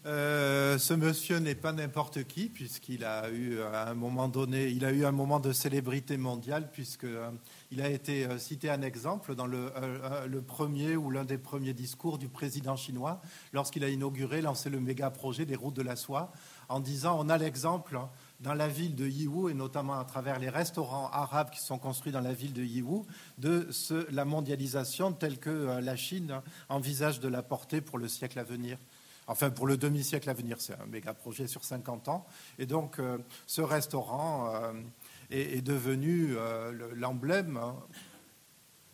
Euh, 0.05 0.77
ce 0.77 0.93
monsieur 0.93 1.38
n'est 1.38 1.55
pas 1.55 1.71
n'importe 1.71 2.25
qui, 2.25 2.49
puisqu'il 2.49 3.05
a 3.05 3.29
eu 3.29 3.62
à 3.62 3.88
un 3.88 3.93
moment 3.93 4.27
donné, 4.27 4.67
il 4.67 4.83
a 4.83 4.91
eu 4.91 5.05
un 5.05 5.13
moment 5.13 5.39
de 5.39 5.53
célébrité 5.53 6.17
mondiale, 6.17 6.69
puisqu'il 6.73 7.07
euh, 7.07 7.83
a 7.83 7.88
été 7.88 8.25
euh, 8.25 8.38
cité 8.38 8.69
un 8.69 8.81
exemple 8.81 9.33
dans 9.33 9.47
le, 9.47 9.71
le 10.27 10.41
premier 10.41 10.97
ou 10.97 11.09
l'un 11.09 11.23
des 11.23 11.38
premiers 11.38 11.73
discours 11.73 12.17
du 12.17 12.27
président 12.27 12.75
chinois, 12.75 13.21
lorsqu'il 13.53 13.86
a 13.86 13.89
inauguré, 13.89 14.41
lancé 14.41 14.69
le 14.69 14.82
méga 14.82 15.09
projet 15.09 15.45
des 15.45 15.55
routes 15.55 15.76
de 15.76 15.82
la 15.82 15.95
soie, 15.95 16.34
en 16.67 16.82
disant 16.82 17.17
on 17.17 17.30
a 17.30 17.38
l'exemple 17.38 17.97
dans 18.39 18.53
la 18.53 18.67
ville 18.67 18.95
de 18.95 19.07
Yiwu, 19.07 19.49
et 19.49 19.53
notamment 19.53 19.99
à 19.99 20.05
travers 20.05 20.39
les 20.39 20.49
restaurants 20.49 21.09
arabes 21.11 21.49
qui 21.49 21.59
sont 21.59 21.77
construits 21.79 22.11
dans 22.11 22.21
la 22.21 22.34
ville 22.34 22.53
de 22.53 22.63
Yiwu, 22.63 23.03
de 23.38 23.69
la 24.11 24.25
mondialisation 24.25 25.13
telle 25.13 25.39
que 25.39 25.49
euh, 25.49 25.81
la 25.81 25.95
Chine 25.95 26.41
envisage 26.69 27.19
de 27.19 27.27
la 27.27 27.41
porter 27.41 27.81
pour 27.81 27.97
le 27.97 28.07
siècle 28.07 28.39
à 28.39 28.43
venir. 28.43 28.77
enfin 29.27 29.49
pour 29.49 29.67
le 29.67 29.77
demi-siècle 29.77 30.29
à 30.29 30.34
venir. 30.34 30.59
C'est 30.59 30.79
un 30.79 30.86
méga 30.86 31.13
projet 31.13 31.47
sur 31.47 31.63
50 31.63 32.09
ans. 32.09 32.25
Et 32.59 32.65
donc, 32.65 32.99
ce 33.47 33.61
restaurant 33.61 34.51
est, 35.29 35.61
devenu 35.61 36.36
l'emblème. 36.95 37.57
Hein. 37.57 37.77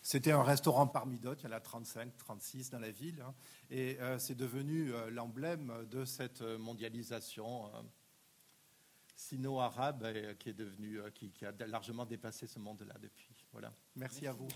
C'était 0.03 0.31
un 0.31 0.43
restaurant 0.43 0.87
parmi 0.87 1.17
d'autres, 1.17 1.41
il 1.43 1.49
y 1.49 1.53
en 1.53 1.55
a 1.55 1.59
35, 1.59 2.17
36 2.17 2.69
dans 2.71 2.79
la 2.79 2.91
ville, 2.91 3.23
hein. 3.25 3.33
et 3.69 3.97
c'est 4.17 4.35
devenu 4.35 4.91
l'emblème 5.11 5.71
de 5.91 6.05
cette 6.05 6.41
mondialisation 6.41 7.69
sino-arabe 9.19 10.37
qui 10.37 10.49
est 10.49 10.53
devenu, 10.53 10.99
qui, 11.13 11.31
qui, 11.31 11.45
a 11.45 11.51
largement 11.67 12.05
dépassé 12.05 12.47
ce 12.47 12.57
monde-là 12.57 12.95
depuis. 13.01 13.35
Voilà. 13.51 13.73
Merci, 13.95 14.25
à 14.27 14.31
vous. 14.31 14.47